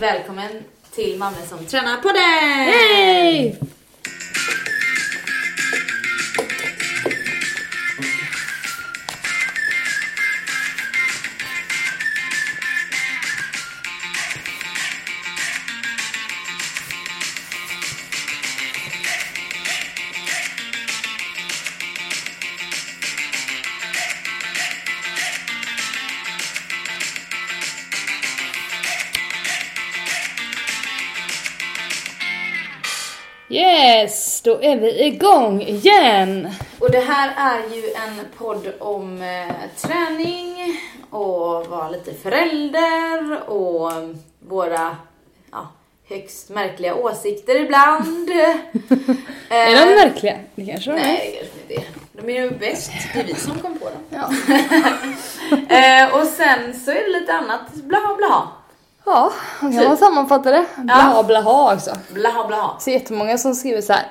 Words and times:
Välkommen 0.00 0.48
till 0.94 1.18
Mammor 1.18 1.46
som 1.48 1.66
tränar 1.66 1.96
på 1.96 2.08
det! 2.08 2.18
Hej! 2.72 3.60
Då 34.48 34.62
är 34.62 34.76
vi 34.76 35.04
igång 35.04 35.62
igen. 35.62 36.48
Och 36.78 36.90
det 36.90 37.00
här 37.00 37.32
är 37.36 37.74
ju 37.76 37.82
en 37.82 38.26
podd 38.38 38.72
om 38.78 39.22
eh, 39.22 39.54
träning 39.76 40.56
och 41.10 41.66
vara 41.66 41.88
lite 41.88 42.14
förälder 42.14 43.50
och 43.50 43.92
våra 44.38 44.96
ja, 45.52 45.68
högst 46.08 46.48
märkliga 46.48 46.94
åsikter 46.94 47.56
ibland. 47.56 48.30
Är 49.48 49.86
de 49.86 49.94
märkliga? 49.94 50.38
Det 50.54 50.66
kanske 50.66 50.90
de 50.90 50.96
är. 50.96 51.02
Nej, 51.02 51.50
det. 51.68 51.82
De 52.12 52.28
är 52.28 52.42
ju 52.42 52.50
bäst. 52.50 52.92
Det 53.14 53.20
är 53.20 53.24
vi 53.24 53.34
som 53.34 53.58
kom 53.58 53.78
på 53.78 53.84
dem. 53.84 54.02
Ja. 54.10 54.30
Eh, 55.68 56.14
och 56.14 56.26
sen 56.26 56.80
så 56.84 56.90
är 56.90 56.94
det 56.94 57.20
lite 57.20 57.32
annat 57.32 57.74
blaha 57.74 58.14
blaha. 58.14 58.48
Ja, 59.04 59.32
kan 59.60 59.84
man 59.84 59.96
sammanfatta 59.96 60.50
det. 60.50 60.66
Blaha 60.76 61.22
blaha 61.22 61.74
också. 61.74 61.90
Blaha 62.14 62.46
blaha. 62.46 62.78
Så 62.80 62.90
jättemånga 62.90 63.38
som 63.38 63.54
skriver 63.54 63.80
så 63.80 63.92
här. 63.92 64.06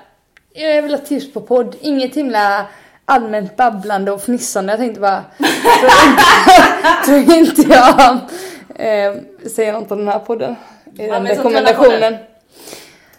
Jag 0.60 0.82
vill 0.82 0.92
ha 0.92 0.98
tips 0.98 1.34
på 1.34 1.42
podd, 1.42 1.76
inget 1.82 2.16
himla 2.16 2.66
allmänt 3.06 3.56
babblande 3.56 4.12
och 4.12 4.22
fnissande. 4.22 4.74
Jag 4.74 4.80
tänkte 4.80 5.00
bara, 5.00 5.24
tror 7.06 7.20
inte, 7.20 7.26
tror 7.26 7.38
inte 7.38 7.62
jag 7.62 8.12
eh, 8.76 9.22
säger 9.50 9.74
något 9.74 9.92
om 9.92 9.98
den 9.98 10.08
här 10.08 10.20
podden. 10.20 10.56
I 10.96 11.08
Ja, 11.08 11.14
den 11.14 11.28
rekommendationen. 11.28 12.18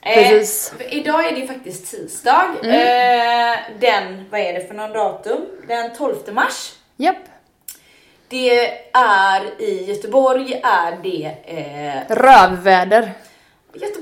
Eh, 0.02 0.42
idag 0.90 1.26
är 1.26 1.32
det 1.32 1.40
ju 1.40 1.46
faktiskt 1.46 1.90
tisdag. 1.90 2.44
Mm. 2.62 2.74
Eh, 2.74 3.58
den, 3.80 4.24
vad 4.30 4.40
är 4.40 4.52
det 4.52 4.68
för 4.68 4.74
någon 4.74 4.92
datum? 4.92 5.40
Den 5.68 5.94
12 5.96 6.14
mars. 6.32 6.72
Japp. 6.96 7.16
Det 8.28 8.68
är 8.92 9.62
i 9.62 9.84
Göteborg 9.84 10.60
är 10.64 10.98
det 11.02 11.34
eh, 11.44 12.14
Rövväder. 12.16 13.12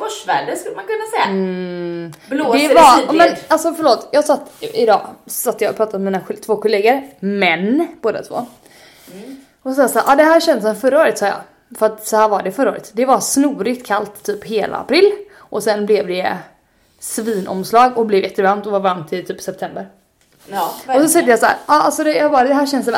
Göteborgsväder 0.07 0.57
skulle 0.57 0.77
man 0.77 0.85
kunna 0.85 1.05
säga. 1.11 1.25
Mm. 1.25 2.13
Blåser 2.29 2.59
Det 2.59 2.65
i 2.65 2.75
var, 2.75 2.97
sidled. 2.97 3.17
men 3.17 3.37
alltså 3.49 3.75
förlåt, 3.75 4.09
jag 4.13 4.25
satt 4.25 4.53
idag, 4.61 5.07
satt 5.27 5.61
jag 5.61 5.71
och 5.71 5.77
pratade 5.77 6.05
med 6.05 6.13
mina 6.13 6.41
två 6.47 6.57
kollegor, 6.57 7.03
män 7.21 7.89
båda 8.03 8.23
två. 8.23 8.47
Och 9.63 9.75
så 9.75 9.89
sa 9.89 9.99
jag 9.99 10.05
ah, 10.11 10.17
det 10.17 10.23
här 10.25 10.41
känns 10.41 10.65
som 10.65 10.77
förra 10.77 11.01
året 11.01 11.19
sa 11.19 11.27
jag. 11.27 11.41
För 11.79 11.87
att 11.87 12.07
så 12.07 12.17
här 12.17 12.29
var 12.29 12.43
det 12.43 12.53
förra 12.53 12.71
året. 12.71 12.91
Det 12.95 13.07
var 13.07 13.21
snorigt 13.21 13.87
kallt 13.87 14.23
typ 14.23 14.45
hela 14.45 14.77
april. 14.77 15.13
Och 15.37 15.63
sen 15.63 15.87
blev 15.87 16.07
det 16.07 16.37
svinomslag 17.01 17.99
och 17.99 18.07
blev 18.07 18.23
jättevarmt 18.23 18.67
och 18.67 18.73
var 18.73 18.81
varmt 18.81 19.13
i 19.13 19.23
typ 19.23 19.41
september. 19.41 19.89
Ja, 20.51 20.75
Och 20.87 21.03
så 21.03 21.09
säger 21.09 21.29
jag 21.29 21.39
så 21.39 21.47
här, 21.47 21.57
ah, 21.67 21.81
alltså 21.81 22.05
det, 22.05 22.15
jag 22.15 22.31
bara, 22.31 22.45
det 22.45 22.55
här 22.55 22.67
känns 22.67 22.87
så 22.87 22.97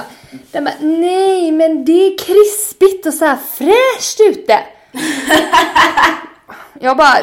den 0.53 0.65
bara, 0.65 0.75
nej 0.81 1.53
men 1.53 1.85
det 1.85 2.07
är 2.07 2.19
krispigt 2.19 3.07
och 3.07 3.15
så 3.15 3.25
här 3.25 3.37
fräscht 3.37 4.21
ute. 4.21 4.59
jag 6.81 6.97
bara, 6.97 7.19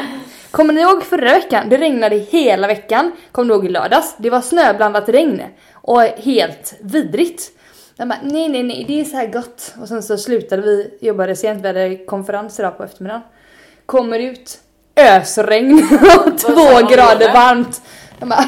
kommer 0.51 0.73
ni 0.73 0.81
ihåg 0.81 1.03
förra 1.03 1.33
veckan? 1.33 1.69
Det 1.69 1.77
regnade 1.77 2.15
hela 2.15 2.67
veckan. 2.67 3.11
Kommer 3.31 3.47
ni 3.47 3.53
ihåg 3.53 3.65
i 3.65 3.69
lördags? 3.69 4.15
Det 4.17 4.29
var 4.29 4.41
snöblandat 4.41 5.09
regn 5.09 5.41
och 5.73 6.01
helt 6.01 6.73
vidrigt. 6.79 7.51
Den 7.97 8.09
bara, 8.09 8.19
nej 8.23 8.49
nej 8.49 8.63
nej 8.63 8.85
det 8.87 8.99
är 9.01 9.05
så 9.05 9.15
här 9.17 9.27
gott. 9.27 9.73
Och 9.81 9.87
sen 9.87 10.03
så 10.03 10.17
slutade 10.17 10.61
vi, 10.61 10.97
jobbade 11.01 11.35
sent, 11.35 11.63
vi 11.63 11.67
hade 11.67 11.95
konferens 12.05 12.59
idag 12.59 12.77
på 12.77 12.83
eftermiddagen. 12.83 13.21
Kommer 13.85 14.19
ut, 14.19 14.57
ösregn 14.95 15.87
och 16.25 16.37
två 16.37 16.79
de 16.79 16.93
grader 16.93 17.33
varmt. 17.33 17.81
Jag 18.19 18.29
bara, 18.29 18.45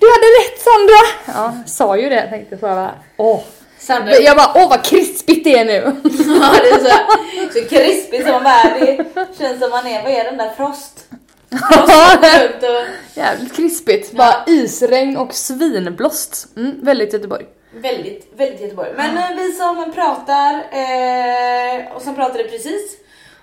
du 0.00 0.06
hade 0.06 0.28
rätt 0.38 0.58
Sandra! 0.60 1.34
Ja, 1.34 1.54
sa 1.66 1.96
ju 1.96 2.08
det 2.08 2.26
tänkte 2.30 2.54
jag 2.54 2.60
så 2.60 2.66
jag 2.66 2.76
bara, 2.76 2.94
åh. 3.16 3.40
Sandra, 3.88 4.12
Jag 4.12 4.36
bara, 4.36 4.52
åh 4.54 4.68
vad 4.68 4.84
krispigt 4.84 5.44
det 5.44 5.58
är 5.58 5.64
nu. 5.64 5.72
ja, 6.42 6.54
det 6.62 6.68
är 6.68 6.78
så, 6.78 7.58
så 7.60 7.68
krispigt 7.68 8.26
som 8.26 8.42
man 8.42 8.46
är. 8.46 8.96
Det 8.96 9.38
känns 9.38 9.60
som 9.60 9.70
man 9.70 9.86
är, 9.86 10.02
vad 10.02 10.12
är 10.12 10.24
den 10.24 10.36
där 10.36 10.50
frost? 10.56 11.06
Och 11.50 13.18
Jävligt 13.18 13.56
krispigt. 13.56 14.12
Bara 14.12 14.44
isregn 14.46 15.16
och 15.16 15.34
svinblåst. 15.34 16.46
Mm, 16.56 16.84
väldigt 16.84 17.12
Göteborg. 17.12 17.46
Väldigt, 17.74 18.32
väldigt 18.36 18.60
Göteborg. 18.60 18.90
Men 18.96 19.16
eh, 19.16 19.36
vi 19.36 19.52
som 19.52 19.92
pratar 19.94 20.54
eh, 20.54 21.92
och 21.96 22.02
som 22.02 22.14
pratade 22.14 22.44
precis 22.44 22.96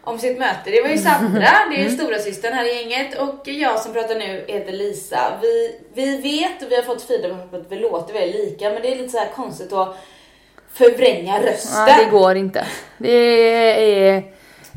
om 0.04 0.20
sitt 0.20 0.40
möte, 0.40 0.72
det 0.72 0.82
var 0.82 0.90
ju 0.90 0.98
Sandra, 0.98 1.50
det 1.72 1.78
är 1.78 1.84
ju 1.84 1.90
stora 1.90 2.20
systern 2.20 2.54
här 2.54 2.66
i 2.66 2.76
gänget 2.76 3.18
och 3.18 3.48
jag 3.48 3.80
som 3.80 3.94
pratar 3.94 4.16
nu 4.16 4.46
heter 4.48 4.72
Lisa. 4.72 5.40
Vi, 5.42 5.80
vi 5.94 6.18
vet 6.18 6.64
och 6.64 6.72
vi 6.72 6.76
har 6.76 6.84
fått 6.84 7.02
feedback 7.02 7.52
på 7.52 7.58
att 7.58 7.66
vi 7.72 7.76
låter 7.76 8.14
väldigt 8.14 8.36
lika 8.36 8.70
men 8.70 8.82
det 8.82 8.92
är 8.92 8.96
lite 8.96 9.10
så 9.10 9.18
här 9.18 9.32
konstigt 9.36 9.74
att 9.74 9.98
förvränga 10.78 11.42
rösten. 11.42 11.88
Ja, 11.88 11.98
det 11.98 12.06
går 12.12 12.36
inte. 12.36 12.66
Det 12.98 13.10
är 13.10 14.24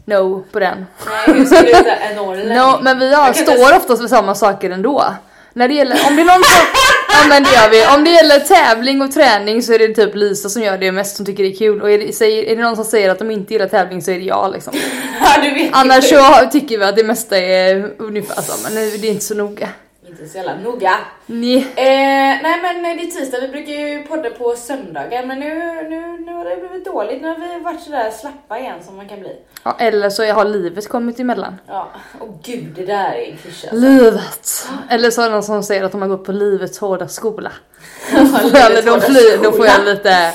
no 0.05 0.45
på 0.53 0.59
den. 0.59 0.87
Nej, 1.07 1.37
hur 1.37 1.45
ska 1.45 1.63
du 1.63 1.73
säga 1.73 1.97
en 1.97 2.17
norrlänning? 2.17 2.59
No, 2.59 2.79
men 2.83 2.99
vi 2.99 3.15
har, 3.15 3.33
står 3.33 3.77
oftast 3.77 4.03
för 4.03 4.09
samma 4.09 4.35
saker 4.35 4.71
ändå. 4.71 5.05
När 5.53 5.69
det 5.69 5.75
gäller, 5.75 5.97
om 6.07 6.17
det 6.17 6.23
är 6.23 6.27
någon 6.27 6.45
som, 6.45 6.67
ja 7.13 7.29
men 7.29 7.43
det 7.43 7.51
gör 7.51 7.71
vi. 7.71 7.97
Om 7.97 8.05
det 8.05 8.11
gäller 8.11 8.41
tävling 8.41 9.03
och 9.03 9.13
träning 9.13 9.63
så 9.63 9.73
är 9.73 9.79
det 9.79 9.95
typ 9.95 10.15
Lisa 10.15 10.49
som 10.49 10.63
gör 10.63 10.79
det 10.79 10.93
mest 10.93 11.17
som 11.17 11.27
tycker 11.27 11.43
det 11.43 11.49
är 11.49 11.57
kul 11.57 11.83
och 11.83 11.91
är 11.91 11.99
det, 11.99 12.51
är 12.51 12.57
det 12.57 12.63
någon 12.63 12.77
som 12.77 12.85
säger 12.85 13.11
att 13.11 13.19
de 13.19 13.31
inte 13.31 13.53
gillar 13.53 13.69
tävling 13.69 14.03
så 14.03 14.11
är 14.11 14.19
det 14.19 14.25
jag 14.25 14.53
liksom. 14.53 14.73
Ja, 15.21 15.69
Annars 15.73 16.09
så 16.09 16.49
tycker 16.53 16.79
vi 16.79 16.85
att 16.85 16.97
det 16.97 17.05
mesta 17.05 17.39
är 17.39 17.93
ungefär 17.99 18.45
men 18.65 18.75
det 18.75 19.09
är 19.09 19.11
inte 19.11 19.25
så 19.25 19.35
noga. 19.35 19.69
Inte 20.19 20.31
så 20.31 20.39
jävla 20.39 20.55
noga. 20.55 20.99
Nej. 21.27 21.57
Eh, 21.77 22.43
nej 22.43 22.61
men 22.63 22.83
det 22.83 22.89
är 22.89 23.07
tisdag, 23.07 23.41
vi 23.41 23.49
brukar 23.49 23.73
ju 23.73 24.03
podda 24.03 24.31
på 24.31 24.57
söndagar 24.57 25.27
men 25.27 25.41
nu, 25.41 25.55
nu, 25.91 26.25
nu 26.27 26.33
har 26.33 26.45
det 26.45 26.57
blivit 26.57 26.85
dåligt. 26.85 27.23
Nu 27.23 27.29
har 27.29 27.37
vi 27.37 27.65
varit 27.65 27.83
sådär 27.83 28.11
slappa 28.11 28.59
igen 28.59 28.79
som 28.87 28.97
man 28.97 29.09
kan 29.09 29.21
bli. 29.21 29.37
Ja, 29.63 29.77
eller 29.79 30.11
så 30.11 30.33
har 30.33 30.45
livet 30.45 30.89
kommit 30.89 31.21
emellan. 31.21 31.61
Ja, 31.67 31.89
och 32.19 32.43
gud 32.43 32.73
det 32.77 32.87
där 32.87 33.13
är 33.13 33.31
en 33.31 33.37
klyscha. 33.37 33.69
alltså. 33.71 33.87
Livet! 33.87 34.69
Eller 34.91 35.11
så 35.11 35.23
är 35.23 35.27
det 35.27 35.33
någon 35.33 35.43
som 35.43 35.63
säger 35.63 35.85
att 35.85 35.93
de 35.93 36.03
har 36.03 36.09
gått 36.09 36.25
på 36.25 36.33
livets 36.33 36.79
hårda 36.79 37.09
skola. 37.09 37.53
Livets 38.13 38.55
Eller 38.55 38.83
då, 38.83 38.91
hårda 38.91 39.07
fly, 39.07 39.37
då 39.43 39.53
får 39.53 39.67
jag 39.67 39.85
lite 39.85 40.35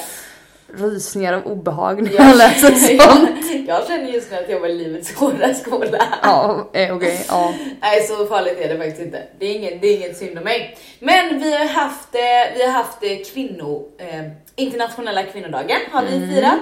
rysningar 0.77 1.33
av 1.33 1.45
obehag 1.47 2.03
när 2.03 2.11
Ja. 2.11 2.27
jag 2.27 2.37
läser 2.37 2.71
sånt. 2.71 2.91
jag, 2.91 3.65
jag 3.67 3.87
känner 3.87 4.11
just 4.11 4.31
nu 4.31 4.37
att 4.37 4.49
jag 4.49 4.59
var 4.59 4.67
i 4.67 4.73
livets 4.73 5.13
hårda 5.15 5.53
skola. 5.53 6.03
Ja, 6.23 6.69
eh, 6.73 6.95
okej, 6.95 7.25
ja. 7.29 7.53
Nej 7.81 8.03
så 8.03 8.25
farligt 8.25 8.57
är 8.61 8.69
det 8.69 8.77
faktiskt 8.77 9.01
inte. 9.01 9.23
Det 9.39 9.45
är 9.45 9.55
inget, 9.55 9.81
det 9.81 9.87
är 9.87 9.97
inget 9.97 10.17
synd 10.17 10.37
om 10.37 10.43
mig. 10.43 10.77
Men 10.99 11.39
vi 11.39 11.57
har 11.57 11.65
haft, 11.65 12.15
eh, 12.15 12.21
vi 12.57 12.65
har 12.65 12.71
haft 12.71 13.03
eh, 13.03 13.09
kvinno, 13.33 13.87
eh, 13.97 14.21
internationella 14.55 15.23
kvinnodagen 15.23 15.77
har 15.91 16.03
vi 16.03 16.27
firat. 16.35 16.59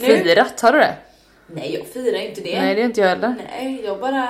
Nu, 0.00 0.18
Firat, 0.18 0.60
har 0.60 0.72
du 0.72 0.78
det? 0.78 0.94
nej 1.46 1.74
jag 1.74 1.86
firar 1.86 2.18
inte 2.18 2.40
det. 2.40 2.60
Nej 2.60 2.74
det 2.74 2.80
är 2.80 2.84
inte 2.84 3.00
jag 3.00 3.08
heller. 3.08 3.34
Nej, 3.50 3.82
jag 3.84 4.00
bara... 4.00 4.28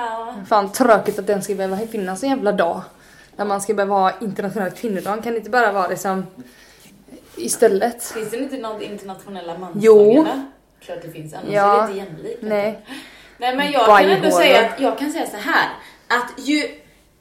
Fan 0.49 0.71
tråkigt 0.71 1.19
att 1.19 1.27
den 1.27 1.41
ska 1.41 1.55
behöva 1.55 1.77
finnas 1.77 2.23
en 2.23 2.29
jävla 2.29 2.51
dag. 2.51 2.81
Där 3.35 3.45
man 3.45 3.61
ska 3.61 3.73
behöva 3.73 3.95
ha 3.95 4.11
internationella 4.21 4.71
kvinnodagen. 4.71 5.21
Kan 5.21 5.31
det 5.33 5.37
inte 5.37 5.49
bara 5.49 5.71
vara 5.71 5.87
liksom 5.87 6.25
istället? 7.39 8.03
Finns 8.03 8.29
det 8.31 8.37
inte 8.37 8.57
något 8.57 8.81
internationella 8.81 9.71
Jo. 9.75 10.13
mansdagarna? 10.13 10.45
Klart 10.85 10.99
det 11.01 11.11
finns, 11.11 11.33
annars 11.33 11.45
Ja. 11.53 11.83
är 11.83 11.87
det 11.93 11.99
inte 11.99 12.11
jämlikt. 12.11 12.39
Nej. 12.41 12.79
Nej 13.37 13.55
men 13.55 13.71
jag 13.71 13.85
kan 13.85 13.97
ändå 13.99 14.15
Bajhålor. 14.21 14.31
säga 14.31 14.59
att 14.65 14.79
jag 14.79 14.97
kan 14.99 15.11
säga 15.11 15.27
så 15.27 15.37
här 15.37 15.69
att 16.07 16.47
ju 16.47 16.63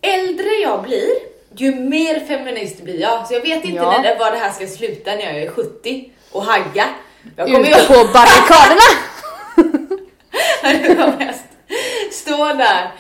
äldre 0.03 0.49
jag 0.63 0.83
blir, 0.83 1.09
ju 1.57 1.75
mer 1.75 2.21
feminist 2.21 2.83
blir 2.83 3.01
jag. 3.01 3.27
Så 3.27 3.35
jag 3.35 3.41
vet 3.41 3.65
inte 3.65 3.77
Ja. 3.77 3.91
när 3.91 4.03
det, 4.03 4.19
var 4.19 4.31
det 4.31 4.37
här 4.37 4.51
ska 4.53 4.67
sluta 4.67 5.11
när 5.15 5.23
jag 5.23 5.43
är 5.43 5.51
70 5.51 6.11
och 6.33 6.43
hagga. 6.45 6.85
Jag 7.37 7.47
kommer 7.47 7.61
Ute 7.71 7.85
på 7.87 7.95
barrikaderna! 7.95 8.89
jag 10.63 10.97
kommer 10.97 11.35
stå 12.13 12.45
där 12.45 12.91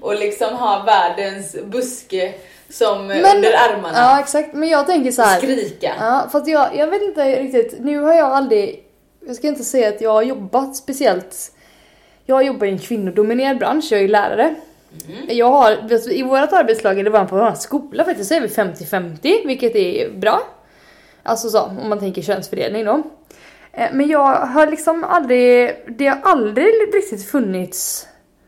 och 0.00 0.14
liksom 0.14 0.54
ha 0.54 0.82
världens 0.82 1.56
buske 1.64 2.32
som 2.74 3.00
under 3.00 3.52
armarna. 3.70 3.98
Ja 3.98 4.20
exakt, 4.20 4.54
men 4.54 4.68
jag 4.68 4.86
tänker 4.86 5.10
så 5.12 5.22
här. 5.22 5.38
Skrika. 5.38 5.92
Ja, 6.00 6.28
fast 6.32 6.46
jag, 6.46 6.76
jag 6.76 6.86
vet 6.86 7.02
inte 7.02 7.42
riktigt. 7.42 7.76
Nu 7.80 7.98
har 7.98 8.14
jag 8.14 8.32
aldrig, 8.32 8.84
jag 9.26 9.36
ska 9.36 9.46
inte 9.48 9.64
säga 9.64 9.88
att 9.88 10.00
jag 10.00 10.12
har 10.12 10.22
jobbat 10.22 10.76
speciellt. 10.76 11.52
Jag 12.26 12.44
jobbar 12.44 12.66
i 12.66 12.70
en 12.70 12.78
kvinnodominerad 12.78 13.58
bransch, 13.58 13.84
jag 13.90 13.98
är 13.98 14.02
ju 14.02 14.08
lärare. 14.08 14.54
Jag 15.28 15.50
har, 15.50 15.92
i 16.12 16.22
vårt 16.22 16.52
arbetslag, 16.52 16.98
eller 16.98 17.10
var 17.10 17.24
på 17.24 17.36
vår 17.36 17.54
skola 17.54 18.04
faktiskt, 18.04 18.28
så 18.28 18.34
är 18.34 18.40
vi 18.40 18.48
50-50, 18.48 19.46
vilket 19.46 19.76
är 19.76 20.10
bra. 20.10 20.40
Alltså 21.22 21.50
så, 21.50 21.62
om 21.62 21.88
man 21.88 21.98
tänker 21.98 22.22
könsfördelning 22.22 22.84
då. 22.84 23.02
Eh, 23.72 23.88
Men 23.92 24.08
jag 24.08 24.36
har 24.36 24.66
liksom 24.66 25.04
aldrig, 25.04 25.76
det 25.98 26.06
har 26.06 26.18
aldrig 26.22 26.66
riktigt 26.94 27.30
funnits 27.30 28.06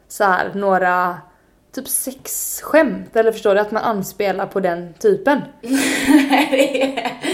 så 0.08 0.24
här 0.24 0.50
några 0.54 1.16
typ 1.76 1.88
sexskämt 1.88 3.16
eller 3.16 3.32
förstår 3.32 3.54
du 3.54 3.60
att 3.60 3.70
man 3.70 3.82
anspelar 3.82 4.46
på 4.46 4.60
den 4.60 4.94
typen. 4.98 5.40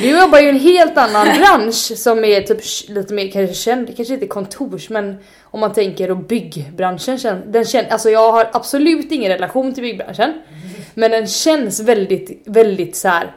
Du 0.00 0.20
jobbar 0.20 0.38
ju 0.38 0.46
i 0.46 0.48
en 0.48 0.60
helt 0.60 0.98
annan 0.98 1.26
bransch 1.38 1.98
som 1.98 2.24
är 2.24 2.40
typ 2.40 2.88
lite 2.88 3.14
mer 3.14 3.30
kanske 3.30 3.54
känd, 3.54 3.96
kanske 3.96 4.14
inte 4.14 4.26
kontors 4.26 4.90
men 4.90 5.16
om 5.42 5.60
man 5.60 5.72
tänker 5.72 6.08
då 6.08 6.14
byggbranschen 6.14 7.42
den 7.46 7.64
känns, 7.64 7.88
alltså 7.90 8.10
jag 8.10 8.32
har 8.32 8.50
absolut 8.52 9.12
ingen 9.12 9.32
relation 9.32 9.74
till 9.74 9.82
byggbranschen 9.82 10.32
men 10.94 11.10
den 11.10 11.26
känns 11.26 11.80
väldigt, 11.80 12.42
väldigt 12.46 12.96
så 12.96 13.08
här 13.08 13.34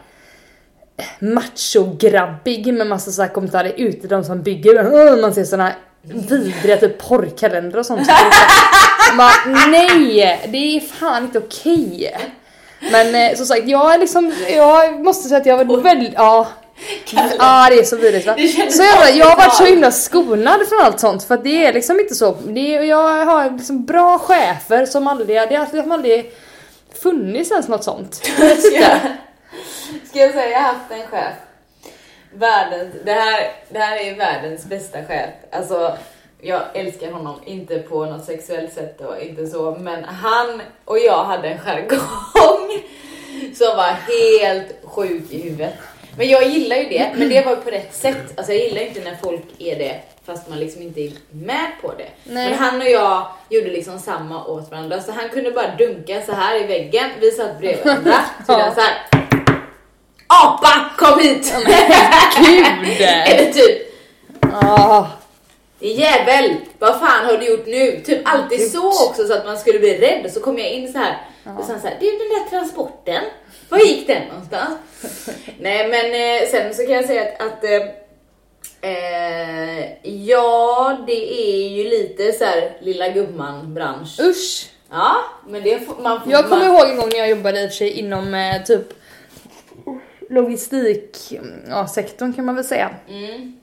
macho-grabbig 1.20 2.74
med 2.74 2.88
massa 2.88 3.12
så 3.12 3.22
här 3.22 3.30
kommentarer 3.30 3.74
ute 3.78 4.08
de 4.08 4.24
som 4.24 4.42
bygger. 4.42 5.22
Man 5.22 5.34
ser 5.34 5.44
såna 5.44 5.72
vidriga 6.08 6.78
typ 6.78 6.98
porrkalendrar 6.98 7.80
och 7.80 7.86
sånt. 7.86 8.08
Bara, 9.18 9.68
nej, 9.68 10.40
det 10.48 10.58
är 10.58 10.80
fan 10.80 11.24
inte 11.24 11.40
okej. 11.40 12.18
Men 12.92 13.16
eh, 13.16 13.38
som 13.38 13.46
sagt, 13.46 13.68
jag 13.68 13.94
är 13.94 13.98
liksom, 13.98 14.34
jag 14.50 15.04
måste 15.04 15.30
säga 15.30 15.42
att 15.42 15.46
jag 15.46 15.66
var 15.66 15.78
väldigt, 15.78 16.14
ja. 16.16 16.48
Ja 17.38 17.68
det 17.70 17.80
är 17.80 17.84
så 17.84 17.96
vidrigt 17.96 18.28
va? 18.28 18.36
Så 18.72 18.84
jävla, 18.84 19.10
jag 19.10 19.26
har 19.26 19.38
varit 19.38 19.56
så 19.56 19.66
himla 19.66 19.92
skonad 19.92 20.68
från 20.70 20.82
allt 20.82 21.00
sånt 21.00 21.24
för 21.24 21.36
att 21.36 21.44
det 21.44 21.66
är 21.66 21.74
liksom 21.74 22.00
inte 22.00 22.16
så. 22.16 22.38
Det 22.48 22.76
är, 22.76 22.84
jag 22.84 23.26
har 23.26 23.52
liksom 23.52 23.86
bra 23.86 24.20
chefer 24.20 24.86
som 24.86 25.08
aldrig, 25.08 25.28
det 25.28 25.56
har 25.56 25.68
liksom 25.74 25.92
aldrig 25.92 26.32
funnits 27.02 27.52
ens 27.52 27.68
något 27.68 27.84
sånt. 27.84 28.16
Ska 28.60 28.76
jag, 28.76 29.00
ska 30.10 30.20
jag 30.20 30.32
säga 30.34 30.50
jag 30.50 30.60
har 30.60 30.74
haft 30.74 30.92
en 30.92 31.08
chef. 31.08 31.34
Världens, 32.36 32.96
det, 33.06 33.12
här, 33.12 33.52
det 33.70 33.80
här 33.80 33.98
är 33.98 34.16
världens 34.16 34.66
bästa 34.66 35.06
chef. 35.06 35.30
Alltså, 35.52 35.98
jag 36.42 36.62
älskar 36.74 37.12
honom, 37.12 37.40
inte 37.46 37.80
på 37.80 38.06
något 38.06 38.26
sexuellt 38.26 38.74
sätt 38.74 39.02
och 39.02 39.22
inte 39.22 39.48
så, 39.48 39.78
men 39.80 40.04
han 40.04 40.62
och 40.86 41.00
jag 41.00 41.24
hade 41.24 41.48
en 41.48 41.60
jargong 41.60 42.70
som 43.56 43.78
var 43.78 43.92
helt 43.92 44.76
sjuk 44.84 45.32
i 45.32 45.42
huvudet. 45.42 45.74
Men 46.18 46.30
jag 46.30 46.48
gillar 46.48 46.76
ju 46.76 46.84
det, 46.90 47.12
men 47.16 47.30
det 47.30 47.46
var 47.46 47.56
på 47.56 47.70
rätt 47.70 47.94
sätt. 47.96 48.34
Alltså 48.38 48.54
jag 48.54 48.62
gillar 48.62 48.82
inte 48.82 49.00
när 49.00 49.16
folk 49.16 49.44
är 49.60 49.76
det 49.76 50.02
fast 50.26 50.50
man 50.50 50.60
liksom 50.60 50.82
inte 50.82 51.02
är 51.02 51.12
med 51.30 51.72
på 51.82 51.94
det. 51.98 52.08
Nej. 52.24 52.50
Men 52.50 52.60
han 52.60 52.82
och 52.82 52.88
jag 52.88 53.28
gjorde 53.50 53.68
liksom 53.70 54.00
samma 54.00 54.46
åt 54.46 54.72
varandra, 54.72 55.02
så 55.02 55.12
han 55.12 55.30
kunde 55.30 55.52
bara 55.52 55.76
dunka 55.76 56.22
så 56.22 56.32
här 56.32 56.64
i 56.64 56.68
väggen. 56.68 57.10
Vi 57.20 57.32
satt 57.32 57.60
bredvid 57.60 57.86
varandra. 57.86 58.14
Så 58.46 58.52
Ja. 58.60 58.74
så 58.76 58.82
här. 58.82 58.94
Apa, 60.44 60.90
kom 60.98 61.20
hit! 61.20 61.54
Gud! 62.38 62.66
Eller 63.28 63.52
typ, 63.54 63.82
Ah. 64.62 65.06
din 65.80 65.96
jävel, 65.96 66.56
vad 66.80 67.00
fan 67.00 67.26
har 67.26 67.38
du 67.38 67.46
gjort 67.46 67.66
nu? 67.68 68.02
Typ 68.06 68.20
alltid 68.26 68.60
Gud. 68.60 68.72
så 68.72 68.88
också 69.10 69.28
så 69.28 69.34
att 69.34 69.46
man 69.46 69.58
skulle 69.58 69.80
bli 69.80 69.98
rädd. 69.98 70.32
Så 70.34 70.40
kom 70.40 70.58
jag 70.60 70.70
in 70.70 70.92
så 70.92 70.98
här 70.98 71.18
och 71.60 71.66
sen 71.66 71.82
så 71.82 71.88
här, 71.88 71.98
du 72.00 72.06
den 72.12 72.30
där 72.30 72.50
transporten, 72.50 73.24
var 73.70 73.78
gick 73.80 74.08
den 74.08 74.28
någonstans? 74.28 74.78
Nej 75.60 75.88
men 75.88 76.06
eh, 76.42 76.50
sen 76.50 76.74
så 76.74 76.82
kan 76.86 76.92
jag 76.96 77.06
säga 77.06 77.22
att, 77.22 77.42
att 77.42 77.64
eh, 77.64 77.82
eh, 78.92 79.86
ja, 80.04 80.98
det 81.08 81.34
är 81.42 81.70
ju 81.70 81.84
lite 81.90 82.32
så 82.32 82.46
här 82.46 82.78
lilla 82.82 83.10
gumman 83.10 83.74
bransch. 83.74 84.20
Usch! 84.20 84.70
Ja, 84.92 85.16
men 85.48 85.64
det 85.64 85.80
får 85.80 85.96
man 86.04 86.22
får 86.24 86.32
Jag 86.32 86.50
kommer 86.50 86.66
man, 86.68 86.76
ihåg 86.76 86.90
en 86.90 86.98
gång 86.98 87.10
när 87.10 87.18
jag 87.20 87.30
jobbade 87.30 87.62
i 87.62 87.66
och 87.66 87.70
för 87.70 87.76
sig 87.78 87.90
inom 87.92 88.34
eh, 88.34 88.64
typ 88.64 88.94
logistik, 90.30 91.34
ja, 91.70 91.88
sektorn 91.88 92.34
kan 92.34 92.46
man 92.46 92.56
väl 92.56 92.64
säga. 92.64 92.90
Mm. 93.10 93.54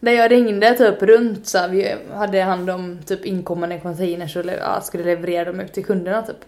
Där 0.00 0.12
jag 0.12 0.30
ringde 0.30 0.74
typ 0.74 1.02
runt 1.02 1.46
så 1.46 1.58
här, 1.58 1.68
vi 1.68 1.96
hade 2.14 2.42
hand 2.42 2.70
om 2.70 2.98
typ 3.06 3.24
inkommande 3.24 3.78
containers 3.78 4.36
och 4.36 4.44
ja, 4.46 4.80
skulle 4.80 5.04
leverera 5.04 5.44
dem 5.44 5.60
ut 5.60 5.72
till 5.72 5.84
kunderna 5.84 6.22
typ. 6.22 6.44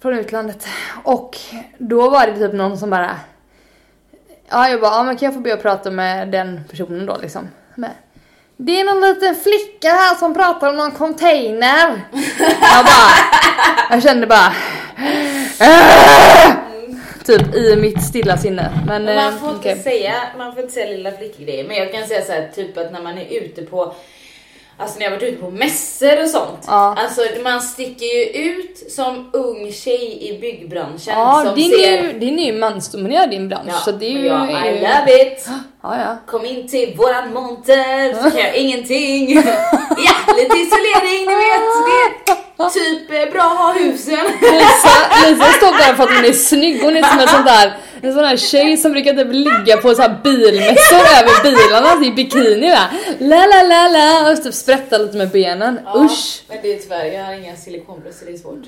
Från 0.00 0.18
utlandet. 0.18 0.66
Och 1.04 1.36
då 1.78 2.10
var 2.10 2.26
det 2.26 2.38
typ 2.38 2.52
någon 2.52 2.78
som 2.78 2.90
bara 2.90 3.20
Ja 4.48 4.68
jag 4.68 4.80
bara, 4.80 4.90
ja 4.90 5.02
men 5.02 5.16
kan 5.16 5.26
jag 5.26 5.34
få 5.34 5.40
be 5.40 5.54
och 5.54 5.62
prata 5.62 5.90
med 5.90 6.28
den 6.28 6.60
personen 6.70 7.06
då 7.06 7.16
liksom? 7.22 7.48
Men, 7.74 7.90
det 8.56 8.80
är 8.80 8.84
någon 8.84 9.00
liten 9.00 9.34
flicka 9.34 9.88
här 9.88 10.14
som 10.14 10.34
pratar 10.34 10.68
om 10.70 10.76
någon 10.76 10.90
container. 10.90 12.00
Jag 12.60 12.84
bara, 12.84 13.10
jag 13.90 14.02
kände 14.02 14.26
bara 14.26 14.52
"Äh!" 15.58 16.65
Typ 17.26 17.54
i 17.54 17.76
mitt 17.76 18.02
stilla 18.02 18.36
sinne. 18.36 18.70
Men, 18.86 19.04
man 19.04 19.18
eh, 19.18 19.38
får 19.38 19.50
inte 19.50 19.76
säga, 19.76 20.14
man 20.38 20.52
får 20.54 20.62
inte 20.62 20.74
säga 20.74 20.90
lilla 20.90 21.12
flickgrejer, 21.12 21.64
men 21.64 21.76
jag 21.76 21.92
kan 21.92 22.06
säga 22.06 22.24
så 22.24 22.32
här, 22.32 22.50
typ 22.54 22.78
att 22.78 22.92
när 22.92 23.02
man 23.02 23.18
är 23.18 23.42
ute 23.42 23.62
på 23.62 23.94
Alltså 24.78 24.98
när 24.98 25.06
jag 25.06 25.10
varit 25.10 25.22
ute 25.22 25.42
på 25.42 25.50
mässor 25.50 26.22
och 26.22 26.28
sånt. 26.28 26.64
Ja. 26.66 26.94
Alltså 26.98 27.20
man 27.42 27.60
sticker 27.62 28.06
ju 28.06 28.24
ut 28.24 28.92
som 28.92 29.30
ung 29.32 29.72
tjej 29.72 30.28
i 30.28 30.38
byggbranschen 30.40 31.14
Ja, 31.14 31.42
som 31.46 31.54
din, 31.54 31.70
ser... 31.70 31.92
är 31.92 32.02
ju, 32.02 32.18
din 32.18 32.38
är 32.38 32.52
ju 32.52 32.58
mansdominerad 32.58 33.30
din 33.30 33.48
bransch 33.48 33.68
Ja, 33.68 33.74
så 33.74 33.92
det 33.92 34.06
är 34.06 34.10
ju... 34.10 34.26
jag, 34.26 34.50
är 34.50 34.72
I 34.72 34.80
love 34.80 35.22
it! 35.22 35.48
Ja, 35.82 35.98
ja. 35.98 36.16
Kom 36.26 36.44
in 36.46 36.68
till 36.68 36.94
våran 36.96 37.32
monter 37.32 38.22
så 38.22 38.30
kan 38.30 38.40
jag 38.40 38.56
ingenting. 38.56 39.34
ja, 40.06 40.34
lite 40.36 40.56
isolering, 40.56 41.26
ni 41.26 41.34
vet. 41.34 42.36
Det 42.36 42.45
typ 42.56 43.10
eh, 43.10 43.32
bra 43.32 43.42
att 43.42 43.58
ha 43.58 43.72
husen. 43.72 44.18
Lisa, 44.40 44.94
Lisa 45.26 45.44
står 45.44 45.78
där 45.78 45.94
för 45.94 46.02
att 46.02 46.14
hon 46.16 46.24
är 46.24 46.32
snygg, 46.32 46.82
hon 46.82 46.96
är 46.96 47.02
som 47.02 47.18
en 47.20 47.28
sån 47.28 47.44
där 47.44 47.76
en 48.02 48.14
sån 48.14 48.24
här 48.24 48.36
tjej 48.36 48.76
som 48.76 48.92
brukar 48.92 49.12
typ 49.12 49.28
ligga 49.32 49.76
på 49.76 49.94
så 49.94 50.02
här 50.02 50.16
bilmässor 50.24 50.96
över 51.18 51.42
bilarna 51.42 52.06
i 52.06 52.10
bikini 52.10 52.70
va? 52.70 52.84
La 53.18 53.46
la 53.46 53.62
la 53.62 53.88
la 53.88 54.30
och 54.32 54.42
typ 54.42 54.54
sprätta 54.54 54.98
lite 54.98 55.16
med 55.16 55.30
benen. 55.30 55.80
Usch! 55.96 56.42
Men 56.48 56.58
det 56.62 56.72
är 56.72 56.78
tyvärr, 56.78 57.04
jag 57.04 57.24
har 57.24 57.32
inga 57.32 57.56
silikonbröst 57.56 58.18
så 58.18 58.24
det 58.24 58.32
är 58.32 58.36
svårt. 58.36 58.64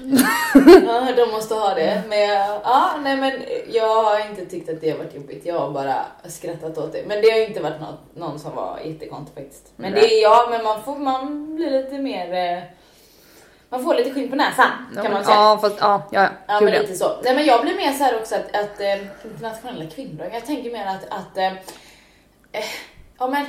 ja, 0.86 1.12
de 1.16 1.30
måste 1.30 1.54
ha 1.54 1.74
det. 1.74 2.02
Men 2.08 2.20
jag- 2.20 2.60
ja, 2.64 2.90
nej 3.02 3.16
men 3.16 3.32
jag 3.72 4.02
har 4.02 4.20
inte 4.30 4.46
tyckt 4.46 4.68
att 4.70 4.80
det 4.80 4.90
har 4.90 4.98
varit 4.98 5.14
jobbigt. 5.14 5.42
Jag 5.46 5.58
har 5.58 5.70
bara 5.70 5.94
skrattat 6.28 6.78
åt 6.78 6.92
det. 6.92 7.02
Men 7.06 7.22
det 7.22 7.30
har 7.30 7.38
ju 7.38 7.46
inte 7.46 7.60
varit 7.60 7.80
något, 7.80 8.16
någon 8.16 8.38
som 8.38 8.54
var 8.54 8.78
jättekonstig 8.84 9.34
faktiskt. 9.34 9.72
Men 9.76 9.92
det 9.92 10.14
är 10.14 10.22
jag, 10.22 10.50
men 10.50 10.64
man 10.64 10.82
får 10.82 10.96
man 10.96 11.56
blir 11.56 11.70
lite 11.70 11.98
mer... 11.98 12.64
eh, 13.70 13.78
Man 13.78 13.84
får 13.84 13.94
lite 13.94 14.10
skinn 14.10 14.30
på 14.30 14.36
näsan 14.36 14.70
kan 14.94 15.12
man 15.12 15.24
säga. 15.24 15.36
Ja 15.36 15.58
fast 15.60 15.76
ja, 15.80 16.02
ja, 16.10 16.22
Ja 16.22 16.30
ja. 16.46 16.60
men 16.60 16.72
lite 16.72 16.94
så. 16.94 17.20
Nej 17.24 17.34
men 17.34 17.44
jag 17.44 17.62
blir 17.62 17.76
mer 17.76 17.92
så 17.92 18.04
här 18.04 18.16
också 18.16 18.34
att, 18.34 18.56
att 18.56 18.80
eh, 18.80 19.24
internationella 19.24 19.90
kvinnodagen, 19.90 20.34
jag 20.34 20.46
tänker 20.46 20.72
mer 20.72 20.86
att, 20.86 21.04
att 21.04 21.36
eh, 21.36 21.52
eh, 22.52 22.64
ja 23.18 23.28
men 23.28 23.42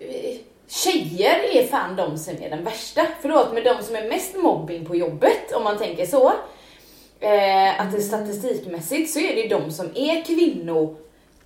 eh, 0.00 0.36
tjejer 0.68 1.56
är 1.56 1.66
fan 1.66 1.96
de 1.96 2.18
som 2.18 2.34
är 2.42 2.50
den 2.50 2.64
värsta. 2.64 3.06
Förlåt 3.20 3.52
men 3.54 3.64
de 3.64 3.82
som 3.82 3.96
är 3.96 4.08
mest 4.08 4.36
mobbing 4.36 4.86
på 4.86 4.96
jobbet 4.96 5.52
om 5.52 5.64
man 5.64 5.78
tänker 5.78 6.06
så. 6.06 6.32
Eh, 7.20 7.80
att 7.80 7.92
det 7.92 8.00
statistikmässigt 8.00 9.10
så 9.12 9.18
är 9.18 9.36
det 9.36 9.48
de 9.48 9.70
som 9.70 9.90
är 9.94 10.24
kvinno 10.24 10.96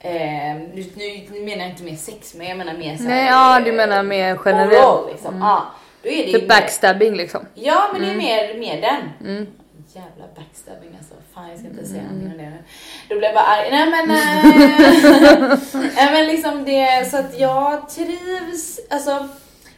Eh, 0.01 0.57
nu, 0.75 0.85
nu, 1.31 1.41
menar 1.45 1.63
jag 1.63 1.71
inte 1.71 1.83
mer 1.83 1.97
sex 1.97 2.35
men 2.35 2.47
jag 2.47 2.59
menar 2.59 2.75
mer 2.75 2.97
så 2.97 3.03
här, 3.03 3.11
Nej 3.11 3.27
ja 3.27 3.61
du 3.65 3.71
eh, 3.71 3.77
menar 3.77 4.03
mer 4.03 4.39
overall, 4.39 4.61
generellt. 4.61 5.07
liksom. 5.11 5.39
Ja, 5.41 5.67
då 6.07 6.13
är 6.13 6.17
det 6.17 6.31
ju 6.31 6.33
Typ 6.33 6.43
mer- 6.43 6.49
backstabbing 6.49 7.15
liksom. 7.17 7.47
Ja, 7.55 7.89
men 7.93 8.01
det 8.01 8.11
är 8.11 8.17
mer, 8.17 8.59
mer 8.59 8.81
den. 8.81 9.31
Mm. 9.31 9.47
Jävla 9.95 10.25
backstabbing 10.37 10.97
alltså. 10.99 11.15
Fan, 11.35 11.51
jag 11.51 11.59
ska 11.59 11.69
inte 11.69 11.87
säga 11.87 12.03
någonting 12.03 12.31
om 12.31 12.39
det 12.39 12.51
nu. 12.51 12.57
Då 13.09 13.19
blev 13.19 13.23
jag 13.23 13.35
bara 13.35 13.45
arg. 13.45 13.71
Nej 13.71 13.91
men... 13.91 14.11
eh, 15.51 15.59
Nej 15.97 16.13
men 16.13 16.27
liksom 16.27 16.65
det, 16.65 17.11
så 17.11 17.17
att 17.17 17.39
jag 17.39 17.91
trivs, 17.91 18.81
alltså. 18.91 19.29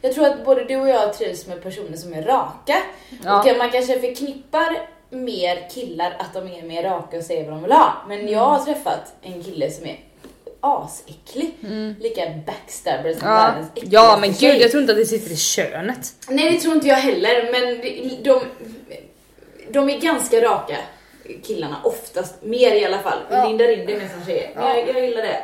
Jag 0.00 0.14
tror 0.14 0.26
att 0.26 0.44
både 0.44 0.64
du 0.64 0.76
och 0.76 0.88
jag 0.88 1.14
trivs 1.14 1.46
med 1.46 1.62
personer 1.62 1.96
som 1.96 2.14
är 2.14 2.22
raka. 2.22 2.76
Ja. 3.24 3.40
Och 3.40 3.58
man 3.58 3.70
kanske 3.70 4.00
förknippar 4.00 4.88
mer 5.10 5.70
killar 5.70 6.16
att 6.18 6.34
de 6.34 6.48
är 6.48 6.62
mer 6.62 6.82
raka 6.82 7.16
och 7.16 7.24
säger 7.24 7.44
vad 7.44 7.52
de 7.52 7.62
vill 7.62 7.72
ha. 7.72 7.92
Men 8.08 8.28
jag 8.28 8.46
har 8.46 8.64
träffat 8.64 9.14
en 9.22 9.42
kille 9.44 9.70
som 9.70 9.86
är 9.86 9.96
asäcklig. 10.60 11.54
Lika 12.00 12.20
backstabber 12.46 13.12
som 13.14 13.22
Mm. 13.28 13.34
Ja. 13.34 13.42
världens 13.50 13.70
äckligaste 13.76 13.94
ja 13.96 14.18
men 14.20 14.32
gud 14.32 14.60
jag 14.62 14.70
tror 14.70 14.80
inte 14.80 14.92
att 14.92 14.98
det 14.98 15.06
sitter 15.06 15.30
i 15.32 15.36
könet. 15.36 16.14
Nej 16.28 16.50
det 16.52 16.60
tror 16.60 16.74
inte 16.74 16.88
jag 16.88 16.96
heller, 16.96 17.52
men 17.52 18.22
de, 18.22 18.40
de 19.70 19.90
är 19.90 20.00
ganska 20.00 20.40
raka 20.40 20.76
killarna 21.46 21.76
oftast, 21.84 22.34
mer 22.42 22.74
i 22.74 22.84
alla 22.84 22.98
fall. 22.98 23.18
Ja. 23.30 23.48
Lindar 23.48 23.78
in 23.78 23.86
det 23.86 23.96
med 23.98 24.10
som 24.10 24.24
tjejer. 24.26 24.50
Men 24.54 24.64
jag, 24.68 24.88
jag 24.88 25.04
gillar 25.06 25.22
det. 25.22 25.42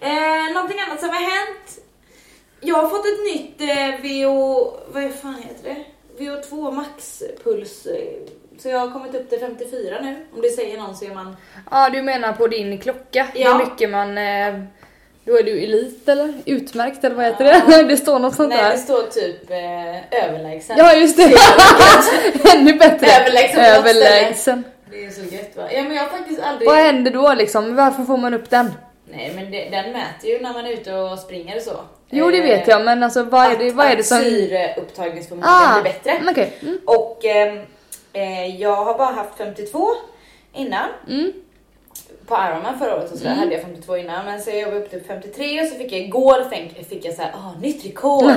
Eh, 0.00 0.54
någonting 0.54 0.78
annat 0.80 1.00
som 1.00 1.08
har 1.08 1.20
hänt. 1.20 1.78
Jag 2.60 2.74
har 2.76 2.88
fått 2.88 3.06
ett 3.06 3.34
nytt 3.34 3.60
eh, 3.60 4.00
VO, 4.02 4.76
vad 4.92 5.14
fan 5.14 5.42
heter 5.48 5.74
det? 5.74 5.84
VO2 6.24 6.70
maxpuls. 6.72 7.86
Eh, 7.86 8.02
så 8.58 8.68
jag 8.68 8.78
har 8.78 8.90
kommit 8.90 9.14
upp 9.14 9.30
till 9.30 9.38
54 9.40 9.96
nu. 10.02 10.16
Om 10.34 10.40
det 10.42 10.48
säger 10.48 10.78
någon 10.78 10.96
så 10.96 11.04
är 11.04 11.14
man... 11.14 11.36
Ja 11.70 11.90
du 11.92 12.02
menar 12.02 12.32
på 12.32 12.46
din 12.46 12.78
klocka, 12.78 13.26
Ja. 13.34 13.52
hur 13.52 13.64
mycket 13.64 13.90
man... 13.90 14.18
Eh, 14.18 14.54
då 15.24 15.38
är 15.38 15.42
du 15.42 15.60
elit 15.62 16.08
eller? 16.08 16.32
Utmärkt 16.46 17.04
eller 17.04 17.16
vad 17.16 17.24
heter 17.24 17.44
Ja. 17.44 17.76
det? 17.76 17.82
Det 17.88 17.96
står 17.96 18.18
något 18.18 18.34
sånt 18.34 18.48
Nej 18.48 18.62
där. 18.62 18.70
det 18.70 18.78
står 18.78 19.02
typ 19.02 19.50
eh, 19.50 20.24
överlägsen. 20.24 20.76
Ja 20.78 20.94
just 20.94 21.16
det! 21.16 21.32
Ännu 22.56 22.72
bättre! 22.74 23.06
Överlägsen 23.20 23.64
Överlägsen. 23.64 24.64
Det 24.90 25.04
är 25.04 25.10
så 25.10 25.20
gött 25.34 25.56
va? 25.56 25.62
Ja 25.72 25.82
men 25.82 25.94
jag 25.94 26.02
har 26.02 26.10
faktiskt 26.18 26.40
aldrig... 26.42 26.68
Vad 26.68 26.76
händer 26.76 27.10
då 27.10 27.34
liksom? 27.34 27.76
Varför 27.76 28.02
får 28.04 28.16
man 28.16 28.34
upp 28.34 28.50
den? 28.50 28.72
Nej 29.10 29.32
men 29.36 29.50
det, 29.50 29.68
den 29.70 29.92
mäter 29.92 30.30
ju 30.30 30.40
när 30.40 30.52
man 30.52 30.66
är 30.66 30.70
ute 30.72 30.94
och 30.94 31.18
springer 31.18 31.56
och 31.56 31.62
så. 31.62 31.76
Jo 32.10 32.30
det 32.30 32.40
vet 32.40 32.68
jag 32.68 32.84
men 32.84 33.02
alltså 33.02 33.22
vad 33.22 33.52
är 33.52 33.56
det, 33.58 33.70
vad 33.70 33.86
är 33.86 33.96
det 33.96 34.02
som... 34.02 34.18
Att 34.18 34.24
syreupptagningsförmågan 34.24 35.50
Ah, 35.52 35.80
blir 35.82 35.92
bättre. 35.92 36.20
Okej. 36.30 36.52
Mm. 36.62 36.78
Och 36.84 37.24
ehm, 37.24 37.58
eh, 38.14 38.60
jag 38.60 38.76
har 38.76 38.98
bara 38.98 39.12
haft 39.12 39.38
52 39.38 39.88
innan. 40.54 40.88
Mm. 41.08 41.32
På 42.26 42.34
Ironman 42.34 42.78
förra 42.78 42.94
året 42.96 43.12
och 43.12 43.18
sådär 43.18 43.34
hade 43.34 43.52
jag 43.52 43.62
52 43.62 43.96
innan 43.96 44.24
men 44.24 44.40
så 44.42 44.50
jag 44.50 44.70
var 44.70 44.78
upp 44.78 44.90
till 44.90 45.00
53 45.08 45.60
och 45.62 45.66
så 45.68 45.74
fick 45.74 45.92
jag 45.92 46.00
igår 46.00 46.50
fick, 46.50 46.88
fick 46.88 47.04
jag 47.04 47.14
såhär, 47.14 47.32
ah 47.34 47.60
nytt 47.60 47.84
rekord! 47.86 48.24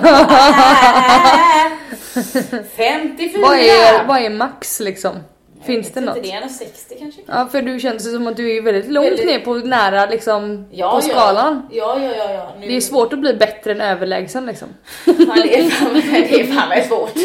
54! 2.76 3.42
Vad 3.42 3.58
är, 3.60 4.06
vad 4.08 4.22
är 4.22 4.30
max 4.30 4.80
liksom? 4.80 5.16
Finns 5.64 5.92
det 5.92 6.02
något? 6.02 6.18
Inte, 6.18 6.30
det 6.30 6.36
är 6.36 6.42
nog 6.42 6.52
60 6.52 6.96
kanske? 7.00 7.22
Ja 7.28 7.48
för 7.52 7.62
du 7.62 7.80
känns 7.80 8.04
det 8.04 8.12
som 8.12 8.28
att 8.28 8.38
du 8.38 8.58
är 8.58 8.62
väldigt 8.62 8.92
långt 8.92 9.08
Väldigt- 9.08 9.26
ner 9.26 9.40
på 9.40 9.54
nära 9.54 10.06
liksom 10.06 10.68
Ja, 10.72 10.92
på 10.96 11.02
skalan. 11.02 11.68
Ja, 11.72 12.00
ja, 12.02 12.12
ja. 12.18 12.32
ja. 12.34 12.52
Nu, 12.60 12.68
Det 12.68 12.76
är 12.76 12.82
svårt 12.82 13.14
att 13.14 13.20
bli 13.20 13.34
bättre 13.34 13.72
än 13.72 13.82
överlägsen 13.82 14.46
liksom. 14.46 14.68
Ja, 15.06 15.14
det 15.44 15.60
är 15.60 15.70
fan, 15.70 15.94
det 16.12 16.40
är 16.42 16.54
fan 16.54 16.84
svårt. 16.88 17.16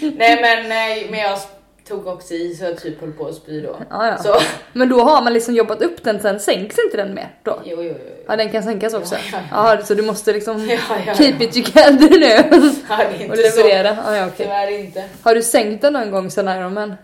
Nej 0.16 0.40
men, 0.42 0.68
nej, 0.68 1.06
men 1.10 1.20
jag 1.20 1.38
tog 1.88 2.06
också 2.06 2.34
i 2.34 2.54
så 2.54 2.64
jag 2.64 2.80
typ 2.80 3.00
höll 3.00 3.12
på 3.12 3.26
att 3.26 3.34
spy 3.34 3.60
då. 3.60 3.76
Ja, 3.90 4.06
ja. 4.06 4.18
Så, 4.18 4.34
Men 4.72 4.88
då 4.88 5.00
har 5.00 5.22
man 5.22 5.32
liksom 5.32 5.54
jobbat 5.54 5.82
upp 5.82 6.04
den 6.04 6.20
sen 6.20 6.40
sänks 6.40 6.76
inte 6.84 6.96
den 6.96 7.14
mer 7.14 7.28
då? 7.42 7.60
jo, 7.64 7.82
jo, 7.82 7.94
jo. 7.98 8.24
Ja 8.28 8.36
den 8.36 8.50
kan 8.52 8.62
sänkas 8.62 8.94
också? 8.94 9.14
Ja, 9.32 9.38
Jaha 9.50 9.82
så 9.84 9.94
du 9.94 10.02
måste 10.02 10.32
liksom 10.32 10.68
keep 11.16 11.36
it 11.40 11.52
together 11.52 12.10
nu 12.10 12.26
Ja, 12.88 12.96
det 12.96 13.04
är 13.04 13.22
inte 13.22 13.32
och 13.32 13.38
så. 13.38 13.62
leverera? 13.62 13.96
Ja, 14.06 14.16
ja, 14.16 14.26
okej. 14.26 14.36
Tyvärr 14.46 14.70
inte. 14.80 15.04
Har 15.22 15.34
du 15.34 15.42
sänkt 15.42 15.82
den 15.82 15.92
någon 15.92 16.10
gång 16.10 16.30
sen 16.30 16.48
Ironman? 16.48 16.94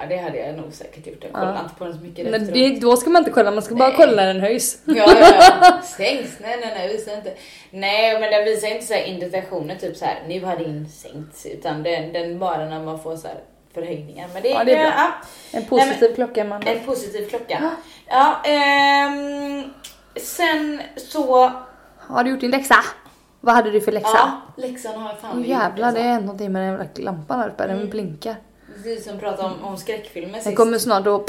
Ja, 0.00 0.06
det 0.08 0.16
hade 0.16 0.38
jag 0.38 0.56
nog 0.56 0.72
säkert 0.72 1.06
gjort. 1.06 1.18
Jag 1.24 1.32
kollade 1.32 1.60
inte 1.62 1.74
på 1.78 1.84
den 1.84 1.94
så 1.94 2.00
mycket 2.00 2.30
Men 2.30 2.46
det, 2.52 2.80
då 2.80 2.96
ska 2.96 3.10
man 3.10 3.20
inte 3.20 3.30
kolla, 3.30 3.50
man 3.50 3.62
ska 3.62 3.74
bara 3.74 3.88
Nej. 3.88 3.96
kolla 3.96 4.12
när 4.12 4.26
den 4.26 4.40
höjs. 4.40 4.78
Ja, 4.84 4.94
ja, 4.96 5.16
ja. 5.20 5.80
Sänks? 5.96 6.30
Nej, 6.40 6.56
nej, 6.60 6.74
nej, 6.78 6.92
visar 6.96 7.14
inte. 7.16 7.32
Nej, 7.70 8.20
men 8.20 8.30
den 8.30 8.44
visar 8.44 8.68
inte 8.68 8.86
så 8.86 8.94
här 8.94 9.04
indikationer, 9.04 9.76
typ 9.76 9.96
så 9.96 10.04
här, 10.04 10.22
nu 10.28 10.40
har 10.44 10.56
din 10.56 10.88
sänkts, 10.88 11.46
utan 11.46 11.82
den, 11.82 12.12
den 12.12 12.38
bara 12.38 12.64
när 12.64 12.80
man 12.80 13.02
får 13.02 13.16
så 13.16 13.28
här 13.28 13.36
förhöjningar. 13.74 14.28
Men 14.32 14.42
det, 14.42 14.48
Ja, 14.48 14.64
det 14.64 14.72
är 14.74 14.90
bra. 14.90 14.94
Ja, 14.96 15.12
En 15.58 15.64
positiv 15.66 16.14
klocka 16.14 16.42
Amanda. 16.42 16.70
en 16.72 16.84
positiv 16.86 17.28
klocka. 17.28 17.70
Ja, 18.06 18.40
ehm, 18.44 19.62
sen 20.16 20.82
så, 20.96 21.52
Har 21.98 22.24
du 22.24 22.30
gjort 22.30 22.40
din 22.40 22.50
läxa? 22.50 22.74
Vad 23.40 23.54
hade 23.54 23.70
du 23.70 23.80
för 23.80 23.92
läxa? 23.92 24.10
ja, 24.14 24.40
läxan 24.56 25.00
har 25.00 25.08
jag 25.08 25.18
fan 25.18 25.38
gjort, 25.38 25.46
jävlar 25.46 25.76
det 25.76 25.86
alltså. 25.86 26.02
är 26.02 26.20
någonting 26.20 26.52
med 26.52 26.62
den 26.62 26.70
jävla 26.86 27.10
lampan 27.10 27.38
här 27.40 27.48
uppe, 27.48 27.66
den 27.66 27.90
blinkar. 27.90 28.36
Vi 28.84 29.00
som 29.00 29.18
pratade 29.18 29.48
om, 29.48 29.64
om 29.64 29.76
skräckfilmer 29.76 30.32
Den 30.32 30.42
sist. 30.42 30.56
kommer 30.56 30.78
snart 30.78 31.06
att... 31.06 31.22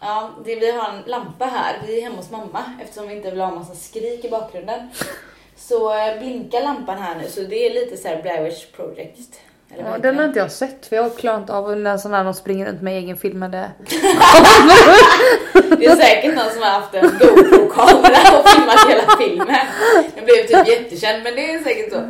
Ja, 0.00 0.30
det, 0.44 0.54
vi 0.56 0.70
har 0.72 0.88
en 0.92 1.02
lampa 1.06 1.44
här. 1.44 1.82
Vi 1.86 1.98
är 1.98 2.02
hemma 2.02 2.16
hos 2.16 2.30
mamma 2.30 2.62
eftersom 2.82 3.08
vi 3.08 3.16
inte 3.16 3.30
vill 3.30 3.40
ha 3.40 3.48
en 3.48 3.54
massa 3.54 3.74
skrik 3.74 4.24
i 4.24 4.30
bakgrunden. 4.30 4.88
Så 5.56 5.94
eh, 5.98 6.18
blinkar 6.18 6.62
lampan 6.62 6.98
här 6.98 7.14
nu 7.14 7.28
så 7.28 7.40
det 7.40 7.66
är 7.66 7.74
lite 7.74 7.96
så 7.96 8.08
här 8.08 8.22
Blair 8.22 8.42
Witch 8.44 8.66
Project. 8.76 9.40
Ja, 9.78 9.98
den 9.98 10.18
har 10.18 10.24
inte 10.24 10.38
jag 10.38 10.50
sett 10.50 10.86
för 10.86 10.96
jag 10.96 11.16
klarar 11.16 11.38
inte 11.38 11.52
av 11.52 11.76
när 11.76 11.96
sån 11.96 12.14
här 12.14 12.24
de 12.24 12.34
springer 12.34 12.66
runt 12.66 12.82
med 12.82 12.98
egen 12.98 13.16
filmade... 13.16 13.70
Det 15.78 15.86
är 15.86 15.96
säkert 15.96 16.34
någon 16.34 16.50
som 16.50 16.62
har 16.62 16.70
haft 16.70 16.94
en 16.94 17.02
GoPro-kamera 17.02 18.38
och 18.38 18.48
filmat 18.48 18.88
hela 18.88 19.16
filmen. 19.18 19.66
Den 20.14 20.24
blev 20.24 20.46
typ 20.46 20.68
jättekänd 20.68 21.22
men 21.22 21.34
det 21.34 21.54
är 21.54 21.64
säkert 21.64 21.92
så. 21.92 22.00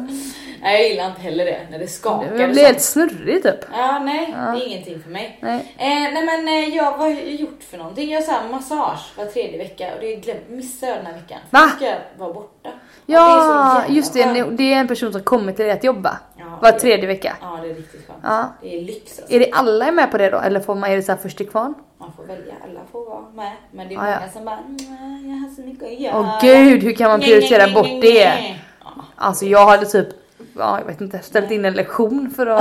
Nej 0.64 0.80
jag 0.83 0.90
gillar 0.90 1.06
inte 1.06 1.21
heller 1.21 1.44
det 1.44 1.61
när 1.71 1.78
det 1.78 1.87
skakar 1.87 2.38
Det 2.38 2.49
blir 2.49 2.64
helt 2.64 2.80
snurrig 2.80 3.42
typ. 3.42 3.64
Ja 3.73 3.99
nej, 3.99 4.35
det 4.37 4.62
är 4.62 4.66
ingenting 4.66 5.02
för 5.02 5.11
mig. 5.11 5.38
Nej. 5.40 5.75
Eh, 5.78 6.12
nej 6.12 6.25
men 6.25 6.49
eh, 6.49 6.76
jag, 6.76 6.90
vad 6.90 7.00
har 7.00 7.09
jag 7.09 7.35
gjort 7.35 7.62
för 7.71 7.78
någonting? 7.78 8.11
Jag 8.12 8.23
har 8.23 8.49
massage 8.49 9.12
var 9.16 9.25
tredje 9.25 9.59
vecka 9.59 9.94
och 9.94 10.00
det 10.00 10.16
glöm, 10.16 10.37
missar 10.49 10.87
jag 10.87 10.97
den 10.97 11.06
här 11.06 11.12
veckan. 11.12 11.38
För 11.50 11.59
Va? 11.59 11.68
Ska 11.76 11.85
jag 11.85 11.99
vara 12.18 12.33
borta. 12.33 12.68
Och 12.68 12.75
Ja, 13.06 13.85
det 13.88 13.94
just 13.94 14.14
det. 14.14 14.47
Det 14.50 14.73
är 14.73 14.76
en 14.80 14.88
person 14.88 15.12
som 15.12 15.23
kommer 15.23 15.52
till 15.52 15.64
dig 15.64 15.73
att 15.75 15.85
jobba. 15.85 16.18
Ja, 16.62 16.70
Var 16.73 16.78
tredje 16.78 17.06
vecka. 17.06 17.37
Ja, 17.40 17.58
det 17.62 17.70
är 17.70 17.75
riktigt 17.75 18.06
skönt. 18.06 18.18
Ja. 18.23 18.49
Det 18.62 18.76
är 18.78 18.82
lyx 18.82 19.18
alltså. 19.18 19.34
Är 19.34 19.38
det 19.38 19.50
alla 19.52 19.87
är 19.87 19.92
med 19.92 20.11
på 20.11 20.18
det 20.18 20.30
då? 20.30 20.38
Eller 20.38 20.61
får 20.61 20.75
man, 20.75 20.90
är 20.90 20.96
det 20.96 21.02
så 21.02 21.12
här 21.12 21.18
först 21.18 21.37
till 21.37 21.49
kvarn? 21.49 21.75
Man 21.99 22.12
får 22.16 22.25
välja, 22.25 22.54
alla 22.64 22.80
får 22.92 23.04
vara 23.04 23.20
med. 23.34 23.52
Men 23.73 23.88
det 23.88 23.94
är 23.94 23.99
Ja, 23.99 24.11
ja. 24.11 24.16
många 24.20 24.32
som 24.32 24.44
bara, 24.44 24.58
"Mm, 24.58 25.30
jag 25.30 25.37
har 25.49 25.54
så 25.54 25.61
mycket 25.62 25.84
att 25.84 26.00
göra. 26.00 26.18
Åh 26.20 26.38
gud, 26.42 26.82
hur 26.82 26.92
kan 26.92 27.11
man 27.11 27.20
prioritera 27.20 27.75
bort 27.75 27.87
det? 28.02 28.56
Ja. 28.84 28.90
Alltså 29.16 29.44
jag 29.46 29.66
hade 29.66 29.87
typ, 29.87 30.08
ja 30.56 30.78
jag 30.78 30.87
vet 30.87 31.00
inte, 31.00 31.18
ställt 31.18 31.50
in 31.50 31.64
en 31.64 31.75
lektion 31.75 32.30
för 32.37 32.46
att... 32.46 32.61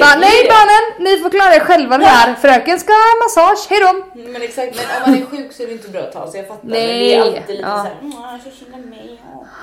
Bara, 0.00 0.18
Nej 0.18 0.48
barnen, 0.48 1.04
ni 1.04 1.22
får 1.22 1.30
klara 1.30 1.54
er 1.54 1.60
själva 1.60 1.98
det 1.98 2.04
här. 2.04 2.34
Fröken 2.34 2.78
ska 2.78 2.92
ha 2.92 3.24
massage, 3.24 3.70
hejdå! 3.70 4.04
Men 4.32 4.42
exakt, 4.42 4.76
men 4.76 4.84
om 5.04 5.10
man 5.12 5.22
är 5.22 5.26
sjuk 5.26 5.52
så 5.52 5.62
är 5.62 5.66
det 5.66 5.72
inte 5.72 5.88
bra 5.88 6.00
att 6.00 6.12
ta 6.12 6.30
så 6.30 6.36
jag 6.36 6.48
fattar. 6.48 6.68
Men 6.68 6.72
det 6.72 6.86
Nej, 6.86 7.12
är 7.14 7.20
alltid 7.22 7.56
lite 7.56 7.68
ja. 7.68 7.76
såhär, 7.76 7.96
mm, 8.00 8.12
jag 8.44 8.52
känner 8.52 8.86
mig. 8.86 9.20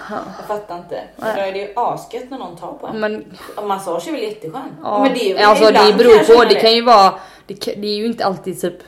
ja." 0.09 0.19
Jag 0.37 0.47
fattar 0.47 0.77
inte. 0.77 1.01
Men 1.15 1.35
då 1.35 1.41
är 1.41 1.51
det 1.51 1.59
ju 1.59 1.67
asgött 1.75 2.29
när 2.29 2.37
någon 2.37 2.57
tar 2.57 2.73
på 2.73 2.87
en. 2.87 2.99
Men 2.99 3.25
massage 3.67 4.07
är 4.07 4.11
väl 4.11 4.21
jätteskönt? 4.21 4.73
ja, 4.83 5.03
Men 5.03 5.13
det 5.13 5.31
är 5.31 5.35
väl 5.35 5.45
alltså 5.45 5.65
det 5.65 5.93
beror 5.97 6.35
på, 6.35 6.43
det 6.49 6.55
kan 6.55 6.73
ju 6.73 6.81
vara, 6.81 7.13
det, 7.47 7.53
kan, 7.53 7.81
det 7.81 7.87
är 7.87 7.95
ju 7.95 8.05
inte 8.05 8.25
alltid 8.25 8.61
typ 8.61 8.79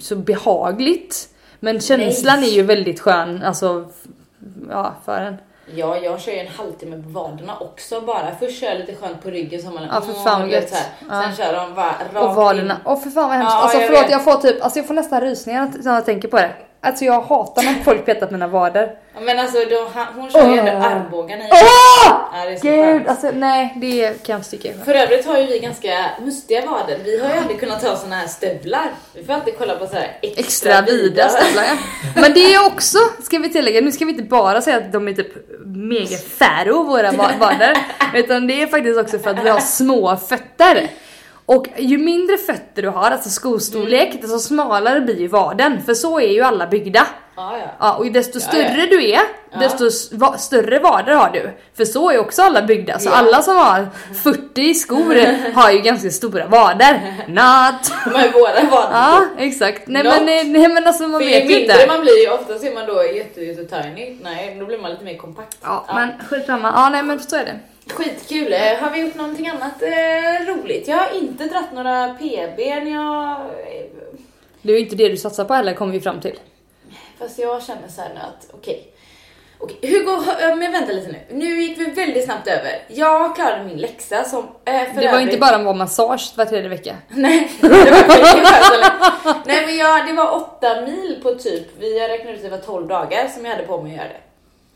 så 0.00 0.16
behagligt. 0.16 1.28
Men 1.60 1.80
känslan 1.80 2.38
är 2.38 2.48
ju 2.48 2.62
väldigt 2.62 3.00
skön, 3.00 3.42
alltså 3.42 3.88
ja 4.70 4.94
för 5.04 5.20
en. 5.20 5.36
Ja, 5.74 5.96
jag 5.96 6.20
kör 6.20 6.32
ju 6.32 6.38
en 6.38 6.48
halvtimme 6.48 7.02
på 7.02 7.08
vaderna 7.08 7.56
också 7.58 8.00
bara. 8.00 8.34
Först 8.40 8.60
kör 8.60 8.66
jag 8.66 8.78
lite 8.78 8.94
skönt 8.94 9.22
på 9.22 9.30
ryggen 9.30 9.62
så 9.62 9.70
man 9.70 9.88
Ja, 9.92 10.00
för 10.00 10.12
åh, 10.12 10.24
fan 10.24 10.50
gött. 10.50 10.74
Ja. 11.08 11.22
Sen 11.22 11.36
kör 11.36 11.52
de 11.52 11.74
bara 11.74 11.94
rakt 12.14 12.24
Och 12.24 12.34
vaderna. 12.34 12.76
Åh 12.84 13.00
för 13.00 13.10
fan 13.10 13.28
vad 13.28 13.38
hemskt. 13.38 13.52
Ja, 13.54 13.62
alltså 13.62 13.78
jag 13.78 13.86
förlåt 13.86 14.02
vet. 14.04 14.10
jag 14.10 14.24
får 14.24 14.34
typ, 14.34 14.62
alltså 14.62 14.78
jag 14.78 14.86
får 14.86 14.94
nästan 14.94 15.20
rysningar 15.20 15.72
när 15.82 15.94
jag 15.94 16.04
tänker 16.04 16.28
på 16.28 16.36
det. 16.36 16.50
Alltså 16.80 17.04
jag 17.04 17.20
hatar 17.20 17.62
när 17.62 17.74
folk 17.84 18.06
petar 18.06 18.30
mina 18.30 18.46
vader. 18.46 18.90
Men 19.20 19.38
alltså 19.38 19.58
de, 19.58 19.88
hon 20.20 20.30
kör 20.30 20.52
ju 20.52 20.58
ändå 20.58 20.72
Åh. 20.72 20.84
armbågarna 20.92 21.44
i. 21.44 21.48
Ja, 21.50 22.30
det 22.46 22.52
är 22.52 22.56
så 22.56 22.66
Gud, 22.66 22.84
skönt. 22.84 23.08
alltså 23.08 23.30
nej 23.34 23.74
det 23.76 24.26
kan 24.26 24.36
jag 24.36 24.44
sticka 24.44 24.68
För 24.84 24.94
övrigt 24.94 25.26
har 25.26 25.38
ju 25.38 25.46
vi 25.46 25.58
ganska 25.58 26.10
mustiga 26.24 26.60
vader. 26.66 26.98
Vi 27.04 27.20
har 27.20 27.28
ju 27.34 27.38
aldrig 27.40 27.60
kunnat 27.60 27.82
ha 27.82 27.96
såna 27.96 28.16
här 28.16 28.26
stövlar. 28.26 28.90
Vi 29.14 29.24
får 29.24 29.32
alltid 29.32 29.54
kolla 29.58 29.76
på 29.76 29.86
så 29.86 29.94
här 29.94 30.18
extra, 30.22 30.40
Extra 30.44 30.80
vida 30.82 31.28
stövlar 31.28 31.64
ja. 31.64 31.76
Men 32.20 32.32
det 32.34 32.54
är 32.54 32.66
också, 32.66 32.98
ska 33.22 33.38
vi 33.38 33.48
tillägga, 33.52 33.80
nu 33.80 33.92
ska 33.92 34.04
vi 34.04 34.10
inte 34.10 34.22
bara 34.24 34.62
säga 34.62 34.76
att 34.76 34.92
de 34.92 35.08
är 35.08 35.12
typ 35.12 35.32
mega 35.64 36.16
färo 36.16 36.82
våra 36.82 37.12
va- 37.12 37.30
vader. 37.38 37.76
Utan 38.14 38.46
det 38.46 38.62
är 38.62 38.66
faktiskt 38.66 38.98
också 39.00 39.18
för 39.18 39.30
att 39.30 39.44
vi 39.44 39.48
har 39.48 39.60
små 39.60 40.16
fötter. 40.16 40.88
Och 41.48 41.66
ju 41.76 41.98
mindre 41.98 42.36
fötter 42.36 42.82
du 42.82 42.88
har, 42.88 43.10
alltså 43.10 43.28
skostorlek, 43.30 44.08
Mm. 44.08 44.20
desto 44.20 44.38
smalare 44.38 45.00
blir 45.00 45.20
ju 45.20 45.28
vaden. 45.28 45.82
För 45.86 45.94
så 45.94 46.20
är 46.20 46.28
ju 46.32 46.42
alla 46.42 46.66
byggda. 46.66 47.06
Ja, 47.36 47.58
ja. 47.58 47.66
Ja, 47.80 47.94
och 47.94 48.06
desto 48.12 48.40
större 48.40 48.80
ja. 48.80 48.86
du 48.90 49.10
är, 49.10 49.20
desto 49.60 49.90
större 50.38 50.78
vader 50.78 51.12
har 51.12 51.30
du. 51.32 51.50
För 51.76 51.84
så 51.84 52.10
är 52.10 52.18
också 52.18 52.42
alla 52.42 52.62
byggda. 52.62 52.98
Så 52.98 53.10
alla 53.10 53.42
som 53.42 53.56
har 53.56 53.86
40 54.22 54.74
skor 54.74 55.14
har 55.54 55.70
ju 55.70 55.78
ganska 55.78 56.10
stora 56.10 56.46
vader. 56.46 57.14
Not! 57.28 57.92
Men 58.12 58.32
våra 58.32 58.70
vader. 58.70 58.88
Ja, 58.92 59.24
exakt. 59.38 59.88
Nej 59.88 60.02
Not. 60.02 60.12
men, 60.12 60.22
eh, 60.22 60.44
nej, 60.60 60.68
men 60.68 60.86
alltså 60.86 61.02
man 61.08 61.20
För 61.20 61.26
vet 61.26 61.44
ju 61.44 61.48
mindre 61.48 61.74
inte. 61.74 61.86
man 61.86 62.00
blir 62.00 62.22
ju 62.24 62.30
oftast 62.30 62.64
är 62.64 62.74
man 62.74 62.86
då 62.86 63.04
jätte, 63.04 63.40
jätte 63.40 63.64
tiny. 63.82 64.18
Nej, 64.22 64.56
då 64.60 64.66
blir 64.66 64.78
man 64.78 64.90
lite 64.90 65.04
mer 65.04 65.16
kompakt. 65.16 65.56
Ja, 65.62 65.86
men 65.94 66.08
skitsamma. 66.28 66.72
Ja, 66.76 66.88
nej 66.88 67.02
men 67.02 67.20
så 67.20 67.36
är 67.36 67.44
det. 67.44 67.58
Skitkul. 67.90 68.52
Eh, 68.52 68.60
Har 68.80 68.90
vi 68.90 69.00
gjort 69.00 69.14
någonting 69.14 69.48
annat 69.48 69.82
eh, 69.82 70.46
roligt? 70.46 70.88
Jag 70.88 70.96
har 70.96 71.16
inte 71.18 71.44
dratt 71.44 71.72
några 71.72 72.08
PBn. 72.14 72.88
Jag... 72.92 73.30
eh, 73.40 73.84
Det 74.62 74.72
är 74.72 74.76
ju 74.76 74.80
inte 74.84 74.96
det 74.96 75.08
du 75.08 75.16
satsar 75.16 75.44
på 75.44 75.54
heller 75.54 75.74
kommer 75.74 75.92
vi 75.92 76.00
fram 76.00 76.20
till. 76.20 76.38
Fast 77.18 77.38
jag 77.38 77.62
känner 77.62 77.88
så 77.88 78.00
här 78.00 78.08
nu 78.14 78.20
att 78.20 78.46
okej. 78.54 78.92
Okej, 79.60 79.78
Hugo, 79.90 80.22
hö- 80.26 80.54
men 80.56 80.72
vänta 80.72 80.92
lite 80.92 81.12
nu. 81.12 81.18
Nu 81.30 81.62
gick 81.62 81.78
vi 81.78 81.84
väldigt 81.84 82.24
snabbt 82.24 82.46
över. 82.48 82.82
Jag 82.88 83.34
klarade 83.36 83.64
min 83.64 83.76
läxa 83.78 84.24
som... 84.24 84.38
Eh, 84.64 84.72
för 84.94 85.00
det 85.00 85.06
var 85.06 85.14
övrigt- 85.14 85.22
inte 85.22 85.38
bara 85.38 85.58
var 85.58 85.74
massage 85.74 86.32
var 86.36 86.44
tredje 86.44 86.68
vecka. 86.68 86.96
Nej, 87.08 87.50
det 87.60 87.68
var. 87.68 89.46
Nej 89.46 89.66
men 89.66 89.76
jag, 89.76 90.06
det 90.06 90.12
var 90.12 90.36
åtta 90.36 90.80
mil 90.80 91.20
på 91.22 91.34
typ, 91.34 91.66
vi 91.78 92.00
har 92.00 92.08
räknat 92.08 92.30
ut 92.34 92.36
att 92.36 92.42
det 92.42 92.48
var 92.50 92.58
12 92.58 92.88
dagar 92.88 93.28
som 93.28 93.44
jag 93.44 93.52
hade 93.52 93.66
på 93.66 93.82
mig 93.82 93.92
att 93.92 93.98
göra 93.98 94.08
det. 94.08 94.20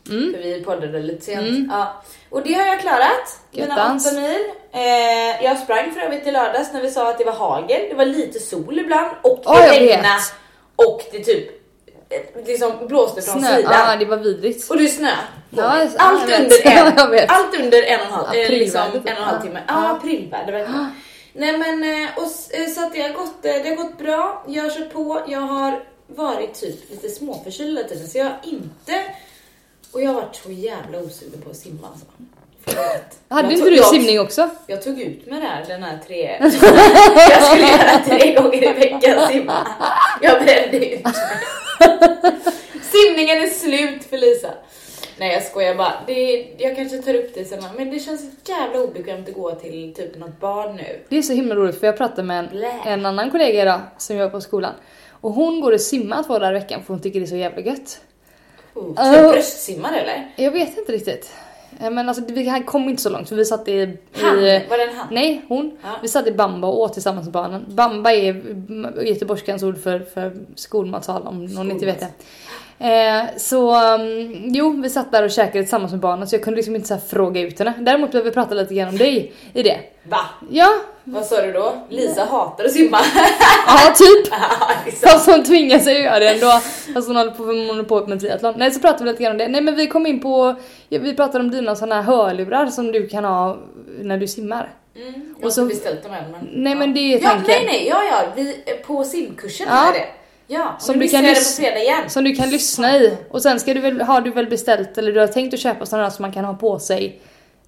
Mm. 0.09 0.33
För 0.33 0.41
vi 0.43 0.63
poddade 0.63 0.99
lite 0.99 1.25
sent. 1.25 1.67
Ja. 1.71 2.01
Och 2.29 2.41
det 2.43 2.53
har 2.53 2.65
jag 2.65 2.79
klarat. 2.79 3.39
Mina 3.51 3.67
Göttans. 3.67 4.07
åtta 4.07 4.15
mil. 4.21 4.41
Eh, 4.71 5.43
jag 5.45 5.57
sprang 5.59 5.91
för 5.93 6.01
övrigt 6.01 6.27
i 6.27 6.31
lördags 6.31 6.73
när 6.73 6.81
vi 6.81 6.91
sa 6.91 7.09
att 7.09 7.17
det 7.17 7.23
var 7.23 7.33
hagel. 7.33 7.81
Det 7.89 7.95
var 7.95 8.05
lite 8.05 8.39
sol 8.39 8.79
ibland 8.79 9.07
och 9.21 9.43
det 9.45 9.65
jag 9.65 9.81
regnade. 9.81 10.19
Och 10.75 11.01
det 11.11 11.19
typ 11.23 11.47
eh, 12.09 12.45
liksom 12.45 12.87
blåste 12.87 13.21
från 13.21 13.39
Snö. 13.41 13.55
sidan. 13.55 13.73
Ja, 13.89 13.95
det 13.95 14.05
var 14.05 14.17
vidrigt. 14.17 14.69
Och 14.69 14.77
det 14.77 14.87
snö. 14.87 15.11
på 15.49 15.61
Ja, 15.61 15.79
jag- 15.79 15.89
allt, 15.97 16.29
jag 16.29 16.41
under 16.41 16.67
en, 17.13 17.29
allt 17.29 17.59
under 17.59 17.83
en 17.83 17.99
och 17.99 18.05
en 18.05 18.11
halv, 18.11 18.33
eh, 18.35 18.49
liksom, 18.49 18.81
en 18.81 19.01
och 19.01 19.07
en 19.09 19.15
halv 19.23 19.41
timme. 19.41 19.59
Ja. 19.67 19.73
Ja, 19.83 19.89
aprilväder 19.89 20.51
verkligen. 20.51 20.91
Nej 21.33 21.57
men 21.57 21.83
eh, 22.03 22.09
och, 22.17 22.27
så 22.75 22.83
att 22.85 22.93
det 22.93 23.01
har, 23.01 23.09
gått, 23.09 23.41
det 23.41 23.69
har 23.69 23.75
gått 23.75 23.97
bra. 23.97 24.43
Jag 24.47 24.63
har 24.63 24.69
kört 24.69 24.93
på. 24.93 25.21
Jag 25.27 25.39
har 25.39 25.83
varit 26.07 26.53
typ 26.61 26.89
lite 26.91 27.09
småförkyld 27.09 27.77
hela 27.77 27.89
tiden 27.89 28.07
så 28.07 28.17
jag 28.17 28.25
har 28.25 28.39
inte 28.43 29.03
och 29.93 30.01
jag 30.01 30.13
varit 30.13 30.35
så 30.35 30.51
jävla 30.51 30.99
osugen 30.99 31.41
på 31.41 31.49
att 31.49 31.55
simma 31.57 31.87
alltså. 31.87 32.05
Förlåt. 32.65 33.19
Hade 33.27 33.53
inte 33.53 33.69
du 33.69 33.75
jag- 33.75 33.85
simning 33.85 34.19
också? 34.19 34.49
Jag 34.67 34.83
tog 34.83 35.01
ut 35.01 35.25
med 35.25 35.41
det 35.41 35.47
här, 35.47 35.65
den 35.67 35.83
här 35.83 35.99
tre... 36.07 36.37
jag 37.29 37.43
skulle 37.43 37.67
göra 37.67 37.99
tre 38.05 38.33
gånger 38.35 38.63
i 38.63 38.73
veckan 38.73 39.27
simma. 39.27 39.67
Jag 40.21 40.43
brände 40.43 40.85
ut 40.95 41.03
mig. 41.03 41.13
Simningen 42.91 43.37
är 43.37 43.47
slut 43.47 44.03
för 44.03 44.17
Lisa. 44.17 44.49
Nej 45.17 45.33
jag 45.33 45.43
skojar 45.43 45.75
bara. 45.75 45.93
Det, 46.07 46.47
jag 46.57 46.75
kanske 46.75 46.97
tar 46.97 47.13
upp 47.13 47.31
det 47.35 47.45
sen 47.45 47.63
men 47.77 47.91
det 47.91 47.99
känns 47.99 48.21
jävla 48.47 48.79
obekvämt 48.79 49.29
att 49.29 49.35
gå 49.35 49.51
till 49.55 49.93
typ 49.95 50.17
något 50.17 50.39
barn 50.39 50.75
nu. 50.75 50.99
Det 51.09 51.17
är 51.17 51.21
så 51.21 51.33
himla 51.33 51.55
roligt 51.55 51.79
för 51.79 51.87
jag 51.87 51.97
pratade 51.97 52.23
med 52.23 52.39
en, 52.39 52.47
Blä. 52.49 52.71
en 52.85 53.05
annan 53.05 53.31
kollega 53.31 53.61
idag 53.61 53.81
som 53.97 54.17
jobbar 54.17 54.31
på 54.31 54.41
skolan. 54.41 54.73
Och 55.09 55.31
hon 55.31 55.61
går 55.61 55.71
och 55.71 55.81
simmar 55.81 56.23
två 56.23 56.39
dagar 56.39 56.51
i 56.55 56.59
veckan 56.59 56.83
för 56.83 56.93
hon 56.93 57.01
tycker 57.01 57.19
det 57.19 57.25
är 57.25 57.27
så 57.27 57.35
jävla 57.35 57.61
gött. 57.61 58.01
Oh, 58.73 58.83
Oh. 58.83 59.13
typ 59.13 59.31
bröstsimmar 59.31 59.93
eller? 59.93 60.31
Jag 60.35 60.51
vet 60.51 60.77
inte 60.77 60.91
riktigt. 60.91 61.33
Eh, 61.81 61.89
Men 61.89 62.09
alltså 62.09 62.23
vi 62.27 62.63
kom 62.65 62.89
inte 62.89 63.01
så 63.01 63.09
långt 63.09 63.29
för 63.29 63.35
vi 63.35 63.45
satt 63.45 63.67
i... 63.67 63.97
Han? 64.21 64.39
i 64.39 64.65
Var 64.69 64.77
det 64.77 64.83
en 64.83 64.95
han? 64.95 65.07
nej, 65.11 65.45
hon. 65.47 65.77
Ja. 65.83 65.89
Vi 66.01 66.07
satt 66.07 66.27
i 66.27 66.31
Bamba 66.31 66.67
och 66.67 66.79
åt 66.81 66.93
tillsammans 66.93 67.25
med 67.25 67.33
barnen. 67.33 67.65
Bamba 67.67 68.11
är 68.11 68.29
mm, 68.29 68.87
göteborgskans 69.05 69.63
ord 69.63 69.77
för, 69.83 69.99
för 69.99 70.33
skolmatsal 70.55 71.27
om 71.27 71.45
någon 71.45 71.71
inte 71.71 71.85
vet 71.85 71.99
det. 71.99 72.07
Eh, 72.79 73.25
så 73.37 73.93
um, 73.95 74.33
jo, 74.45 74.81
vi 74.81 74.89
satt 74.89 75.11
där 75.11 75.23
och 75.23 75.31
käkade 75.31 75.63
tillsammans 75.63 75.91
med 75.91 76.01
barnen 76.01 76.27
så 76.27 76.35
jag 76.35 76.43
kunde 76.43 76.55
liksom 76.57 76.75
inte 76.75 76.87
så 76.87 76.97
fråga 76.97 77.41
ut 77.41 77.59
henne. 77.59 77.73
Däremot 77.79 78.11
behöver 78.11 78.29
vi 78.29 78.33
prata 78.33 78.55
lite 78.55 78.73
grann 78.73 78.89
om 78.89 78.97
dig 78.97 79.33
i 79.53 79.63
det. 79.63 79.79
Va? 80.03 80.19
Ja, 80.49 80.69
Vad 81.03 81.25
sa 81.25 81.41
du 81.41 81.51
då? 81.51 81.73
Lisa 81.89 82.25
hatar 82.25 82.65
att 82.65 82.71
simma. 82.71 82.99
ja 83.67 83.93
typ. 83.95 84.27
Ja, 84.31 84.69
liksom. 84.85 85.09
Fast 85.09 85.29
hon 85.29 85.43
tvingar 85.43 85.79
sig 85.79 85.95
att 85.97 86.03
göra 86.03 86.19
det 86.19 86.29
ändå. 86.29 86.51
Fast 86.93 87.07
hon 87.07 87.15
håller 87.15 87.31
på, 87.31 87.43
håller 87.43 87.83
på 87.83 88.07
med 88.07 88.19
triathlon. 88.19 88.53
Nej 88.57 88.71
så 88.71 88.79
pratade 88.79 89.03
vi 89.03 89.09
lite 89.11 89.23
grann 89.23 89.31
om 89.31 89.37
det. 89.37 89.47
Nej 89.47 89.61
men 89.61 89.75
vi 89.75 89.87
kom 89.87 90.05
in 90.05 90.19
på, 90.19 90.55
ja, 90.89 90.99
vi 91.01 91.13
pratade 91.15 91.43
om 91.43 91.51
dina 91.51 91.75
såna 91.75 91.95
här 91.95 92.01
hörlurar 92.01 92.67
som 92.67 92.91
du 92.91 93.07
kan 93.07 93.23
ha 93.23 93.57
när 94.01 94.17
du 94.17 94.27
simmar. 94.27 94.73
Mm, 94.95 95.13
jag 95.13 95.37
Och 95.37 95.43
har 95.43 95.49
så- 95.49 95.61
inte 95.61 95.73
beställt 95.75 96.03
dem 96.03 96.13
än 96.13 96.31
men... 96.31 96.49
Nej, 96.53 96.75
men 96.75 96.93
det 96.93 96.99
är 96.99 97.21
ja, 97.23 97.29
tanken. 97.29 97.45
Nej 97.47 97.65
nej, 97.65 97.87
ja 97.87 98.03
ja, 98.11 98.23
vi, 98.35 98.55
på 98.87 99.03
simkursen 99.03 99.67
Ja. 99.69 99.85
jag 99.85 99.93
det. 99.93 100.05
Ja, 100.47 100.75
Som 100.79 100.99
du 100.99 101.07
kan 101.07 101.25
jag 101.25 101.29
det 101.35 101.39
på 101.39 101.39
lys- 101.39 101.57
fredag 101.59 101.79
igen. 101.79 102.09
Som 102.09 102.23
du 102.23 102.35
kan 102.35 102.49
lyssna 102.49 102.97
i. 102.97 103.17
Och 103.29 103.41
sen 103.41 103.59
ska 103.59 103.73
du 103.73 103.79
väl, 103.79 104.01
har 104.01 104.21
du 104.21 104.31
väl 104.31 104.45
beställt 104.49 104.97
eller 104.97 105.11
du 105.11 105.19
har 105.19 105.27
tänkt 105.27 105.53
att 105.53 105.59
köpa 105.59 105.85
sådana 105.85 106.11
som 106.11 106.21
man 106.23 106.31
kan 106.33 106.45
ha 106.45 106.53
på 106.53 106.79
sig 106.79 107.19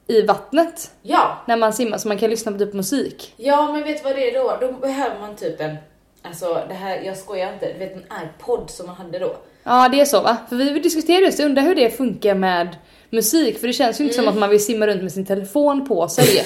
i 0.07 0.21
vattnet 0.21 0.91
Ja, 1.01 1.37
när 1.47 1.57
man 1.57 1.73
simmar 1.73 1.97
så 1.97 2.07
man 2.07 2.17
kan 2.17 2.29
lyssna 2.29 2.51
på 2.51 2.57
typ 2.57 2.73
musik. 2.73 3.33
ja 3.37 3.71
men 3.71 3.83
vet 3.83 3.97
du 3.97 4.03
vad 4.03 4.15
det 4.15 4.29
är 4.29 4.43
då? 4.43 4.57
Då 4.61 4.71
behöver 4.71 5.19
man 5.19 5.35
typ 5.35 5.61
en, 5.61 5.75
alltså 6.23 6.61
det 6.67 6.73
här, 6.73 7.01
jag 7.05 7.17
skojar 7.17 7.53
inte, 7.53 7.73
du 7.73 7.79
vet 7.79 7.95
en 7.95 8.03
iPod 8.23 8.69
som 8.69 8.85
man 8.87 8.95
hade 8.95 9.19
då. 9.19 9.35
Ja 9.63 9.89
det 9.91 9.99
är 10.01 10.05
så 10.05 10.21
va? 10.21 10.37
För 10.49 10.55
vi 10.55 10.79
diskuterade 10.79 11.25
just 11.25 11.37
det, 11.37 11.45
undrar 11.45 11.63
hur 11.63 11.75
det 11.75 11.89
funkar 11.97 12.35
med 12.35 12.75
musik 13.09 13.59
för 13.59 13.67
det 13.67 13.73
känns 13.73 13.99
ju 13.99 14.03
inte 14.03 14.15
Mm. 14.15 14.25
som 14.25 14.33
att 14.33 14.39
man 14.39 14.49
vill 14.49 14.65
simma 14.65 14.87
runt 14.87 15.01
med 15.03 15.11
sin 15.11 15.25
telefon 15.25 15.87
på 15.87 16.07
sig. 16.07 16.45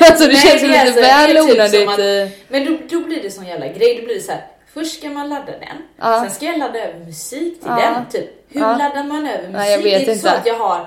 alltså 0.00 0.24
det 0.26 0.32
Nej, 0.32 0.36
känns 0.36 0.62
ju 0.62 0.66
det 0.68 0.72
lite 0.72 0.80
alltså- 0.80 1.00
det 1.00 1.34
väl 1.34 1.46
typ 1.46 1.88
onödigt. 1.88 2.32
eh. 2.32 2.38
Men 2.48 2.64
då, 2.66 2.78
då 2.98 3.06
blir 3.06 3.22
det 3.22 3.30
sån 3.30 3.46
jävla 3.46 3.66
grej, 3.68 3.98
då 4.00 4.04
blir 4.06 4.14
det 4.14 4.20
så 4.20 4.32
här. 4.32 4.46
Först 4.74 4.98
ska 4.98 5.10
man 5.10 5.28
ladda 5.28 5.46
den, 5.52 5.76
Ja. 6.00 6.20
sen 6.22 6.30
ska 6.30 6.44
jag 6.46 6.58
ladda 6.58 6.78
över 6.88 6.98
musik 7.04 7.60
till 7.60 7.68
Ja. 7.70 7.76
den. 7.76 7.94
Typ. 8.22 8.30
Hur 8.48 8.60
Ja. 8.60 8.76
laddar 8.76 9.04
man 9.04 9.26
över 9.26 9.38
musik? 9.42 9.52
Nej, 9.56 9.70
jag 9.72 9.78
vet 9.78 9.84
det 10.06 10.10
är 10.12 10.14
inte. 10.14 10.28
så 10.28 10.28
att 10.28 10.46
jag 10.46 10.54
har 10.58 10.86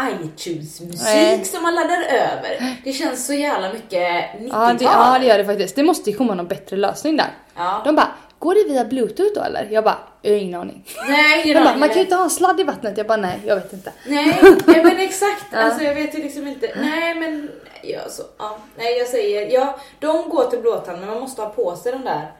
iTunes-musik 0.00 1.46
som 1.46 1.62
man 1.62 1.74
laddar 1.74 2.02
över. 2.02 2.76
Det 2.84 2.92
känns 2.92 3.26
så 3.26 3.34
jävla 3.34 3.72
mycket 3.72 4.24
90-tal. 4.40 4.48
Ja 4.50 4.74
det, 4.78 4.84
ja 4.84 5.18
det 5.20 5.26
gör 5.26 5.38
det 5.38 5.44
faktiskt. 5.44 5.76
Det 5.76 5.82
måste 5.82 6.10
ju 6.10 6.16
komma 6.16 6.34
någon 6.34 6.46
bättre 6.48 6.76
lösning 6.76 7.16
där. 7.16 7.30
Ja. 7.56 7.82
De 7.84 7.96
bara, 7.96 8.08
går 8.38 8.54
det 8.54 8.72
via 8.72 8.84
bluetooth 8.84 9.30
då 9.34 9.42
eller? 9.42 9.68
Jag 9.70 9.84
bara, 9.84 9.98
jag 10.22 10.30
har 10.30 10.38
ingen 10.38 10.60
aning. 10.60 10.84
Nej, 11.08 11.42
ingen 11.44 11.62
bara, 11.62 11.68
aning. 11.68 11.80
man 11.80 11.88
kan 11.88 11.98
ju 11.98 12.02
inte 12.02 12.14
ha 12.14 12.24
en 12.24 12.30
sladd 12.30 12.60
i 12.60 12.64
vattnet. 12.64 12.98
Jag 12.98 13.06
bara, 13.06 13.16
nej 13.16 13.40
jag 13.46 13.56
vet 13.56 13.72
inte. 13.72 13.92
Nej, 14.06 14.38
nej 14.66 14.84
men 14.84 14.98
exakt. 14.98 15.44
Ja. 15.52 15.58
Alltså 15.58 15.84
jag 15.84 15.94
vet 15.94 16.14
ju 16.14 16.22
liksom 16.22 16.46
inte. 16.46 16.70
Nej 16.80 17.14
men, 17.14 17.50
ja, 17.82 18.00
så, 18.08 18.22
ja. 18.38 18.58
Nej 18.76 18.98
jag 18.98 19.08
säger, 19.08 19.50
ja, 19.50 19.78
de 19.98 20.28
går 20.28 20.44
till 20.44 20.58
blåtand 20.58 20.98
men 21.00 21.08
man 21.08 21.20
måste 21.20 21.42
ha 21.42 21.48
på 21.48 21.76
sig 21.76 21.92
de 21.92 22.04
där. 22.04 22.32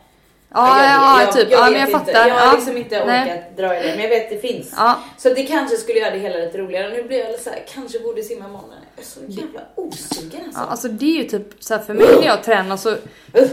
Ja, 0.55 0.83
jag, 0.83 0.91
ja, 0.91 1.21
jag, 1.21 1.33
typ. 1.33 1.51
Jag, 1.51 1.61
ja, 1.61 1.65
men 1.71 1.81
jag 1.81 1.89
inte. 1.89 1.99
fattar. 1.99 2.29
Jag 2.29 2.35
har 2.35 2.57
liksom 2.57 2.77
inte 2.77 2.97
orkat 2.97 3.07
Nej. 3.07 3.53
dra 3.57 3.77
i 3.79 3.83
det 3.83 3.89
men 3.89 4.01
jag 4.01 4.09
vet 4.09 4.25
att 4.25 4.31
det 4.31 4.49
finns. 4.49 4.75
Ja. 4.77 4.99
Så 5.19 5.29
det 5.29 5.43
kanske 5.43 5.77
skulle 5.77 5.99
göra 5.99 6.11
det 6.11 6.19
hela 6.19 6.39
lite 6.39 6.59
roligare. 6.59 6.91
Nu 6.97 7.03
blir 7.03 7.19
jag 7.19 7.31
lite 7.31 7.43
så 7.43 7.51
här, 7.51 7.65
kanske 7.75 7.99
borde 7.99 8.23
simma 8.23 8.45
imorgon. 8.45 8.71
Jag 8.97 9.05
är 9.05 9.09
så 9.09 9.21
jävla 9.29 9.61
osugen 9.75 10.41
alltså. 10.45 10.61
Ja, 10.61 10.67
alltså 10.67 10.89
det 10.89 11.05
är 11.05 11.23
ju 11.23 11.25
typ 11.25 11.47
så 11.61 11.75
här 11.75 11.83
för 11.83 11.95
mig 11.95 12.07
när 12.21 12.27
jag 12.27 12.43
tränar 12.43 12.77
så 12.77 12.97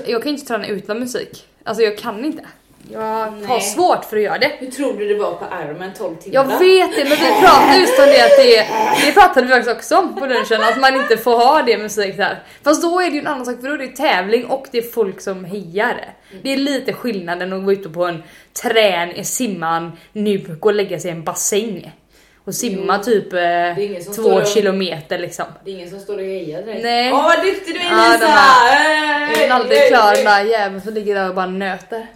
jag 0.06 0.24
kan 0.24 0.32
inte 0.32 0.46
träna 0.46 0.68
utan 0.68 1.00
musik. 1.00 1.48
Alltså 1.64 1.84
jag 1.84 1.98
kan 1.98 2.26
inte. 2.26 2.46
Jag 2.92 3.00
har 3.02 3.32
Nej. 3.48 3.62
svårt 3.62 4.06
för 4.06 4.18
att 4.18 4.24
göra 4.24 4.38
det. 4.38 4.52
Hur 4.60 4.72
tror 4.72 4.94
du 4.94 5.08
det 5.08 5.16
var 5.20 5.32
på 5.32 5.46
Ironman 5.66 5.92
12 5.98 6.16
timmar? 6.16 6.34
Jag 6.36 6.44
vet 6.60 6.96
det 6.96 7.04
men 7.04 7.18
vi 7.18 7.42
pratade 7.42 7.78
just 7.80 8.00
om 8.00 8.06
det 8.06 8.22
att 8.26 8.38
det, 8.38 8.68
det 9.06 9.12
pratade 9.14 9.48
vi 9.48 9.54
faktiskt 9.54 9.72
också 9.78 9.98
om 9.98 10.16
på 10.16 10.26
lunchen 10.26 10.62
att 10.64 10.80
man 10.80 10.96
inte 10.96 11.18
får 11.18 11.32
ha 11.38 11.62
det 11.62 11.78
musik 11.78 12.18
där. 12.18 12.40
Fast 12.64 12.82
då 12.82 13.00
är 13.02 13.06
det 13.10 13.14
ju 13.14 13.20
en 13.20 13.28
annan 13.28 13.46
sak 13.46 13.62
för 13.62 13.68
då 13.68 13.74
är 13.74 13.78
det 13.78 13.88
tävling 13.88 14.46
och 14.46 14.66
det 14.72 14.78
är 14.78 14.82
folk 14.92 15.22
som 15.22 15.46
hejar. 15.46 16.06
Det 16.44 16.54
är 16.54 16.58
lite 16.58 16.94
skillnaden 16.94 17.54
att 17.54 17.66
gå 17.66 17.72
ute 17.74 17.90
på 17.90 18.06
en 18.06 18.24
trän, 18.62 19.26
simman, 19.26 19.92
nu 20.14 20.38
gå 20.60 20.70
och 20.70 20.76
lägga 20.76 21.00
sig 21.00 21.10
i 21.12 21.14
en 21.14 21.24
bassäng. 21.24 21.92
Och 22.46 22.56
simma 22.56 22.96
Jo. 22.98 23.04
typ 23.04 23.34
eh, 23.34 24.14
två 24.16 24.30
och- 24.30 24.48
kilometer 24.48 25.18
liksom. 25.18 25.46
Det 25.66 25.72
är 25.72 25.76
ingen 25.76 25.90
som 25.90 26.00
står 26.00 26.14
och 26.18 26.24
hejar 26.24 26.62
direkt. 26.62 26.84
Nej. 26.84 27.12
Åh 27.14 27.24
vad 27.24 27.46
duktig 27.46 27.76
du 27.76 27.80
är 27.80 27.84
Ja, 27.92 28.12
Lisa! 28.14 28.26
de 28.26 28.32
Hey, 28.32 29.38
Jag 29.38 29.44
är 29.48 29.50
aldrig 29.52 29.80
hey, 29.80 29.90
klar 29.90 30.14
den 30.16 30.26
där 30.26 30.44
jäveln 30.44 30.82
som 30.82 30.94
ligger 30.94 31.16
där 31.16 31.30
och 31.30 31.36
bara 31.36 31.46
nöter. 31.46 32.08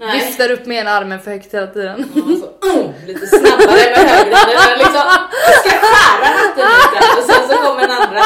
Nej. 0.00 0.18
Viftar 0.18 0.50
upp 0.50 0.66
med 0.66 0.78
ena 0.78 0.90
armen 0.90 1.20
för 1.20 1.30
högt 1.30 1.54
hela 1.54 1.66
tiden. 1.66 2.10
Ja, 2.14 2.22
så, 2.22 2.68
mm, 2.80 2.92
lite 3.06 3.26
snabbare 3.26 3.66
med 3.66 3.98
högerhanden. 3.98 4.78
Liksom, 4.78 5.02
jag 5.46 5.54
ska 5.60 5.70
skära 5.70 6.26
hatten 6.26 6.66
lite 6.78 7.20
och 7.20 7.24
sen 7.30 7.48
så 7.48 7.62
kommer 7.64 7.80
den 7.82 7.90
andra. 7.90 8.20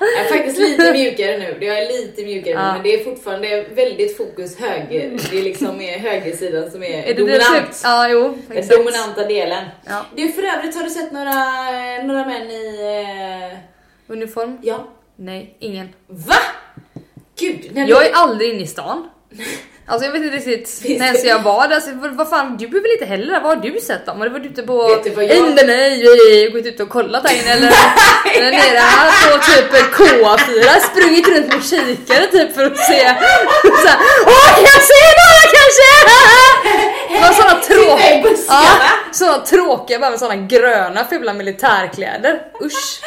Jag 0.00 0.26
är 0.26 0.28
faktiskt 0.36 0.58
lite 0.58 0.92
mjukare 0.92 1.38
nu. 1.38 1.56
Jag 1.66 1.78
är 1.78 1.88
lite 1.92 2.22
mjukare 2.24 2.54
nu 2.54 2.60
Ja. 2.60 2.72
men 2.72 2.82
det 2.82 2.94
är 2.94 3.04
fortfarande 3.04 3.62
väldigt 3.74 4.16
fokus 4.16 4.58
höger. 4.58 5.18
Det 5.30 5.38
är 5.38 5.42
liksom 5.42 5.80
högersidan 5.80 6.70
som 6.70 6.82
är, 6.82 7.02
Är 7.02 7.14
dominant. 7.14 7.66
typ? 7.66 7.76
Ja, 7.84 8.08
jo. 8.08 8.38
Den 8.48 8.68
dominanta 8.68 9.24
delen. 9.24 9.64
Ja. 9.86 10.04
Du 10.16 10.32
för 10.32 10.42
övrigt 10.42 10.76
har 10.76 10.82
du 10.82 10.90
sett 10.90 11.12
några, 11.12 11.34
några 12.02 12.24
män 12.24 12.50
i... 12.50 12.80
Eh, 13.52 13.58
Uniform? 14.12 14.58
ja. 14.62 14.88
Nej, 15.16 15.56
ingen. 15.58 15.88
Va? 16.06 16.34
Gud, 17.38 17.70
Jag 17.74 17.86
du... 17.88 17.94
är 17.96 18.12
aldrig 18.12 18.50
inne 18.54 18.62
i 18.62 18.66
stan. 18.66 19.08
Alltså 19.90 20.06
jag 20.06 20.12
vet 20.12 20.22
inte 20.22 20.36
riktigt 20.36 20.68
Finns 20.82 20.98
när 20.98 21.06
ens 21.06 21.24
jag 21.24 21.42
var 21.42 21.68
där, 21.68 21.74
alltså, 21.74 21.90
vad, 21.94 22.16
vad 22.16 22.28
fan, 22.28 22.56
du 22.56 22.68
behöver 22.68 22.88
väl 22.88 22.92
inte 22.92 23.04
heller 23.04 23.32
där? 23.32 23.40
Vad 23.40 23.56
har 23.56 23.62
du 23.62 23.80
sett 23.80 24.06
dem? 24.06 24.18
Har 24.18 24.24
du 24.24 24.30
varit 24.30 24.46
ute 24.46 24.62
på 24.62 24.98
jag- 25.22 25.36
Indenöj, 25.36 26.50
gått 26.50 26.66
ut 26.66 26.80
och 26.80 26.88
kollat 26.88 27.22
där 27.24 27.34
inne 27.40 27.50
eller, 27.52 27.66
eller 28.36 28.50
nere 28.50 28.78
här 28.78 29.30
på 29.30 29.44
typ 29.44 29.72
K4, 29.94 30.80
sprungit 30.80 31.28
runt 31.28 31.48
med 31.54 31.64
kikare 31.64 32.26
typ 32.26 32.54
för 32.54 32.64
att 32.64 32.76
se 32.78 32.98
såhär, 33.82 33.98
Åh 34.26 34.54
kan 34.54 34.62
jag 34.74 34.82
se 34.92 35.02
några 35.20 35.44
kanske? 35.58 35.88
Det 37.10 37.20
var 37.20 37.32
såna 37.32 37.60
tråkiga, 37.60 38.36
ja, 38.48 38.62
såna 39.12 39.38
tråkiga 39.38 39.98
bara 39.98 40.10
med 40.10 40.18
såna 40.18 40.36
gröna 40.36 41.04
fula 41.04 41.32
militärkläder. 41.32 42.42
Usch. 42.62 43.00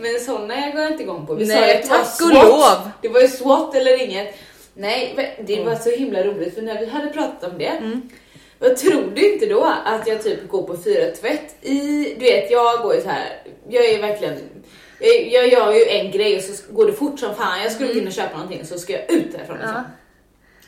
Men 0.00 0.20
såna 0.20 0.54
jag 0.60 0.72
går 0.76 0.86
inte 0.86 1.02
igång 1.02 1.26
på. 1.26 1.34
Vi 1.34 1.46
Nej, 1.46 1.56
sa 1.56 1.66
ju 1.66 1.72
att 1.74 1.82
det 1.82 1.88
var 1.88 1.98
tack 1.98 2.20
och 2.44 2.50
lov. 2.50 2.90
Det 3.02 3.08
var 3.08 3.20
ju 3.20 3.28
SWAT 3.28 3.74
eller 3.74 4.02
inget. 4.02 4.38
Nej, 4.76 5.12
men 5.16 5.46
det 5.46 5.64
var 5.64 5.74
så 5.74 5.90
himla 5.90 6.22
roligt 6.22 6.54
för 6.54 6.62
när 6.62 6.80
vi 6.80 6.86
hade 6.86 7.06
pratat 7.06 7.52
om 7.52 7.58
det. 7.58 7.66
Mm. 7.66 8.10
Vad 8.58 8.76
tror 8.76 9.12
du 9.14 9.32
inte 9.32 9.46
då 9.46 9.64
att 9.84 10.06
jag 10.06 10.22
typ 10.22 10.48
går 10.48 10.62
på 10.62 10.76
fyra 10.76 11.10
tvätt 11.10 11.56
i, 11.62 12.14
du 12.18 12.24
vet 12.24 12.50
jag 12.50 12.82
går 12.82 12.94
ju 12.94 13.00
så 13.00 13.08
här. 13.08 13.42
jag 13.68 13.84
är 13.84 14.00
verkligen, 14.00 14.38
jag, 15.00 15.28
jag 15.32 15.48
gör 15.48 15.72
ju 15.72 15.84
en 15.84 16.10
grej 16.10 16.36
och 16.36 16.42
så 16.42 16.72
går 16.72 16.86
det 16.86 16.92
fort 16.92 17.20
som 17.20 17.34
fan. 17.34 17.62
Jag 17.62 17.72
skulle 17.72 17.92
in 17.92 18.06
och 18.06 18.12
köpa 18.12 18.36
någonting 18.36 18.60
och 18.60 18.66
så 18.66 18.78
ska 18.78 18.92
jag 18.92 19.10
ut 19.10 19.32
därifrån. 19.32 19.56
Mm. 19.56 19.68
Ja. 19.68 19.74
Liksom. 19.76 19.84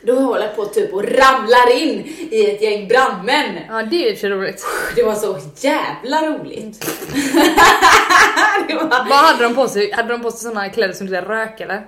Då 0.03 0.21
håller 0.21 0.47
jag 0.47 0.57
på 0.57 0.65
typ 0.65 0.95
och 0.95 1.05
ramlar 1.05 1.77
in 1.77 2.05
i 2.31 2.51
ett 2.51 2.63
gäng 2.63 2.89
brandmän. 2.89 3.59
Ja 3.69 3.83
det 3.83 4.09
är 4.09 4.25
ju 4.25 4.29
roligt. 4.29 4.65
Det 4.97 5.03
var 5.03 5.15
så 5.15 5.39
jävla 5.57 6.27
roligt. 6.27 6.81
det 8.69 8.75
var, 8.75 8.89
Vad 8.89 9.19
hade 9.19 9.43
de 9.43 9.55
på 9.55 9.69
sig? 9.69 9.93
Hade 9.93 10.09
de 10.09 10.23
på 10.23 10.31
sig 10.31 10.41
såna 10.41 10.69
kläder 10.69 10.95
som 10.95 11.07
luktar 11.07 11.23
rök 11.23 11.61
eller? 11.61 11.87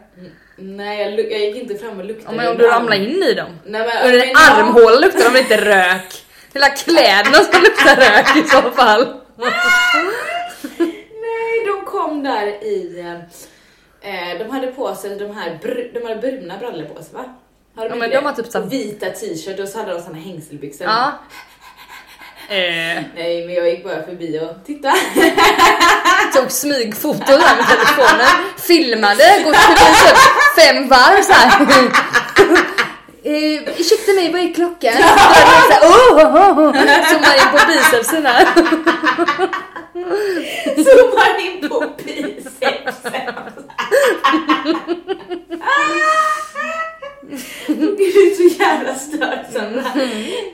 Nej, 0.61 1.01
jag, 1.03 1.13
lu- 1.13 1.31
jag 1.31 1.41
gick 1.41 1.57
inte 1.57 1.75
fram 1.75 1.99
och 2.01 2.05
luktade. 2.05 2.37
Ja, 2.37 2.43
men 2.43 2.49
om 2.53 2.59
du 2.59 2.67
ramlar 2.69 2.97
in 2.97 3.23
i 3.23 3.35
dem? 3.35 3.49
Nej, 3.65 3.87
men, 3.87 4.05
Under 4.07 4.21
din 4.27 4.31
jag- 4.31 4.59
armhåla 4.59 4.99
luktar 4.99 5.33
de 5.33 5.39
inte 5.39 5.57
rök. 5.57 6.25
Hela 6.55 6.69
kläderna 6.69 7.37
ska 7.39 7.59
lukta 7.59 7.97
rök 7.97 8.37
i 8.37 8.43
så 8.49 8.63
fall. 8.71 9.07
Nej, 11.21 11.67
de 11.67 11.85
kom 11.85 12.23
där 12.23 12.47
i... 12.47 13.01
Eh, 14.03 14.39
de 14.39 14.51
hade 14.51 14.67
på 14.67 14.95
sig 14.95 15.19
de 15.19 15.37
här 15.37 15.59
br- 15.63 15.95
de 15.95 16.01
hade 16.09 16.17
bruna 16.21 16.57
brallor 16.59 16.85
på 16.85 17.03
sig 17.03 17.15
va? 17.15 17.25
Har 17.77 17.85
Ja, 17.85 17.87
inte 17.87 17.99
men 17.99 18.11
de 18.11 18.17
har 18.25 18.33
typ 18.33 18.47
så 18.47 18.61
Vita 18.61 19.07
t-shirt 19.11 19.61
och 19.61 19.69
så 19.69 19.79
hade 19.79 19.93
de 19.93 20.01
såna 20.01 20.19
hängselbyxor. 20.19 20.87
Ja. 20.87 21.13
Eh, 22.51 23.03
Nej, 23.17 23.47
men 23.47 23.55
jag 23.55 23.71
gick 23.71 23.85
bara 23.85 24.03
förbi 24.03 24.41
och 24.41 24.67
tittade. 24.67 24.97
tog 26.35 26.51
smygfoto 26.51 27.25
där 27.27 27.57
med 27.57 27.67
telefonen, 27.69 28.27
filmade, 28.57 29.43
gått 29.45 29.57
förbi 29.57 29.81
typ 29.81 30.19
fem 30.59 30.89
varv 30.89 31.23
såhär. 31.23 31.67
Eh, 33.25 33.81
ursäkta 33.81 34.13
mig, 34.13 34.33
vad 34.33 34.41
är 34.41 34.55
klockan? 34.55 34.93
Oh, 35.83 36.17
oh, 36.17 36.59
oh. 36.59 36.73
Zoomar 37.09 37.35
in 37.37 37.51
på 37.53 37.59
bicepsen 37.69 38.27
här. 38.27 38.47
Zoomar 40.85 41.41
in 41.41 41.69
på 41.69 41.85
bicepsen. 42.05 43.35
Du 47.67 48.05
är 48.05 48.35
så 48.37 48.63
jävla 48.63 48.95
störd 48.95 49.47
Sandra. 49.53 49.85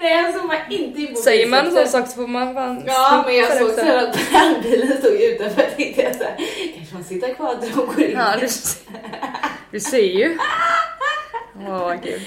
Nej 0.01 0.25
alltså 0.27 0.47
man 0.47 0.57
inte 0.71 1.01
i 1.01 1.15
Säger 1.37 1.47
man 1.47 1.71
sån 1.73 1.89
sak 1.89 2.09
så 2.09 2.15
får 2.15 2.27
man 2.27 2.55
fan 2.55 2.83
Ja 2.87 3.23
men 3.27 3.37
jag 3.37 3.59
såg 3.59 3.71
så 3.71 3.81
att 3.97 4.31
brandbilen 4.31 4.99
stod 4.99 5.13
utanför. 5.15 5.63
Tänkte 5.77 6.03
jag 6.03 6.15
såhär, 6.17 6.37
kanske 6.77 6.95
man 6.95 7.05
sitter 7.05 7.35
kvar 7.35 7.57
och 7.77 7.87
går 7.87 8.03
in. 8.05 8.11
Ja, 8.19 8.35
du, 8.41 8.49
du 9.71 9.81
ser 9.81 9.99
ju. 9.99 10.39
Åh 11.69 11.95
gud. 12.05 12.23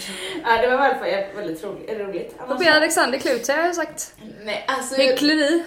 Ja, 0.46 0.62
det 0.62 0.68
var 0.68 0.76
i 0.76 0.90
alla 0.90 0.96
fall 0.96 1.10
väldigt 1.36 1.64
roligt. 1.64 2.00
roligt. 2.00 2.36
Annars, 2.40 2.60
ber 2.60 2.72
Alexander 2.72 3.18
klä 3.20 3.32
ut 3.34 3.46
sig 3.46 3.56
har 3.56 3.64
jag 3.64 3.76
sagt. 3.76 4.14
nej 4.44 4.66
alltså. 4.68 4.96
Hyckleri. 4.96 5.64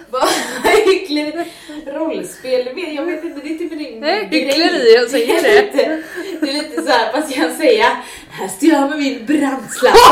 Hyckleri. 0.85 1.45
Rollspel, 1.85 2.65
jag 2.65 2.73
vet- 2.75 2.93
jag 2.95 3.05
vet 3.05 3.23
inte, 3.23 3.41
det 3.47 3.53
är 3.53 3.57
typ 3.57 3.69
din 3.77 3.99
Nej, 3.99 4.25
grej. 4.31 4.41
hyckleri, 4.45 4.93
jag 4.95 5.09
säger 5.09 5.41
det. 5.41 5.49
är 5.49 5.53
det. 5.55 5.61
lite- 5.65 6.03
Det 6.41 6.49
är 6.49 6.53
lite 6.53 6.81
såhär, 6.81 7.13
vad 7.13 7.29
ska 7.29 7.39
jag 7.41 7.51
säga? 7.55 7.97
Här 8.31 8.47
står 8.47 8.69
jag 8.69 8.89
med 8.89 8.99
min 8.99 9.25
brandslang. 9.25 9.93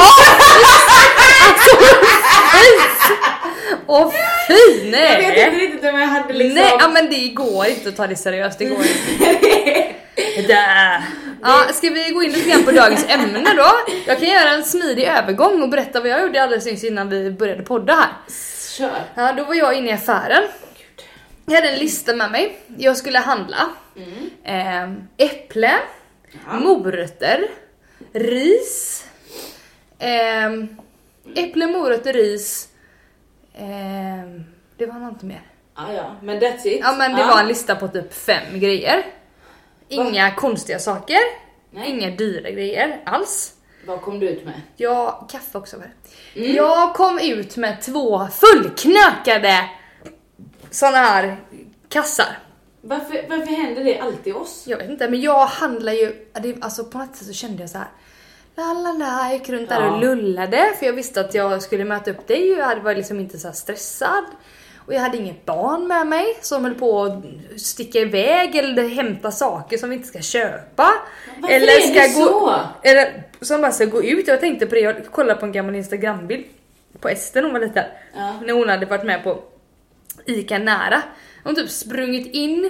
Åh 3.88 4.14
fy 4.48 4.54
Jag 4.54 5.18
vet 5.18 5.28
inte 5.28 5.52
nej! 5.52 5.60
riktigt 5.60 5.90
om 5.94 6.00
jag 6.00 6.08
hade 6.08 6.34
liksom... 6.34 6.56
Nej, 6.56 6.76
ja, 6.80 6.88
men 6.88 7.10
det 7.10 7.28
går 7.30 7.66
inte 7.68 7.90
att 7.90 7.96
ta 7.96 8.08
det 8.08 8.16
seriöst, 8.16 8.60
det 8.60 8.66
går 8.66 8.78
inte. 8.78 9.94
Där. 10.48 11.02
Ja, 11.44 11.64
ska 11.74 11.90
vi 11.90 12.10
gå 12.12 12.24
in 12.24 12.32
lite 12.32 12.50
grann 12.50 12.64
på 12.64 12.72
dagens 12.72 13.06
ämne 13.10 13.54
då? 13.58 13.68
Jag 14.08 14.20
kan 14.20 14.28
göra 14.30 14.50
en 14.50 14.64
smidig 14.64 15.04
övergång 15.04 15.62
och 15.64 15.70
berätta 15.70 16.00
vad 16.00 16.10
jag 16.10 16.22
gjorde 16.22 16.44
alldeles 16.44 16.66
nyss 16.66 16.84
innan 16.84 17.10
vi 17.10 17.32
började 17.32 17.64
podda 17.64 17.94
här. 17.96 18.10
Kör. 18.78 19.02
Ja, 19.16 19.34
då 19.34 19.44
var 19.44 19.56
jag 19.56 19.74
inne 19.74 19.90
i 19.90 19.94
affären. 19.94 20.44
Jag 21.46 21.56
hade 21.56 21.70
en 21.70 21.80
lista 21.80 22.16
med 22.16 22.32
mig. 22.32 22.58
Jag 22.78 22.98
skulle 22.98 23.20
handla 23.20 23.70
Mm. 24.44 24.98
eh, 25.18 25.26
äpple, 25.28 25.72
morötter, 26.52 27.48
ris, 28.14 29.06
eh, 30.00 30.50
äpple, 31.36 31.68
morötter, 31.68 32.14
ris. 32.14 32.70
Eh, 33.54 34.42
det 34.78 34.86
var 34.86 35.00
något 35.00 35.22
mer. 35.24 35.42
Ja, 35.76 35.94
ja, 35.94 36.16
men 36.22 36.40
that's 36.40 36.68
it. 36.68 36.80
Ja 36.82 36.96
men 36.98 37.16
det 37.16 37.24
var 37.24 37.40
en 37.40 37.48
lista 37.48 37.76
på 37.76 37.88
typ 37.88 38.14
fem 38.14 38.60
grejer. 38.60 39.06
Inga 39.88 40.36
konstiga 40.36 40.80
saker, 40.80 41.20
Nej. 41.72 41.90
inga 41.90 42.10
dyra 42.10 42.50
grejer 42.50 43.02
alls. 43.06 43.54
Vad 43.86 44.02
kom 44.02 44.20
du 44.20 44.30
ut 44.30 44.46
med? 44.46 44.62
Jag, 44.76 45.26
kaffe 45.32 45.58
också 45.58 45.78
var 45.78 45.86
det. 46.34 46.46
Jag 46.46 46.94
kom 46.94 47.20
ut 47.20 47.58
med 47.58 47.82
två 47.82 48.28
fullknökade 48.28 49.70
såna 50.72 50.98
här 50.98 51.38
kassar. 51.90 52.40
Varför, 52.82 53.26
varför 53.30 53.54
händer 53.54 53.84
det 53.84 54.00
alltid 54.00 54.36
oss? 54.36 54.64
Jag 54.68 54.78
vet 54.78 54.90
inte 54.90 55.10
men 55.10 55.22
jag 55.22 55.46
handlar 55.46 55.92
ju, 55.94 56.28
alltså 56.62 56.84
på 56.84 56.98
något 56.98 57.16
sätt 57.16 57.28
så 57.28 57.34
kände 57.34 57.64
jag 57.64 57.70
så 57.70 57.78
här. 57.78 57.88
La 58.56 58.74
la 58.74 58.92
la, 58.92 59.24
jag 59.30 59.34
gick 59.34 59.50
runt 59.50 59.70
där 59.70 59.82
Ja. 59.82 59.92
och 59.92 60.00
lullade 60.02 60.74
för 60.80 60.86
jag 60.86 60.94
visste 60.94 61.22
att 61.22 61.34
jag 61.34 61.62
skulle 61.62 61.86
möta 61.86 62.12
upp 62.12 62.28
dig 62.28 62.52
och 62.54 62.60
jag 62.60 62.80
var 62.80 62.96
liksom 62.96 63.20
inte 63.20 63.38
så 63.40 63.48
här 63.48 63.56
stressad. 63.56 64.24
Och 64.86 64.94
jag 64.94 65.00
hade 65.02 65.18
inget 65.18 65.46
barn 65.46 65.88
med 65.88 66.08
mig 66.08 66.38
som 66.42 66.64
höll 66.64 66.74
på 66.76 67.04
att 67.04 67.24
sticka 67.62 68.00
iväg 68.00 68.56
eller 68.56 68.88
hämta 68.88 69.32
saker 69.32 69.78
som 69.78 69.90
vi 69.90 69.96
inte 69.96 70.08
ska 70.08 70.22
köpa. 70.22 70.90
Varför 71.40 71.56
eller 71.56 71.68
är 71.68 71.94
det 71.94 72.10
så? 72.10 72.60
Eller 72.84 73.24
som 73.42 73.62
bara 73.62 73.72
ska 73.72 73.86
gå 73.86 74.04
ut. 74.04 74.28
Jag 74.28 74.40
tänkte 74.40 74.66
på 74.66 74.76
det, 74.76 74.82
jag 74.82 75.06
kollade 75.06 75.40
på 75.40 75.46
en 75.46 75.52
gammal 75.52 75.76
instagrambild 75.76 76.46
på 77.00 77.10
Ester 77.10 77.44
hon 77.44 77.54
var 77.54 77.60
liten. 77.60 77.86
Ja. 78.16 78.34
När 78.46 78.54
hon 78.54 78.70
hade 78.70 78.86
varit 78.86 79.06
med 79.06 79.24
på 79.24 79.40
ICA 80.26 80.58
nära. 80.58 81.02
Hon 81.44 81.56
typ 81.56 81.70
sprungit 81.70 82.34
in 82.36 82.70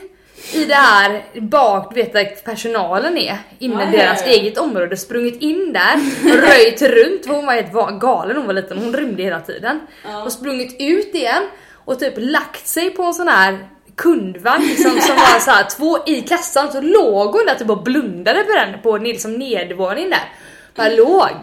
i 0.53 0.65
det 0.65 0.73
här 0.73 1.23
bak, 1.33 1.95
du 1.95 2.01
vet 2.01 2.13
där 2.13 2.25
personalen 2.25 3.17
är, 3.17 3.37
inne 3.59 3.89
i 3.89 3.97
deras 3.97 4.25
eget 4.27 4.57
område, 4.57 4.97
sprungit 4.97 5.41
in 5.41 5.73
där 5.73 5.95
och 6.23 6.47
röjt 6.49 6.81
runt, 6.81 7.25
hon 7.25 7.45
var 7.45 7.53
helt 7.53 7.99
galen 8.01 8.37
hon 8.37 8.47
var 8.47 8.53
liten, 8.53 8.77
hon 8.77 8.93
rymde 8.93 9.23
hela 9.23 9.39
tiden. 9.39 9.79
Ja. 10.03 10.23
Och 10.23 10.31
sprungit 10.31 10.75
ut 10.79 11.15
igen 11.15 11.43
och 11.85 11.99
typ 11.99 12.13
lagt 12.17 12.67
sig 12.67 12.89
på 12.89 13.03
en 13.03 13.13
sån 13.13 13.27
här 13.27 13.57
kundvagn 13.95 14.63
liksom, 14.63 14.91
som 14.91 15.15
var 15.15 15.39
så 15.39 15.51
här, 15.51 15.63
två 15.77 15.97
i 16.07 16.21
kassan, 16.21 16.71
så 16.71 16.81
låg 16.81 17.31
hon 17.31 17.45
där 17.45 17.55
typ 17.55 17.69
och 17.69 17.83
blundade 17.83 18.43
på 18.43 18.51
den 18.51 18.81
på 18.81 18.97
liksom 18.97 19.33
nedervåningen 19.33 20.09
där. 20.09 20.29
Bara 20.75 20.89
låg. 20.89 21.35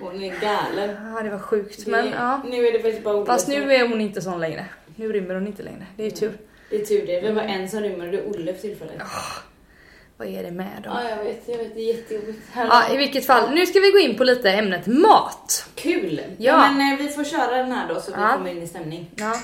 Hon 0.00 0.22
är 0.22 0.40
galen. 0.40 0.96
Ja 1.16 1.22
det 1.22 1.30
var 1.30 1.38
sjukt 1.38 1.84
Det- 1.84 1.90
men 1.90 2.10
ja. 2.18 2.40
Nu 2.50 2.66
är 2.66 2.72
det 2.72 2.78
faktiskt 2.78 3.04
bara 3.04 3.26
Fast 3.26 3.48
nu 3.48 3.74
är 3.74 3.88
hon 3.88 4.00
inte 4.00 4.20
sån 4.20 4.40
längre. 4.40 4.64
Nu 4.96 5.12
rymmer 5.12 5.34
hon 5.34 5.46
inte 5.46 5.62
längre. 5.62 5.86
Det 5.96 6.02
är 6.02 6.04
ju 6.04 6.16
tur. 6.16 6.32
Det 6.70 6.76
är 6.76 6.84
tur 6.84 7.06
det. 7.06 7.20
Det 7.20 7.32
var 7.32 7.42
en 7.42 7.68
som 7.68 7.80
rymmer 7.80 8.20
och 8.24 8.30
Olle 8.30 8.54
för 8.54 8.60
tillfället. 8.60 8.94
Vad 10.16 10.28
är 10.28 10.42
det 10.42 10.50
med 10.50 10.82
dem? 10.84 10.92
Ja, 11.02 11.08
jag 11.10 11.24
vet. 11.24 11.42
Jag 11.46 11.58
vet. 11.58 11.74
Det 11.74 11.80
är 11.80 11.94
jättejobbigt. 11.94 12.38
Ja, 12.56 12.82
i 12.94 12.96
vilket 12.96 13.26
fall. 13.26 13.50
Nu 13.50 13.66
ska 13.66 13.80
vi 13.80 13.90
gå 13.90 13.98
in 13.98 14.16
på 14.16 14.24
lite 14.24 14.50
ämnet 14.50 14.86
mat. 14.86 15.66
Kul! 15.74 16.20
Ja. 16.26 16.34
Ja. 16.38 16.72
men 16.72 16.92
eh, 16.92 16.98
vi 16.98 17.08
får 17.08 17.24
köra 17.24 17.56
den 17.56 17.72
här 17.72 17.88
då 17.88 18.00
så 18.00 18.10
vi 18.10 18.16
Ja. 18.20 18.32
kommer 18.36 18.50
in 18.50 18.62
i 18.62 18.66
stämning. 18.68 19.10
Ja. 19.16 19.36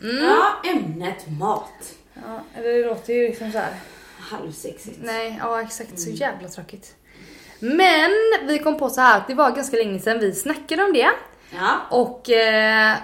Ja, 0.00 0.70
ämnet 0.70 1.30
mat. 1.38 1.94
ja. 2.14 2.40
eller 2.54 2.68
Det 2.68 2.86
låter 2.86 3.12
ju 3.12 3.28
liksom 3.28 3.52
så 3.52 3.58
här. 3.58 3.74
Halvsexigt. 4.18 4.98
Nej, 5.02 5.38
ja 5.40 5.62
exakt. 5.62 6.00
Så 6.00 6.10
jävla 6.10 6.48
tråkigt. 6.48 6.94
Men 7.60 8.10
vi 8.46 8.58
kom 8.58 8.78
på 8.78 8.90
så 8.90 9.00
här 9.00 9.18
att 9.18 9.26
det 9.26 9.34
var 9.34 9.50
ganska 9.50 9.76
länge 9.76 9.98
sedan 10.00 10.18
vi 10.20 10.34
snackade 10.34 10.84
om 10.84 10.92
det. 10.92 11.10
Ja. 11.50 11.76
Och 11.90 12.30
eh, 12.30 12.94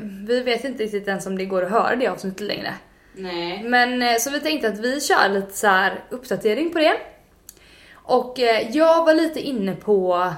vi 0.00 0.40
vet 0.40 0.64
inte 0.64 0.82
riktigt 0.82 1.08
ens 1.08 1.26
om 1.26 1.38
det 1.38 1.44
går 1.44 1.64
att 1.64 1.70
höra 1.70 1.96
det 1.96 2.06
avsnittet 2.08 2.40
längre. 2.40 2.74
Nej. 3.14 3.62
Men 3.62 4.02
eh, 4.02 4.16
så 4.18 4.30
vi 4.30 4.40
tänkte 4.40 4.68
att 4.68 4.78
vi 4.78 5.00
kör 5.00 5.28
lite 5.28 5.52
så 5.52 5.66
här 5.66 6.04
uppdatering 6.10 6.72
på 6.72 6.78
det. 6.78 6.96
Och 7.92 8.40
eh, 8.40 8.76
jag 8.76 9.04
var 9.04 9.14
lite 9.14 9.40
inne 9.40 9.74
på 9.74 10.32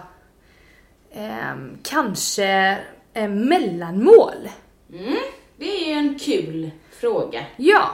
ehm, 1.12 1.78
kanske 1.82 2.78
eh, 3.14 3.28
mellanmål. 3.28 4.48
Mm. 4.92 5.16
Det 5.62 5.84
är 5.84 5.86
ju 5.86 5.92
en 5.92 6.18
kul 6.18 6.70
fråga. 7.00 7.44
Ja. 7.56 7.90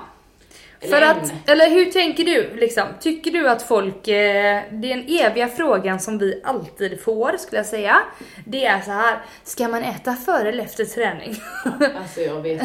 Eller 0.80 0.96
För 0.96 1.02
att, 1.02 1.32
eller 1.48 1.70
hur 1.70 1.84
tänker 1.84 2.24
du 2.24 2.56
liksom? 2.56 2.84
Tycker 3.00 3.30
du 3.30 3.48
att 3.48 3.62
folk, 3.62 4.08
eh, 4.08 4.62
det 4.70 4.92
är 4.92 4.98
en 4.98 5.08
eviga 5.08 5.48
frågan 5.48 6.00
som 6.00 6.18
vi 6.18 6.40
alltid 6.44 7.00
får 7.00 7.36
skulle 7.36 7.58
jag 7.58 7.66
säga. 7.66 7.98
Det 8.46 8.64
är 8.64 8.80
så 8.80 8.90
här, 8.90 9.18
ska 9.44 9.68
man 9.68 9.82
äta 9.82 10.14
före 10.14 10.48
eller 10.48 10.64
efter 10.64 10.84
träning? 10.84 11.36
Alltså 12.00 12.20
jag 12.20 12.40
vet. 12.40 12.62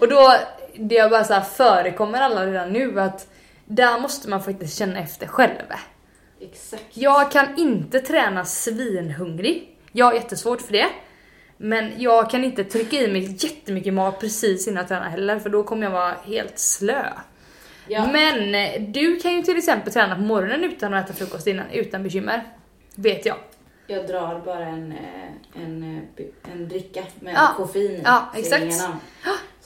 Och 0.00 0.08
då, 0.08 0.34
det 0.74 0.94
jag 0.94 1.10
bara 1.10 1.24
så 1.24 1.34
här 1.34 1.40
förekommer 1.40 2.20
alla 2.20 2.46
redan 2.46 2.72
nu 2.72 3.00
att 3.00 3.28
där 3.64 4.00
måste 4.00 4.28
man 4.28 4.42
faktiskt 4.42 4.78
känna 4.78 5.00
efter 5.00 5.26
själv. 5.26 5.72
Exakt. 6.40 6.84
Jag 6.92 7.30
kan 7.30 7.58
inte 7.58 8.00
träna 8.00 8.44
svinhungrig. 8.44 9.76
Jag 9.92 10.06
har 10.06 10.12
jättesvårt 10.14 10.62
för 10.62 10.72
det. 10.72 10.86
Men 11.56 11.92
jag 11.98 12.30
kan 12.30 12.44
inte 12.44 12.64
trycka 12.64 12.96
i 12.96 13.08
mig 13.12 13.36
jättemycket 13.38 13.94
mat 13.94 14.20
precis 14.20 14.68
innan 14.68 14.76
jag 14.80 14.88
tränar 14.88 15.08
heller 15.10 15.38
för 15.38 15.50
då 15.50 15.62
kommer 15.62 15.82
jag 15.82 15.90
vara 15.90 16.14
helt 16.26 16.58
slö. 16.58 17.04
Ja. 17.88 18.06
Men 18.12 18.54
eh, 18.54 18.82
du 18.88 19.20
kan 19.20 19.32
ju 19.36 19.42
till 19.42 19.58
exempel 19.58 19.92
träna 19.92 20.14
på 20.14 20.20
morgonen 20.20 20.64
utan 20.64 20.94
att 20.94 21.04
äta 21.04 21.14
frukost 21.14 21.46
innan, 21.46 21.70
utan 21.72 22.02
bekymmer. 22.02 22.42
Vet 22.94 23.26
jag. 23.26 23.36
Jag 23.86 24.06
drar 24.06 24.42
bara 24.44 24.66
en, 24.66 24.92
eh, 24.92 25.62
en, 25.62 26.02
eh, 26.16 26.52
en 26.52 26.68
dricka 26.68 27.02
med 27.20 27.34
Ja. 27.34 27.54
koffein. 27.56 28.00
Ja, 28.04 28.32
exakt. 28.36 28.62
namn. 28.62 28.96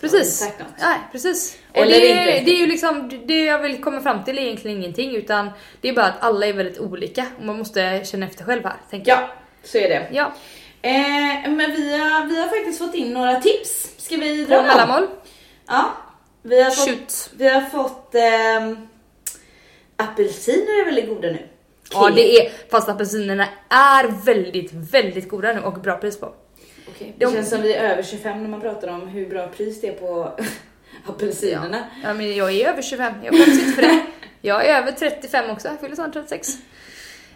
Precis. 0.01 0.53
Nej, 0.81 0.99
precis. 1.13 1.59
Och 1.71 1.77
Eller 1.77 2.01
det, 2.01 2.09
inte 2.09 2.25
det 2.45 2.51
är 2.57 2.61
ju 2.61 2.67
liksom, 2.67 3.11
det 3.27 3.45
jag 3.45 3.59
vill 3.59 3.83
komma 3.83 4.01
fram 4.01 4.25
till 4.25 4.39
är 4.39 4.43
egentligen 4.43 4.77
ingenting 4.79 5.17
utan 5.17 5.51
det 5.81 5.89
är 5.89 5.95
bara 5.95 6.07
att 6.07 6.21
alla 6.23 6.47
är 6.47 6.53
väldigt 6.53 6.79
olika 6.79 7.27
och 7.39 7.45
man 7.45 7.59
måste 7.59 8.03
känna 8.05 8.27
efter 8.27 8.45
själv 8.45 8.65
här, 8.65 8.77
tänker 8.91 9.11
jag. 9.11 9.21
Ja, 9.21 9.29
så 9.63 9.79
är 9.79 9.89
det. 9.89 10.09
Ja, 10.13 10.33
Eh, 10.83 11.51
men 11.51 11.73
vi 11.73 11.99
har, 11.99 12.27
vi 12.27 12.41
har 12.41 12.49
faktiskt 12.49 12.79
fått 12.79 12.95
in 12.95 13.13
några 13.13 13.41
tips. 13.41 13.95
Ska 13.99 14.17
vi 14.17 14.45
på 14.45 14.51
dra 14.51 14.57
dem? 14.57 14.67
mellanmål. 14.67 15.07
Ja. 15.67 15.93
Vi 16.43 16.63
har 16.63 16.71
fått, 16.71 16.89
Shoot. 16.89 17.31
vi 17.37 17.49
har 17.49 17.61
fått 17.61 18.15
ehm, 18.15 18.89
apelsiner 19.97 20.81
är 20.81 20.85
väldigt 20.85 21.09
goda 21.09 21.29
nu. 21.29 21.49
Ja 21.93 22.11
det 22.11 22.37
är, 22.47 22.53
fast 22.71 22.89
apelsinerna 22.89 23.47
är 23.69 24.25
väldigt, 24.25 24.73
väldigt 24.73 25.29
goda 25.29 25.53
nu 25.53 25.61
och 25.61 25.73
bra 25.81 25.97
pris 25.97 26.21
på. 26.21 26.35
Okej, 26.89 27.15
Det 27.19 27.25
De- 27.25 27.33
känns 27.35 27.51
som 27.51 27.63
vi 27.63 27.75
är 27.75 27.91
över 27.93 28.03
25 28.03 28.43
när 28.43 28.49
man 28.51 28.61
pratar 28.61 28.89
om 28.89 29.09
hur 29.09 29.27
bra 29.29 29.47
pris 29.49 29.81
det 29.81 29.89
är 29.89 29.93
på 29.93 30.33
apelsinerna. 31.07 31.85
Ja 32.05 32.15
men 32.15 32.37
jag 32.37 32.53
är 32.53 32.69
över 32.69 32.83
25, 32.83 33.13
jag 33.25 33.35
skäms 33.35 33.49
inte 33.63 33.73
för 33.73 33.83
det. 33.83 34.01
Jag 34.41 34.67
är 34.67 34.79
över 34.83 34.93
35 34.93 35.51
också, 35.51 35.69
jag 35.69 35.81
fyller 35.81 35.95
snart 35.95 36.13
36. 36.13 36.49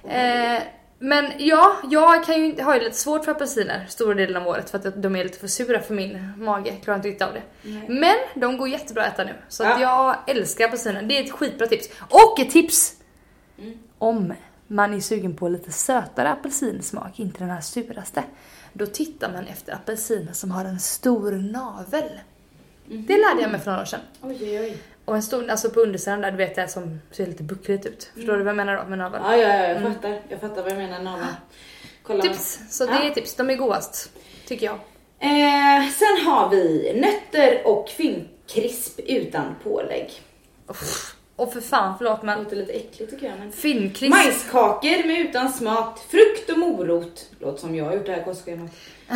Eh, 0.09 0.59
men 1.05 1.33
ja, 1.39 1.77
jag 1.91 2.25
kan 2.25 2.35
ju, 2.47 2.63
har 2.63 2.75
ju 2.75 2.81
lite 2.81 2.97
svårt 2.97 3.25
för 3.25 3.33
apelsiner 3.33 3.87
stora 3.89 4.15
delen 4.15 4.43
av 4.43 4.49
året 4.49 4.71
för 4.71 4.79
att 4.79 5.03
de 5.03 5.17
är 5.17 5.25
lite 5.25 5.39
för 5.39 5.47
sura 5.49 5.81
för 5.81 5.95
min 5.95 6.33
mage, 6.37 6.77
klarar 6.85 6.97
inte 6.99 7.09
riktigt 7.09 7.29
av 7.29 7.35
det. 7.35 7.43
Nej. 7.63 7.87
Men 7.89 8.17
de 8.35 8.57
går 8.57 8.69
jättebra 8.69 9.05
att 9.05 9.13
äta 9.15 9.25
nu, 9.25 9.35
så 9.49 9.65
att 9.65 9.81
Ja. 9.81 10.17
jag 10.27 10.37
älskar 10.37 10.65
apelsiner. 10.65 11.03
Det 11.03 11.19
är 11.19 11.25
ett 11.25 11.31
skitbra 11.33 11.67
tips. 11.67 11.89
Och 12.09 12.41
ett 12.41 12.51
tips! 12.51 12.95
Mm. 13.59 13.79
Om 13.99 14.33
man 14.67 14.95
är 14.95 15.01
sugen 15.01 15.37
på 15.37 15.49
lite 15.49 15.73
sötare 15.73 16.31
apelsinsmak, 16.31 17.19
inte 17.21 17.39
den 17.39 17.51
här 17.51 17.61
suraste. 17.61 18.23
Då 18.73 18.87
tittar 18.87 19.33
man 19.33 19.47
efter 19.47 19.73
apelsiner 19.75 20.33
som 20.33 20.51
har 20.51 20.65
en 20.65 20.81
stor 20.81 21.33
navel. 21.33 22.11
Det 22.87 23.17
lärde 23.19 23.41
jag 23.43 23.51
mig 23.51 23.61
för 23.61 23.71
några 23.71 23.83
år 23.83 23.87
sedan. 23.87 24.01
Oj, 24.23 24.39
oj, 24.41 24.61
oj. 24.61 24.79
Och 25.05 25.17
en 25.17 25.23
stor, 25.23 25.51
alltså 25.51 25.71
på 25.71 25.81
undersidan 25.81 26.21
där, 26.21 26.31
du 26.31 26.37
vet 26.37 26.55
det 26.55 26.69
som 26.69 27.01
ser 27.11 27.27
lite 27.27 27.43
buckligt 27.43 27.87
ut. 27.87 28.11
Förstår 28.15 28.33
du 28.33 28.39
vad 28.39 28.49
jag 28.49 28.57
menar 28.57 28.77
då 28.77 28.89
med 28.89 28.99
navel? 28.99 29.21
Ja, 29.25 29.37
ja, 29.37 29.49
ja, 29.57 29.69
jag 29.69 29.83
fattar. 29.83 30.21
Jag 30.29 30.41
fattar 30.41 30.63
vad 30.63 30.71
jag 30.73 30.79
menar 30.79 31.03
naveln. 31.03 31.27
Kolla. 32.03 32.23
Tips! 32.23 32.59
Så 32.71 32.87
det 32.87 32.93
Ja. 32.93 33.03
är 33.03 33.11
tips, 33.11 33.35
de 33.35 33.51
är 33.51 33.55
godast. 33.57 34.11
Tycker 34.47 34.67
jag. 34.67 34.75
Eh, 35.19 35.89
sen 35.91 36.27
har 36.27 36.49
vi 36.51 36.93
nötter 37.01 37.67
och 37.67 37.89
finnkrisp 37.89 39.01
utan 39.07 39.55
pålägg. 39.65 40.11
Uff. 40.67 41.15
Och 41.37 41.53
för 41.53 41.61
fan, 41.61 41.95
förlåt 41.99 42.21
Det 42.21 42.27
men 42.27 42.43
låter 42.45 42.57
lite 42.57 42.73
äckligt 42.73 43.11
tycker 43.13 43.27
jag. 43.27 43.39
Men... 43.39 43.53
finnkrisp. 43.53 44.11
Majskakor 44.15 45.07
med 45.07 45.21
utan 45.21 45.53
smak, 45.53 45.99
frukt 46.11 46.51
och 46.51 46.59
morot. 46.59 47.31
Låter 47.41 47.61
som 47.61 47.75
jag 47.75 47.85
har 47.85 47.93
gjort 47.95 48.07
det 48.07 48.13
här 48.13 48.25
kostschemat. 48.25 48.71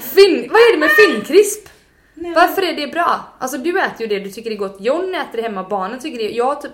Fin, 0.00 0.48
vad 0.52 0.60
är 0.60 0.72
det 0.72 0.78
med 0.78 0.90
finnkrisp? 0.90 1.68
Nej, 2.22 2.32
Varför 2.34 2.62
är 2.62 2.74
det 2.76 2.86
bra? 2.86 3.20
Alltså 3.38 3.58
du 3.58 3.80
äter 3.80 4.00
ju 4.00 4.06
det 4.06 4.18
du 4.24 4.30
tycker 4.30 4.50
det 4.50 4.56
är 4.56 4.58
gott. 4.58 4.76
John 4.80 5.14
äter 5.14 5.36
det 5.36 5.42
hemma, 5.42 5.62
barnen 5.68 6.00
tycker 6.00 6.18
det. 6.18 6.30
Jag 6.30 6.62
typ... 6.62 6.70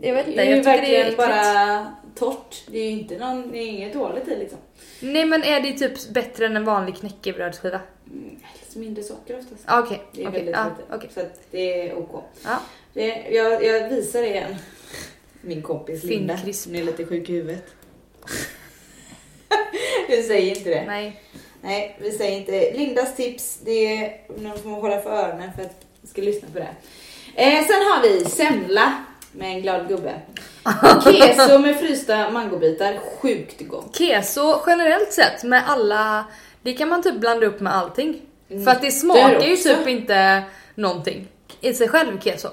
Jag 0.00 0.14
vet 0.14 0.26
inte, 0.28 0.40
det 0.42 0.46
är 0.46 0.50
jag 0.50 0.56
ju 0.56 0.62
tycker 0.64 0.70
det 0.72 0.76
är 0.76 0.80
verkligen 0.80 1.02
äckligt. 1.02 1.16
bara 1.18 1.94
torrt. 2.14 2.62
Det 2.66 2.78
är 2.78 2.84
ju 2.84 2.90
inte 2.90 3.18
någon, 3.18 3.52
det 3.52 3.58
är 3.58 3.66
inget 3.66 3.92
dåligt 3.92 4.28
i 4.28 4.36
liksom. 4.38 4.58
Nej 5.00 5.24
men 5.24 5.42
är 5.42 5.60
det 5.60 5.72
typ 5.72 6.08
bättre 6.08 6.46
än 6.46 6.56
en 6.56 6.64
vanlig 6.64 6.96
knäckebrödsskiva? 6.96 7.80
Mm, 8.10 8.36
lite 8.66 8.78
mindre 8.78 9.02
socker 9.04 9.38
oftast. 9.38 9.62
Ah, 9.66 9.80
Okej, 9.80 10.02
Det 10.12 10.22
är 10.22 10.28
okej, 10.28 10.38
väldigt 10.38 10.54
ja, 10.56 10.64
lite. 10.64 10.94
okej. 10.96 11.10
Så 11.14 11.20
att 11.20 11.40
det 11.50 11.88
är 11.88 11.98
OK. 11.98 12.24
Ja. 12.44 12.58
Det, 12.92 13.06
jag, 13.30 13.64
jag 13.64 13.88
visar 13.88 14.20
det 14.22 14.28
igen. 14.28 14.54
Min 15.40 15.62
kompis 15.62 16.04
Linda. 16.04 16.38
Hon 16.66 16.76
är 16.76 16.82
lite 16.84 17.04
sjuk 17.06 17.28
i 17.28 17.32
huvudet. 17.32 17.66
du 20.08 20.22
säger 20.22 20.56
inte 20.56 20.70
det. 20.70 20.84
Nej. 20.86 21.22
Nej, 21.62 21.96
vi 22.00 22.12
säger 22.12 22.38
inte. 22.38 22.78
Lindas 22.78 23.16
tips, 23.16 23.58
det 23.64 23.96
är... 23.96 24.20
Nu 24.38 24.52
får 24.62 24.70
man 24.70 24.80
hålla 24.80 25.00
för 25.00 25.10
öronen 25.10 25.50
för 25.56 25.62
att 25.62 25.84
jag 26.00 26.10
ska 26.10 26.22
lyssna 26.22 26.48
på 26.52 26.58
det. 26.58 26.74
Eh, 27.34 27.66
sen 27.66 27.82
har 27.82 28.02
vi 28.02 28.24
semla 28.24 28.94
med 29.32 29.48
en 29.48 29.62
glad 29.62 29.88
gubbe. 29.88 30.14
Keso 31.04 31.58
med 31.58 31.80
frysta 31.80 32.30
mangobitar, 32.30 32.98
sjukt 33.20 33.68
gott. 33.68 33.98
Keso 33.98 34.60
generellt 34.66 35.12
sett 35.12 35.44
med 35.44 35.62
alla, 35.66 36.24
det 36.62 36.72
kan 36.72 36.88
man 36.88 37.02
typ 37.02 37.14
blanda 37.14 37.46
upp 37.46 37.60
med 37.60 37.74
allting. 37.74 38.22
Mm. 38.50 38.64
För 38.64 38.70
att 38.70 38.82
det 38.82 38.90
smakar 38.90 39.46
ju 39.46 39.56
typ 39.56 39.88
inte 39.88 40.42
någonting 40.74 41.28
i 41.60 41.74
sig 41.74 41.88
själv 41.88 42.20
keso. 42.20 42.48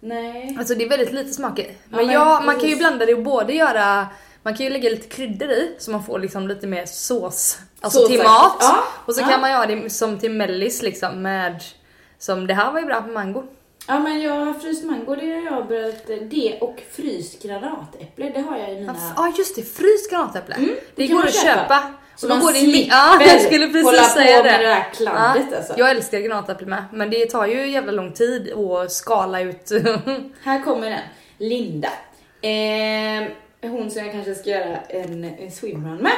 Nej. 0.00 0.56
Alltså 0.58 0.74
det 0.74 0.84
är 0.84 0.88
väldigt 0.88 1.12
lite 1.12 1.32
smaker. 1.32 1.66
Men, 1.88 2.06
men 2.06 2.14
ja, 2.14 2.42
man 2.44 2.60
kan 2.60 2.68
ju 2.68 2.76
blanda 2.76 3.06
det 3.06 3.14
och 3.14 3.22
både 3.22 3.52
göra 3.52 4.06
man 4.42 4.54
kan 4.56 4.66
ju 4.66 4.72
lägga 4.72 4.90
lite 4.90 5.08
kryddor 5.08 5.50
i 5.50 5.76
så 5.78 5.90
man 5.90 6.04
får 6.04 6.18
liksom 6.18 6.48
lite 6.48 6.66
mer 6.66 6.86
sås. 6.86 7.58
Alltså 7.80 7.98
Såsaktigt. 7.98 8.20
till 8.20 8.30
mat. 8.30 8.56
Ja, 8.60 8.84
Och 9.06 9.14
så 9.14 9.20
ja. 9.20 9.26
kan 9.28 9.40
man 9.40 9.50
göra 9.50 9.66
det 9.66 9.90
som 9.90 10.18
till 10.18 10.30
mellis 10.30 10.82
liksom 10.82 11.22
med 11.22 11.62
som 12.18 12.46
det 12.46 12.54
här 12.54 12.72
var 12.72 12.80
ju 12.80 12.86
bra 12.86 13.00
på 13.02 13.08
mango. 13.08 13.42
Ja 13.86 13.98
men 13.98 14.20
jag 14.20 14.32
har 14.44 14.54
fryst 14.54 14.84
mango, 14.84 15.14
det 15.14 15.26
har 15.34 15.42
jag 15.56 15.68
börjat, 15.68 16.06
det 16.30 16.58
och 16.60 16.82
fryst 16.92 17.42
granatäpple, 17.42 18.30
det 18.34 18.40
har 18.40 18.58
jag 18.58 18.68
i 18.70 18.72
Ja 18.74 18.80
mina... 18.80 18.94
ah, 19.16 19.32
just 19.38 19.56
det, 19.56 19.62
fryst 19.62 20.10
granatäpple. 20.10 20.56
det 20.94 21.06
kan 21.06 21.16
går 21.16 21.26
att 21.26 21.34
köpa. 21.34 21.60
köpa. 21.60 21.82
Så 22.16 22.26
Och 22.26 22.30
man 22.30 22.40
går 22.40 22.52
det 22.52 22.58
in- 22.58 22.70
slipper 22.70 22.96
Ja, 22.96 23.18
jag 23.26 23.40
skulle 23.42 23.66
precis 23.66 24.12
säga 24.12 24.36
på 24.38 24.44
det. 24.44 24.50
med 24.50 24.60
det 24.60 24.66
där 24.66 24.84
kladdet 24.94 25.46
Ja, 25.50 25.56
alltså. 25.56 25.74
Jag 25.76 25.90
älskar 25.90 26.18
granatäpple 26.20 26.66
med, 26.66 26.84
men 26.92 27.10
det 27.10 27.26
tar 27.30 27.46
ju 27.46 27.70
jävla 27.70 27.92
lång 27.92 28.12
tid 28.12 28.52
att 28.52 28.92
skala 28.92 29.40
ut. 29.40 29.70
Här 30.42 30.62
kommer 30.64 30.90
den. 30.90 31.00
Linda. 31.38 31.88
Eh, 32.42 33.28
hon 33.62 33.90
som 33.90 34.02
jag 34.04 34.12
kanske 34.12 34.34
ska 34.34 34.50
göra 34.50 34.76
en, 34.88 35.24
en 35.24 35.50
swimrun 35.50 35.96
med. 35.96 36.12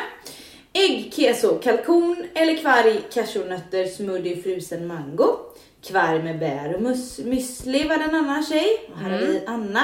Ägg, 0.72 1.12
keso, 1.14 1.58
kalkon 1.58 2.24
eller 2.34 2.56
kvarg, 2.56 3.00
cashewnötter, 3.12 3.86
smoothie, 3.86 4.42
frusen 4.42 4.86
mango. 4.86 5.36
Kvarg 5.82 6.22
med 6.22 6.38
bär 6.38 6.74
och 6.74 6.80
müsli 6.80 7.88
var 7.88 7.96
den 7.98 8.14
annan 8.14 8.44
tjej. 8.44 8.88
Och 8.92 8.98
här 8.98 9.10
har 9.10 9.18
vi 9.18 9.42
Anna. 9.46 9.82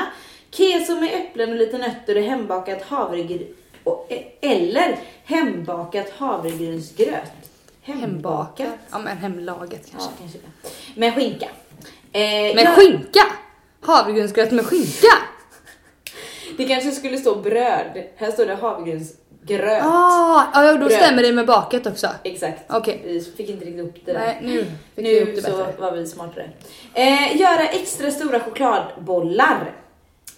Keso 0.50 1.00
med 1.00 1.14
äpplen 1.14 1.50
och 1.50 1.56
lite 1.56 1.78
nötter 1.78 2.16
och 2.16 2.22
hembakat 2.22 2.82
havregryn 2.82 3.54
e- 4.08 4.24
eller 4.40 4.98
hembakat 5.24 6.10
havregrynsgröt. 6.10 7.32
Hembakat? 7.82 8.68
Ja 8.90 8.98
men 8.98 9.16
hemlaget 9.16 9.80
Ja, 9.84 9.90
kanske. 9.98 10.10
kanske 10.20 10.38
det. 10.38 11.00
Med 11.00 11.14
skinka. 11.14 11.46
Eh, 12.12 12.20
Med 12.54 12.58
jag- 12.58 12.74
skinka! 12.76 13.22
Havregrynsgröt 13.80 14.52
med 14.52 14.66
skinka! 14.66 15.16
Det 16.56 16.64
kanske 16.64 16.90
skulle 16.90 17.18
stå 17.18 17.34
bröd. 17.34 18.02
Här 18.16 18.30
står 18.30 18.46
det 18.46 18.54
havregrynsgröt. 18.54 19.82
Ah, 19.84 20.44
ja 20.54 20.72
då 20.72 20.78
Bröd. 20.78 20.92
stämmer 20.92 21.22
det 21.22 21.32
med 21.32 21.46
baket 21.46 21.86
också. 21.86 22.08
Exakt. 22.24 22.62
Okej. 22.68 23.00
Vi 23.04 23.20
fick 23.20 23.48
inte 23.48 23.64
riktigt 23.64 23.84
upp 23.84 24.06
det 24.06 24.12
där. 24.12 24.20
Nej, 24.20 24.38
nu 24.42 24.64
fick 24.94 25.04
vi 25.06 25.20
upp 25.20 25.28
nu 25.28 25.34
det 25.34 25.42
så 25.42 25.56
bättre. 25.56 25.80
var 25.80 25.92
vi 25.92 26.06
smartare. 26.06 26.50
Eh, 26.94 27.36
göra 27.36 27.68
extra 27.68 28.10
stora 28.10 28.40
chokladbollar. 28.40 29.74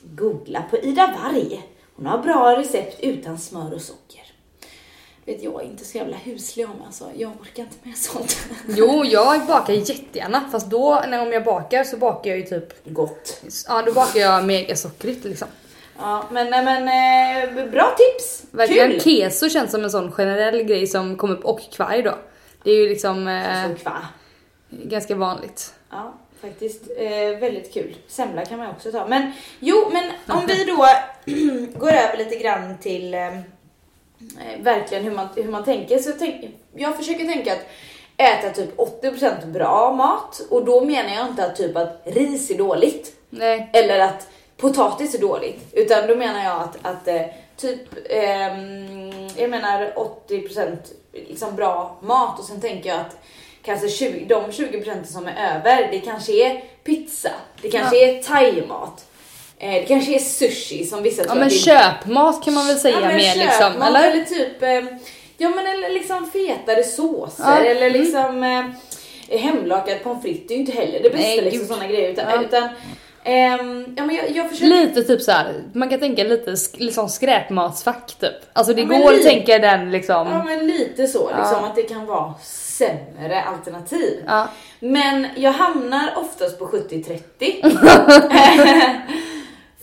Googla 0.03 0.63
på 0.71 0.79
Ida 0.79 1.15
Varg. 1.23 1.63
Hon 1.97 2.07
har 2.07 2.19
bra 2.19 2.57
recept 2.57 3.01
utan 3.01 3.39
smör 3.39 3.75
och 3.75 3.81
socker. 3.81 4.23
Vet 5.25 5.43
jag 5.43 5.63
är 5.63 5.67
inte 5.67 5.85
så 5.85 5.99
jävla 5.99 6.17
huslig 6.17 6.67
om 6.67 6.83
alltså. 6.87 7.05
Jag 7.17 7.33
orkar 7.41 7.63
inte 7.63 7.77
med 7.83 7.97
sånt. 7.97 8.37
Jo, 8.69 9.05
jag 9.11 9.47
bakar 9.47 9.73
jättegärna 9.73 10.49
fast 10.53 10.67
då 10.67 11.03
när 11.09 11.23
om 11.23 11.33
jag 11.33 11.45
bakar 11.45 11.85
så 11.85 11.97
bakar 11.97 12.31
jag 12.31 12.39
ju 12.39 12.45
typ 12.45 12.85
Gott. 12.85 13.43
Ja, 13.69 13.83
då 13.87 13.93
bakar 13.93 14.21
jag 14.21 14.45
megasockrigt 14.45 15.25
liksom. 15.25 15.49
Ja, 15.99 16.25
men, 16.31 16.51
nej, 16.51 16.65
men 16.65 16.89
eh, 17.59 17.71
bra 17.71 17.97
tips. 17.99 18.43
Verkligen. 18.51 18.91
Kul. 18.91 19.01
Keso 19.01 19.49
känns 19.49 19.71
som 19.71 19.85
en 19.85 19.91
sån 19.91 20.13
generell 20.13 20.63
grej 20.63 20.87
som 20.87 21.17
kom 21.17 21.31
upp 21.31 21.45
och 21.45 21.61
kvarg 21.73 22.03
då. 22.03 22.15
Det 22.65 22.71
är 22.71 22.75
ju 22.83 22.89
liksom 22.89 23.29
eh, 23.29 23.69
Så 23.69 23.75
kva. 23.83 23.97
ganska 24.71 25.15
vanligt. 25.15 25.75
Ja, 25.91 26.15
faktiskt 26.43 26.83
eh, 26.99 27.39
väldigt 27.41 27.75
kul. 27.75 27.97
Semla 28.09 28.45
kan 28.45 28.59
man 28.59 28.71
också 28.71 28.93
ta. 28.93 29.07
Men 29.07 29.33
jo, 29.61 29.91
men 29.93 30.37
om 30.39 30.47
vi 30.47 30.65
då 30.65 30.87
går 31.79 31.93
över 31.93 32.17
lite 32.17 32.37
grann 32.37 32.79
till 32.79 33.15
eh, 33.15 33.39
eh, 33.39 33.43
verkligen 34.61 35.05
hur 35.05 35.11
man, 35.11 35.29
hur 35.37 35.51
man 35.51 35.65
tänker. 35.65 35.99
Så 35.99 36.13
tänk, 36.19 36.45
jag 36.75 36.97
försöker 36.97 37.25
tänka 37.25 37.53
att 37.53 37.67
äta 38.17 38.51
typ 38.51 38.77
80% 38.77 39.47
bra 39.53 39.93
mat 39.93 40.41
och 40.51 40.65
då 40.65 40.85
menar 40.85 41.15
jag 41.15 41.27
inte 41.29 41.45
att 41.45 41.57
typ 41.57 41.77
att 41.77 42.03
ris 42.05 42.51
är 42.51 42.59
dåligt 42.59 43.13
Nej. 43.31 43.71
eller 43.73 43.99
att 43.99 44.29
potatis 44.61 45.15
är 45.15 45.19
dåligt 45.19 45.61
utan 45.73 46.07
då 46.07 46.17
menar 46.17 46.45
jag 46.45 46.57
att, 46.63 46.77
att 46.83 47.09
eh, 47.09 47.23
typ 47.57 47.81
ehm, 48.11 49.29
jag 49.37 49.51
menar 49.51 49.93
80% 50.29 50.77
liksom 51.13 51.57
bra 51.57 51.99
mat. 52.03 52.39
Och 52.39 52.45
sen 52.45 52.61
tänker 52.61 52.91
jag 52.91 53.01
att 53.01 53.17
kanske 53.63 53.89
20, 53.89 54.25
de 54.25 54.45
20% 54.51 55.05
som 55.05 55.27
är 55.27 55.57
över 55.57 55.89
det 55.93 55.99
kanske 56.01 56.33
är 56.33 56.65
pizza, 56.85 57.31
det 57.63 57.71
kanske 57.71 57.97
är 58.11 58.23
thaimat, 58.23 59.05
eh, 59.59 59.73
det 59.73 59.83
kanske 59.89 60.15
är 60.15 60.19
sushi 60.19 60.85
som 60.87 61.03
vissa 61.03 61.23
Ja 61.23 61.27
tror 61.29 61.39
men 61.39 61.49
det 61.49 61.55
är. 61.55 61.59
köpmat 61.59 62.45
kan 62.45 62.55
man 62.55 62.67
väl 62.67 62.79
säga 62.79 62.95
Ja, 63.01 63.07
men 63.07 63.17
mer 63.17 63.35
liksom, 63.37 63.83
eller? 63.83 64.11
eller? 64.13 64.25
typ, 64.25 64.63
eh, 64.63 64.99
ja 65.37 65.49
men 65.49 65.67
eller 65.67 65.89
liksom 65.89 66.31
fetare 66.31 66.85
såser 66.85 67.45
Ja, 67.45 67.57
eller 67.59 67.87
mm. 67.91 68.01
liksom 68.03 68.43
eh, 69.29 69.39
hemlakad 69.39 70.03
pommes 70.03 70.23
frites, 70.23 70.49
det 70.49 70.55
är 70.55 70.57
ju 70.57 70.61
inte 70.61 70.73
heller 70.73 71.01
det 71.03 71.11
bästa 71.11 71.27
Nej, 71.29 71.41
liksom 71.41 71.67
sådana 71.67 71.87
grejer. 71.87 72.11
Utan, 72.13 72.25
Ja. 72.31 72.43
utan 72.43 72.69
ehm, 73.29 73.95
ja 73.97 74.07
men 74.07 74.17
jag, 74.17 74.31
jag 74.31 74.51
försöker 74.51 74.67
Lite 74.67 75.03
typ 75.03 75.23
så 75.23 75.33
här. 75.33 75.63
man 75.73 75.89
kan 75.89 76.01
tänka 76.01 76.25
lite 76.25 76.51
sk- 76.51 76.75
liksom 76.79 77.09
skräpmatsfack 77.09 78.15
typ. 78.21 78.35
Alltså 78.53 78.75
det 78.75 78.81
Ja, 78.83 78.87
går 78.99 79.15
att 79.15 79.23
tänka 79.23 79.59
den 79.59 79.91
liksom. 79.91 80.29
Ja 80.31 80.43
men 80.45 80.67
lite 80.67 81.07
så 81.07 81.19
liksom 81.29 81.59
Ja. 81.63 81.67
att 81.67 81.75
det 81.77 81.83
kan 81.83 82.07
vara 82.07 82.35
sämre 82.43 83.43
alternativ. 83.43 84.25
Ja. 84.27 84.49
Men 84.81 85.27
jag 85.37 85.53
hamnar 85.53 86.13
oftast 86.17 86.59
på 86.59 86.67
70-30. 86.67 87.19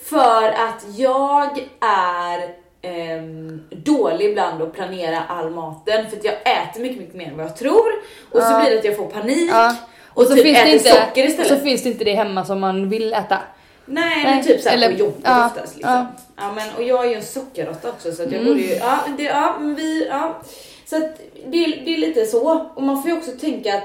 För 0.09 0.47
att 0.47 0.85
jag 0.97 1.59
är 1.81 2.49
ehm, 2.81 3.61
dålig 3.69 4.25
ibland 4.29 4.61
att 4.61 4.73
planera 4.73 5.19
all 5.27 5.49
maten 5.49 6.09
för 6.09 6.17
att 6.17 6.23
jag 6.25 6.33
äter 6.33 6.81
mycket, 6.81 6.97
mycket 6.99 7.15
mer 7.15 7.27
än 7.27 7.37
vad 7.37 7.45
jag 7.45 7.57
tror 7.57 7.91
och 8.31 8.41
så 8.41 8.51
Ja. 8.51 8.59
blir 8.61 8.71
det 8.71 8.79
att 8.79 8.85
jag 8.85 8.97
får 8.97 9.05
panik 9.05 9.49
Ja. 9.51 9.75
Och, 10.15 10.23
så 10.27 10.33
typ 10.35 10.43
finns 10.43 10.57
äter 10.57 10.65
det 10.69 10.77
inte, 10.77 10.89
socker 10.89 11.25
istället. 11.27 11.47
så 11.49 11.55
finns 11.59 11.83
det 11.83 11.89
inte 11.89 12.03
det 12.03 12.13
hemma 12.13 12.45
som 12.45 12.59
man 12.59 12.89
vill 12.89 13.13
äta. 13.13 13.37
Nej, 13.85 14.23
Nej, 14.23 14.35
men 14.35 14.43
typ 14.43 14.61
såhär 14.61 14.75
eller- 14.75 14.91
på 14.91 14.99
jobbet 14.99 15.21
ja, 15.23 15.47
oftast 15.47 15.75
liksom. 15.75 15.91
ja. 15.93 16.07
Ja. 16.37 16.51
men, 16.55 16.75
och 16.77 16.83
jag 16.83 17.05
är 17.05 17.09
ju 17.09 17.15
en 17.15 17.23
sockerråtta 17.23 17.89
också 17.89 18.11
så 18.11 18.23
att 18.23 18.31
jag 18.31 18.41
Mm. 18.41 18.45
borde 18.53 18.61
ju, 18.65 18.73
ja, 18.75 18.99
det, 19.17 19.23
ja 19.23 19.57
vi, 19.77 20.07
ja. 20.09 20.41
Så 20.85 20.95
att 20.97 21.21
det, 21.47 21.65
är- 21.65 21.85
det 21.85 21.93
är 21.93 21.97
lite 21.97 22.25
så. 22.25 22.67
Och 22.75 22.83
man 22.83 23.01
får 23.01 23.11
ju 23.11 23.17
också 23.17 23.31
tänka 23.31 23.75
att, 23.75 23.83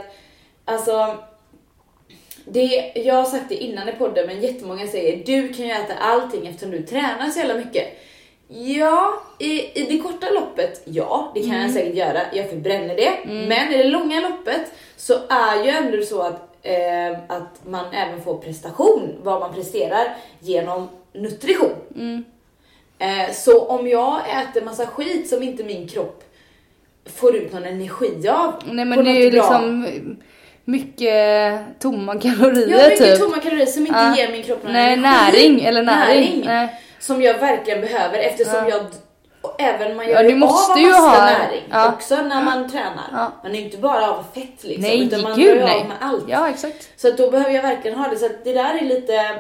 alltså, 0.64 1.18
det, 2.44 2.92
jag 2.94 3.14
har 3.14 3.24
sagt 3.24 3.44
det 3.48 3.54
innan 3.54 3.88
i 3.88 3.92
podden 3.92 4.26
men 4.26 4.40
jättemånga 4.40 4.86
säger 4.86 5.24
du 5.26 5.48
kan 5.52 5.66
ju 5.66 5.72
äta 5.72 5.94
allting 6.00 6.46
eftersom 6.46 6.70
du 6.70 6.82
tränar 6.82 7.30
så 7.30 7.38
jävla 7.38 7.54
mycket. 7.54 7.86
Ja, 8.52 9.12
i, 9.38 9.80
i 9.80 9.86
det 9.90 9.98
korta 9.98 10.26
loppet, 10.30 10.82
ja 10.84 11.32
det 11.34 11.40
kan 11.40 11.50
Mm. 11.50 11.62
jag 11.62 11.70
säkert 11.70 11.94
göra, 11.94 12.20
jag 12.32 12.50
förbränner 12.50 12.96
det. 12.96 13.12
Men 13.48 13.74
i 13.74 13.76
det 13.76 13.84
långa 13.84 14.20
loppet 14.20 14.60
så 14.96 15.14
är 15.28 15.64
ju 15.64 15.70
ändå 15.70 16.02
så 16.02 16.22
att, 16.22 16.56
eh, 16.62 17.10
att 17.28 17.60
man 17.66 17.84
även 17.94 18.22
får 18.22 18.38
prestation, 18.38 19.08
vad 19.22 19.40
man 19.40 19.54
presterar, 19.54 20.16
genom 20.40 20.88
nutrition. 21.12 21.70
Mm. 21.96 22.24
Eh, 22.98 23.32
så 23.34 23.64
om 23.66 23.88
jag 23.88 24.20
äter 24.42 24.62
massa 24.64 24.86
skit 24.86 25.28
som 25.28 25.42
inte 25.42 25.64
min 25.64 25.88
kropp 25.88 26.24
får 27.16 27.36
ut 27.36 27.52
någon 27.52 27.64
energi 27.64 28.28
av. 28.28 28.52
Nej 28.70 28.84
men 28.84 29.04
det 29.04 29.10
är 29.10 29.14
ju 29.24 29.30
bra- 29.30 29.40
liksom 29.60 30.16
mycket 30.64 31.60
tomma 31.80 32.20
kalorier 32.20 32.78
Ja, 32.78 32.88
mycket 32.88 32.98
typ. 33.10 33.18
tomma 33.20 33.38
kalorier 33.38 33.66
som 33.66 33.86
inte 33.86 33.98
Ja. 33.98 34.16
ger 34.16 34.32
min 34.32 34.42
kropp 34.42 34.62
någon 34.62 34.72
Nej, 34.72 34.92
energi. 34.92 35.02
näring 35.32 35.60
eller 35.64 35.82
näring. 35.82 36.42
Nej. 36.46 36.80
Som 37.00 37.22
jag 37.22 37.38
verkligen 37.38 37.80
behöver 37.80 38.18
eftersom 38.18 38.54
Ja. 38.54 38.68
jag 38.68 38.82
och 39.42 39.60
även 39.60 39.96
man 39.96 40.08
gör 40.08 40.22
Ja, 40.22 40.28
du 40.28 40.34
måste 40.36 40.72
av 40.72 40.78
ju 40.78 40.92
ha- 40.92 41.24
näring 41.24 41.62
ja. 41.70 41.92
också 41.92 42.16
när 42.16 42.42
man 42.44 42.70
tränar. 42.70 43.04
Ja. 43.12 43.32
Man 43.42 43.52
är 43.54 43.58
ju 43.58 43.64
inte 43.64 43.78
bara 43.78 44.10
av 44.10 44.24
fett 44.34 44.62
liksom 44.64 44.82
Nej, 44.82 45.02
utan 45.06 45.22
man 45.22 45.38
gud 45.38 45.46
drar 45.48 45.54
ju 45.54 45.64
nej. 45.64 45.80
av 45.80 45.86
med 45.88 45.96
allt. 46.00 46.24
Ja 46.28 46.48
exakt. 46.48 46.88
Så 47.00 47.08
att 47.08 47.16
då 47.16 47.30
behöver 47.30 47.54
jag 47.54 47.62
verkligen 47.62 47.98
ha 47.98 48.08
det. 48.08 48.16
Så 48.16 48.26
att 48.26 48.44
det 48.44 48.52
där 48.52 48.74
är 48.74 48.84
lite... 48.84 49.34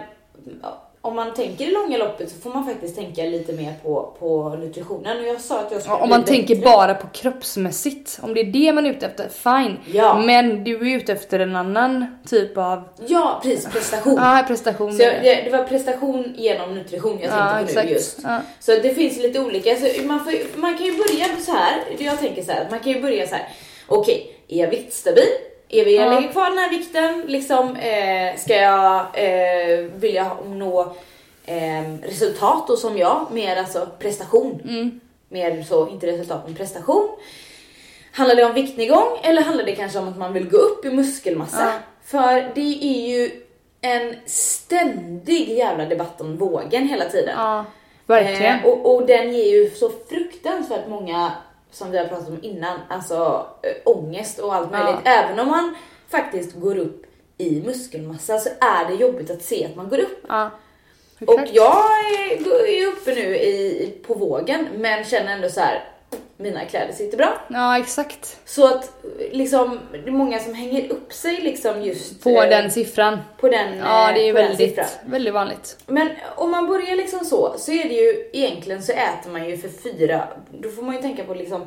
Om 1.02 1.16
man 1.16 1.34
tänker 1.34 1.64
i 1.64 1.70
långa 1.70 1.98
loppet 1.98 2.30
så 2.30 2.40
får 2.40 2.50
man 2.50 2.66
faktiskt 2.66 2.96
tänka 2.96 3.22
lite 3.22 3.52
mer 3.52 3.74
på, 3.82 4.16
på 4.18 4.48
nutritionen. 4.48 5.18
Och 5.20 5.26
jag 5.26 5.40
sa 5.40 5.60
att 5.60 5.72
jag 5.72 5.80
skulle 5.82 5.94
Ja, 5.96 6.02
om 6.02 6.08
bli 6.08 6.18
man 6.18 6.24
tänker 6.24 6.54
bättre. 6.54 6.70
bara 6.70 6.94
på 6.94 7.06
kroppsmässigt, 7.12 8.18
om 8.22 8.34
det 8.34 8.40
är 8.40 8.44
det 8.44 8.72
man 8.72 8.86
är 8.86 8.90
ute 8.90 9.06
efter, 9.06 9.28
fine. 9.28 9.76
Ja. 9.92 10.18
Men 10.26 10.64
du 10.64 10.92
är 10.92 10.96
ute 10.96 11.12
efter 11.12 11.38
en 11.40 11.56
annan 11.56 12.06
typ 12.28 12.58
av 12.58 12.82
Ja, 13.06 13.40
precis. 13.42 13.66
Prestation. 13.72 14.14
ja, 14.16 14.44
prestation. 14.46 14.92
Så 14.92 15.02
jag, 15.02 15.14
det, 15.22 15.34
det 15.44 15.50
var 15.50 15.64
prestation 15.64 16.34
genom 16.36 16.74
nutrition 16.74 17.18
jag 17.22 17.30
tänkte 17.30 17.36
ja, 17.38 17.56
på 17.58 17.64
exakt. 17.64 17.86
nu 17.88 17.92
just. 17.92 18.18
Ja. 18.22 18.40
Så 18.60 18.72
det 18.72 18.94
finns 18.94 19.18
lite 19.18 19.40
olika, 19.40 19.76
så 19.76 20.02
man, 20.06 20.24
får, 20.24 20.58
man 20.60 20.76
kan 20.76 20.86
ju 20.86 20.92
börja 20.92 21.26
så 21.46 21.52
här. 21.52 21.74
jag 21.98 22.18
tänker 22.18 22.42
så 22.42 22.52
här, 22.52 22.66
man 22.70 22.80
kan 22.80 22.92
ju 22.92 23.00
börja 23.02 23.26
så 23.26 23.34
här. 23.34 23.48
okej, 23.86 24.36
är 24.48 24.58
jag 24.58 24.70
viktstabil? 24.70 25.24
Är 25.72 25.84
vi, 25.84 25.96
jag 25.96 26.06
Ja. 26.06 26.14
lägger 26.14 26.32
kvar 26.32 26.48
den 26.50 26.58
här 26.58 26.70
vikten, 26.70 27.24
liksom, 27.26 27.76
eh, 27.76 28.36
ska 28.36 28.54
jag, 28.54 29.00
eh, 29.14 29.78
vill 29.78 30.14
jag 30.14 30.36
nå 30.46 30.94
eh, 31.46 31.92
resultat 32.02 32.64
då 32.68 32.76
som 32.76 32.98
jag, 32.98 33.26
mer 33.32 33.56
alltså 33.56 33.88
prestation. 33.98 34.60
Mm. 34.64 35.00
Mer 35.28 35.62
så, 35.62 35.88
inte 35.88 36.06
resultat 36.06 36.42
men 36.46 36.54
prestation. 36.54 37.08
Handlar 38.12 38.36
det 38.36 38.44
om 38.44 38.52
viktnedgång 38.54 39.18
eller 39.22 39.42
handlar 39.42 39.64
det 39.64 39.72
kanske 39.76 39.98
om 39.98 40.08
att 40.08 40.18
man 40.18 40.32
vill 40.32 40.48
gå 40.48 40.56
upp 40.56 40.84
i 40.84 40.90
muskelmassa? 40.90 41.64
Ja. 41.64 41.72
För 42.04 42.50
det 42.54 42.84
är 42.84 43.08
ju 43.08 43.30
en 43.80 44.14
ständig 44.26 45.48
jävla 45.48 45.84
debatt 45.84 46.20
om 46.20 46.36
vågen 46.36 46.88
hela 46.88 47.04
tiden. 47.04 47.34
ja, 47.38 47.64
verkligen. 48.06 48.58
Eh, 48.60 48.64
och, 48.66 48.94
och 48.94 49.06
den 49.06 49.32
ger 49.32 49.44
ju 49.44 49.70
så 49.70 49.90
fruktansvärt 50.08 50.88
många, 50.88 51.32
som 51.70 51.90
vi 51.90 51.98
har 51.98 52.06
pratat 52.06 52.28
om 52.28 52.38
innan, 52.42 52.78
alltså 52.88 53.46
äh, 53.62 53.70
ångest 53.84 54.38
och 54.38 54.54
allt 54.54 54.68
Ja. 54.72 54.78
möjligt. 54.84 55.00
Även 55.04 55.38
om 55.38 55.48
man 55.48 55.74
faktiskt 56.08 56.54
går 56.56 56.78
upp 56.78 57.06
i 57.38 57.62
muskelmassa 57.62 58.38
så 58.38 58.48
är 58.60 58.84
det 58.88 58.94
jobbigt 58.94 59.30
att 59.30 59.42
se 59.42 59.66
att 59.66 59.76
man 59.76 59.88
går 59.88 59.98
upp. 59.98 60.24
ja. 60.28 60.50
Och 61.26 61.40
jag 61.52 61.84
är 62.68 62.86
uppe 62.86 63.14
nu 63.14 63.36
i, 63.36 63.94
på 64.06 64.14
vågen 64.14 64.68
men 64.74 65.04
känner 65.04 65.32
ändå 65.32 65.48
så 65.48 65.60
här. 65.60 65.84
Mina 66.40 66.64
kläder 66.64 66.92
sitter 66.92 67.16
bra. 67.18 67.40
Ja 67.48 67.78
exakt. 67.78 68.38
Så 68.44 68.66
att 68.74 68.92
liksom, 69.32 69.80
det 69.92 69.98
är 69.98 70.10
många 70.10 70.38
som 70.38 70.54
hänger 70.54 70.92
upp 70.92 71.12
sig 71.12 71.36
liksom 71.40 71.82
just 71.82 72.22
På 72.22 72.30
eh, 72.30 72.48
den 72.48 72.70
siffran. 72.70 73.18
på 73.40 73.48
den, 73.48 73.78
Ja 73.78 74.08
eh, 74.08 74.14
det 74.14 74.28
är 74.28 74.32
på 74.32 74.38
den 74.38 74.48
väldigt, 74.48 74.98
väldigt 75.04 75.34
vanligt. 75.34 75.78
Men 75.86 76.08
om 76.36 76.50
man 76.50 76.66
börjar 76.66 76.96
liksom 76.96 77.24
så, 77.24 77.54
så 77.58 77.72
är 77.72 77.88
det 77.88 77.94
ju 77.94 78.30
egentligen 78.32 78.82
så 78.82 78.92
äter 78.92 79.30
man 79.30 79.48
ju 79.50 79.58
för 79.58 79.68
fyra, 79.68 80.28
då 80.50 80.68
får 80.70 80.82
man 80.82 80.94
ju 80.94 81.02
tänka 81.02 81.24
på 81.24 81.34
liksom, 81.34 81.66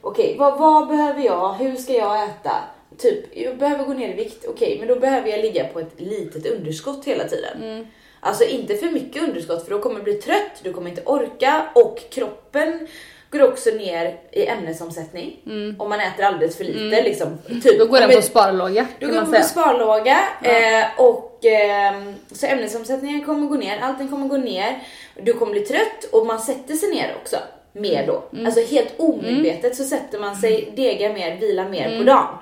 okej 0.00 0.36
vad, 0.38 0.58
vad 0.58 0.88
behöver 0.88 1.22
jag, 1.22 1.52
hur 1.52 1.76
ska 1.76 1.92
jag 1.92 2.24
äta? 2.24 2.52
Typ, 2.98 3.36
jag 3.36 3.58
behöver 3.58 3.84
gå 3.84 3.92
ner 3.92 4.08
i 4.08 4.14
vikt, 4.14 4.44
okej 4.48 4.76
men 4.78 4.88
då 4.88 4.96
behöver 4.96 5.28
jag 5.28 5.40
ligga 5.40 5.64
på 5.64 5.80
ett 5.80 5.92
litet 5.96 6.46
underskott 6.46 7.04
hela 7.04 7.24
tiden. 7.24 7.86
Alltså 8.20 8.44
inte 8.44 8.74
för 8.76 8.86
mycket 8.86 9.22
underskott 9.22 9.64
för 9.64 9.70
då 9.70 9.78
kommer 9.78 9.96
du 9.96 10.02
bli 10.02 10.14
trött, 10.14 10.60
du 10.62 10.72
kommer 10.72 10.90
inte 10.90 11.02
orka 11.04 11.66
och 11.74 12.00
kroppen 12.10 12.86
går 13.30 13.42
också 13.42 13.70
ner 13.70 14.16
i 14.32 14.46
ämnesomsättning 14.46 15.36
om 15.78 15.88
man 15.88 16.00
äter 16.00 16.24
alldeles 16.24 16.56
för 16.56 16.64
lite 16.64 17.02
liksom. 17.02 17.38
Typ, 17.62 17.78
Då 17.78 17.86
går 17.86 18.00
den 18.00 18.10
på 18.10 18.22
sparlåga 18.22 18.86
du 18.98 19.06
kan 19.06 19.14
går 19.14 19.22
man 19.22 19.32
på 19.32 19.42
sparlåga 19.42 20.18
eh, 20.42 20.84
och 20.96 21.44
eh, 21.46 21.94
så 22.32 22.46
ämnesomsättningen 22.46 23.24
kommer 23.24 23.46
gå 23.48 23.54
ner, 23.54 23.78
allting 23.82 24.08
kommer 24.08 24.28
gå 24.28 24.36
ner. 24.36 24.78
Du 25.22 25.32
kommer 25.32 25.52
bli 25.52 25.60
trött 25.60 26.04
och 26.12 26.26
man 26.26 26.40
sätter 26.40 26.74
sig 26.74 26.90
ner 26.90 27.14
också 27.22 27.36
mer 27.72 28.06
då. 28.06 28.22
Mm. 28.32 28.46
Alltså 28.46 28.60
helt 28.60 28.94
omedvetet 29.00 29.76
så 29.76 29.84
sätter 29.84 30.18
man 30.18 30.36
sig, 30.36 30.72
degar 30.76 31.12
mer, 31.14 31.36
vilar 31.40 31.68
mer 31.68 31.86
Mm. 31.86 31.98
på 31.98 32.04
dagen. 32.04 32.34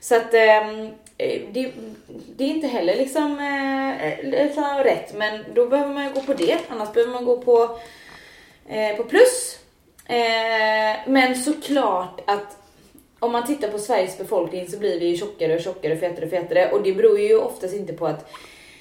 Så 0.00 0.16
att 0.16 0.34
ehm, 0.34 0.86
eh, 1.18 1.40
det, 1.52 1.72
det 2.36 2.44
är 2.44 2.48
inte 2.48 2.66
heller 2.66 2.96
liksom, 2.96 3.38
eh, 4.00 4.30
liksom 4.30 4.64
rätt 4.84 5.14
men 5.14 5.44
då 5.54 5.66
behöver 5.66 5.94
man 5.94 6.04
ju 6.04 6.10
gå 6.12 6.20
på 6.20 6.32
det, 6.32 6.58
annars 6.68 6.92
behöver 6.92 7.12
man 7.12 7.24
gå 7.24 7.38
på, 7.38 7.78
eh, 8.68 8.96
på 8.96 9.04
plus. 9.04 9.58
Eh, 10.08 10.96
men 11.06 11.34
såklart 11.34 12.20
att 12.26 12.56
om 13.18 13.32
man 13.32 13.46
tittar 13.46 13.68
på 13.68 13.78
Sveriges 13.78 14.18
befolkning 14.18 14.68
så 14.68 14.78
blir 14.78 15.00
vi 15.00 15.06
ju 15.06 15.16
tjockare 15.16 15.54
och 15.54 15.60
tjockare, 15.60 15.96
fetare 15.96 16.24
och 16.24 16.30
fetare 16.30 16.70
och 16.70 16.82
det 16.82 16.92
beror 16.92 17.20
ju 17.20 17.38
oftast 17.38 17.74
inte 17.74 17.92
på 17.92 18.06
att 18.06 18.32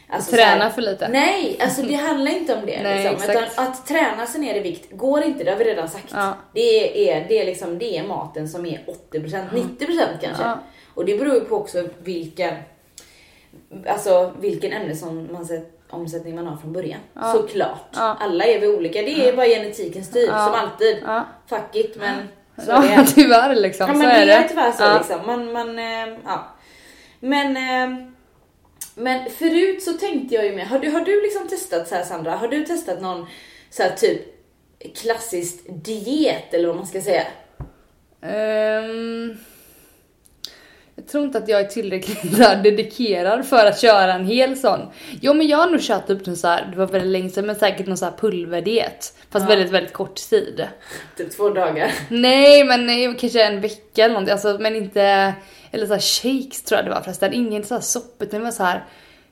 alltså, 0.07 0.35
Träna 0.35 0.63
här- 0.63 0.69
för 0.69 0.81
lite. 0.81 1.07
Nej, 1.07 1.57
alltså 1.61 1.81
det 1.81 1.93
handlar 1.93 2.31
inte 2.31 2.55
om 2.55 2.65
det. 2.65 2.79
Nej, 2.83 3.09
liksom, 3.11 3.31
utan 3.31 3.43
att 3.55 3.87
träna 3.87 4.27
sig 4.27 4.41
ner 4.41 4.55
i 4.55 4.59
vikt 4.59 4.91
går 4.91 5.23
inte, 5.23 5.43
det 5.43 5.51
har 5.51 5.57
vi 5.57 5.65
redan 5.65 5.89
sagt. 5.89 6.09
Ja. 6.13 6.33
Det, 6.53 7.09
är, 7.11 7.25
det, 7.27 7.41
är 7.41 7.45
liksom, 7.45 7.79
det 7.79 7.97
är 7.97 8.03
maten 8.03 8.49
som 8.49 8.65
är 8.65 8.85
80%, 9.11 9.49
90% 9.49 10.01
kanske. 10.21 10.43
Ja. 10.43 10.59
Och 10.93 11.05
det 11.05 11.17
beror 11.17 11.35
ju 11.35 11.41
på 11.41 11.55
också 11.55 11.87
vilken, 12.03 12.55
alltså, 13.87 14.33
vilken 14.39 14.73
ämnesomsättning 14.73 15.33
man 15.33 15.45
har 15.89 16.57
från 16.57 16.73
början. 16.73 16.99
Ja. 17.13 17.33
Såklart. 17.33 17.89
Ja. 17.95 18.17
Alla 18.19 18.45
är 18.45 18.59
vi 18.59 18.67
olika, 18.67 19.01
det 19.01 19.29
är 19.29 19.35
bara 19.35 19.45
genetiken 19.45 20.05
styr 20.05 20.27
som 20.27 20.33
alltid. 20.35 21.03
Ja, 21.05 21.25
Fuck 21.47 21.75
it, 21.75 21.95
men 21.95 22.27
så 22.65 22.71
är 22.71 22.91
ja 22.91 23.01
det. 23.01 23.07
tyvärr 23.15 23.55
liksom. 23.55 23.87
Ja 23.87 23.93
så 23.93 23.99
men 23.99 24.11
är 24.11 24.25
det 24.25 24.33
är 24.33 24.47
tyvärr 24.47 24.71
så 24.71 24.97
liksom. 24.97 25.25
Man, 25.25 25.51
man, 25.51 25.79
eh, 25.79 26.17
ja. 26.25 26.47
Men, 27.19 27.57
eh, 27.57 28.05
men 28.95 29.29
förut 29.29 29.83
så 29.83 29.93
tänkte 29.93 30.35
jag 30.35 30.45
ju 30.45 30.55
med, 30.55 30.67
har 30.67 30.79
du, 30.79 30.91
har 30.91 31.01
du 31.01 31.21
liksom 31.21 31.47
testat 31.47 31.87
så 31.87 31.95
här 31.95 32.03
Sandra, 32.03 32.31
har 32.35 32.47
du 32.47 32.65
testat 32.65 33.01
någon 33.01 33.25
så 33.69 33.83
här 33.83 33.95
typ 33.95 34.21
klassisk 34.95 35.63
diet 35.67 36.53
eller 36.53 36.67
vad 36.67 36.77
man 36.77 36.87
ska 36.87 37.01
säga? 37.01 37.23
Jag 38.21 38.83
tror 41.11 41.23
inte 41.23 41.37
att 41.37 41.47
jag 41.47 41.59
är 41.61 41.65
tillräckligt 41.67 42.37
där 42.37 42.55
dedikerad 42.55 43.45
för 43.45 43.65
att 43.65 43.79
köra 43.79 44.13
en 44.13 44.25
hel 44.25 44.57
sån. 44.57 44.79
Jo 45.21 45.33
men 45.33 45.47
jag 45.47 45.57
har 45.57 45.67
nog 45.67 45.81
kört 45.81 46.09
upp 46.09 46.25
någon 46.25 46.35
så 46.37 46.47
här, 46.47 46.67
det 46.71 46.77
var 46.77 46.87
väldigt 46.87 47.11
länge 47.11 47.29
sedan, 47.29 47.45
men 47.45 47.55
säkert 47.55 47.87
någon 47.87 47.97
så 47.97 48.05
här 48.05 48.13
pulverdiet. 48.19 49.13
Fast 49.31 49.43
Ja. 49.43 49.49
väldigt, 49.55 49.71
väldigt 49.71 49.93
kort 49.93 50.15
tid. 50.15 50.67
Typ 51.17 51.37
två 51.37 51.49
dagar. 51.49 51.91
Nej 52.09 52.63
men 52.63 53.15
kanske 53.15 53.43
en 53.43 53.61
vecka 53.61 54.03
eller 54.03 54.13
någonting, 54.13 54.31
alltså, 54.31 54.57
men 54.59 54.75
inte, 54.75 55.33
eller 55.71 55.85
så 55.87 55.93
här 55.93 55.99
shakes 56.01 56.63
tror 56.63 56.77
jag 56.77 56.85
det 56.85 56.91
var 56.91 57.01
förresten. 57.01 57.33
Ingen 57.33 57.63
så 57.63 57.73
här 57.73 57.81
soppa 57.81 58.25
utan 58.25 58.39
det 58.39 58.43
var 58.45 58.51
så 58.51 58.63
här 58.63 58.85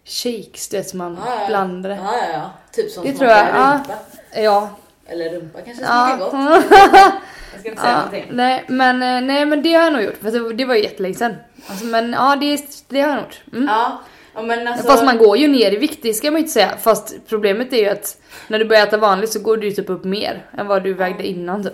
shakes 0.06 0.70
du 0.70 0.78
vet 0.78 0.90
som 0.90 0.98
man 1.00 1.18
Ja, 1.26 1.38
ja. 1.42 1.48
blandade. 1.48 1.96
Ja, 1.96 2.14
ja, 2.18 2.34
ja. 2.34 2.52
Typ 2.72 2.92
som 2.92 3.04
Det 3.06 3.12
tror 3.14 3.30
jag, 3.30 3.40
ja. 3.48 3.80
rumpa. 3.80 3.94
Ja. 4.42 4.70
Eller 5.08 5.30
rumpa 5.30 5.60
kanske 5.62 5.84
Ja. 5.84 6.18
smakar 6.20 6.56
gott. 6.56 6.64
Jag 7.56 7.60
ska 7.60 7.70
inte 7.70 7.82
säga 7.82 7.94
Ja, 7.94 7.98
någonting. 7.98 8.26
nej, 8.32 8.64
men, 8.68 9.04
eh, 9.04 9.28
nej 9.28 9.46
men 9.46 9.64
det 9.64 9.74
har 9.74 9.84
jag 9.84 9.94
nog 9.94 10.04
gjort, 10.04 10.18
för 10.22 10.54
det, 10.54 10.66
var 10.66 10.76
ju 10.76 10.84
jättelänge 10.84 11.16
sedan. 11.16 11.36
Alltså, 11.68 11.86
men 11.86 12.12
ja 12.12 12.38
det, 12.42 12.62
det 12.88 13.02
har 13.02 13.10
jag 13.10 13.20
gjort. 13.20 13.42
Mm. 13.54 13.66
Ja, 13.68 14.02
alltså. 14.34 14.88
Fast 14.88 15.06
man 15.06 15.18
går 15.18 15.38
ju 15.38 15.48
ner 15.48 15.72
i 15.72 15.78
vikt, 15.78 16.00
det 16.02 16.14
ska 16.14 16.32
man 16.32 16.38
ju 16.38 16.42
inte 16.42 16.54
säga. 16.54 16.78
Fast 16.78 17.16
problemet 17.28 17.74
är 17.74 17.78
ju 17.78 17.90
att 17.90 18.22
när 18.48 18.60
du 18.60 18.66
börjar 18.66 18.88
äta 18.88 18.98
vanligt 18.98 19.32
så 19.32 19.40
går 19.40 19.58
du 19.58 19.68
ju 19.68 19.74
typ 19.74 19.90
upp 19.90 20.04
mer 20.04 20.46
än 20.58 20.68
vad 20.68 20.84
du 20.84 20.94
vägde 20.94 21.28
innan 21.28 21.64
typ. 21.64 21.74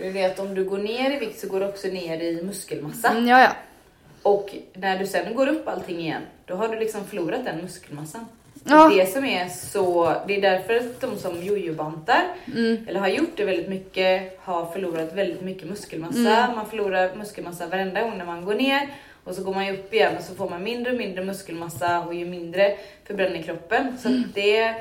Det 0.00 0.06
är 0.06 0.12
det 0.12 0.24
att 0.24 0.38
om 0.38 0.54
du 0.54 0.64
går 0.64 0.78
ner 0.78 1.16
i 1.16 1.18
vikt 1.18 1.40
så 1.40 1.48
går 1.48 1.60
du 1.60 1.66
också 1.66 1.88
ner 1.88 2.20
i 2.22 2.42
muskelmassa. 2.42 3.08
Mm, 3.08 3.28
ja, 3.28 3.40
ja. 3.40 3.50
Och 4.22 4.54
när 4.74 4.98
du 4.98 5.06
sen 5.06 5.34
går 5.34 5.46
upp 5.46 5.68
allting 5.68 6.00
igen, 6.00 6.22
då 6.46 6.54
har 6.54 6.68
du 6.68 6.78
liksom 6.78 7.04
förlorat 7.04 7.44
den 7.44 7.58
muskelmassan. 7.62 8.26
Ja. 8.70 8.92
Det 8.96 9.06
som 9.12 9.24
är 9.24 9.48
så, 9.48 10.14
det 10.26 10.36
är 10.36 10.40
därför 10.40 10.76
att 10.76 11.00
de 11.00 11.18
som 11.18 11.42
jojo-bantar, 11.42 12.22
Mm. 12.56 12.76
eller 12.88 13.00
har 13.00 13.08
gjort 13.08 13.36
det 13.36 13.44
väldigt 13.44 13.68
mycket, 13.68 14.38
har 14.42 14.66
förlorat 14.66 15.12
väldigt 15.14 15.40
mycket 15.42 15.68
muskelmassa. 15.68 16.18
Mm. 16.36 16.56
Man 16.56 16.66
förlorar 16.70 17.10
muskelmassa 17.16 17.66
varenda 17.66 18.02
gång 18.02 18.18
när 18.18 18.24
man 18.24 18.44
går 18.44 18.54
ner. 18.54 18.88
Och 19.24 19.34
så 19.34 19.42
går 19.42 19.54
man 19.54 19.66
ju 19.66 19.72
upp 19.72 19.94
igen 19.94 20.12
och 20.18 20.24
så 20.24 20.34
får 20.34 20.50
man 20.50 20.62
mindre 20.62 20.92
och 20.92 20.98
mindre 20.98 21.24
muskelmassa 21.24 22.00
och 22.00 22.14
ju 22.14 22.24
mindre 22.24 22.74
förbränner 23.06 23.42
kroppen. 23.42 23.98
Så 24.02 24.08
Mm. 24.08 24.24
det... 24.34 24.74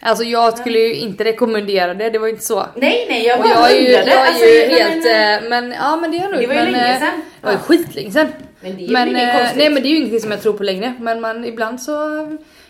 Alltså 0.00 0.24
jag 0.24 0.58
skulle 0.58 0.78
ju 0.78 0.94
inte 0.94 1.24
rekommendera 1.24 1.94
det, 1.94 2.10
det 2.10 2.18
var 2.18 2.26
ju 2.26 2.32
inte 2.32 2.44
så. 2.44 2.66
Nej 2.76 3.06
nej, 3.08 3.26
jag 3.26 3.38
bara 3.38 3.48
jag 3.48 3.70
är 3.70 3.80
ju, 3.80 3.88
jag 3.90 4.08
är 4.08 4.26
Alltså, 4.26 4.44
ju 4.44 4.68
nej, 4.68 4.82
helt, 4.82 5.04
men, 5.04 5.44
eh, 5.44 5.48
men 5.70 5.72
ja 5.80 5.96
men 5.96 6.10
det 6.10 6.16
jag 6.16 6.30
nog 6.30 6.40
Det 6.40 6.46
var 6.46 6.54
ju 6.54 6.60
men, 6.62 6.72
länge 6.72 6.92
eh, 6.94 6.98
sedan. 7.00 7.22
Det 7.40 7.46
var 7.46 7.52
ju 7.52 7.58
skitlänge 7.58 8.10
sedan. 8.10 8.28
men 8.60 8.76
det 8.76 8.84
är 8.84 8.88
Men, 8.92 9.04
väl 9.04 9.08
inget 9.16 9.34
eh, 9.40 9.56
nej 9.56 9.70
men 9.70 9.82
det 9.82 9.88
är 9.88 9.90
ju 9.90 9.96
ingenting 9.96 10.20
som 10.20 10.30
jag 10.30 10.42
tror 10.42 10.52
på 10.52 10.62
längre. 10.62 10.94
Men 11.00 11.20
man, 11.20 11.44
ibland 11.44 11.82
så 11.82 11.92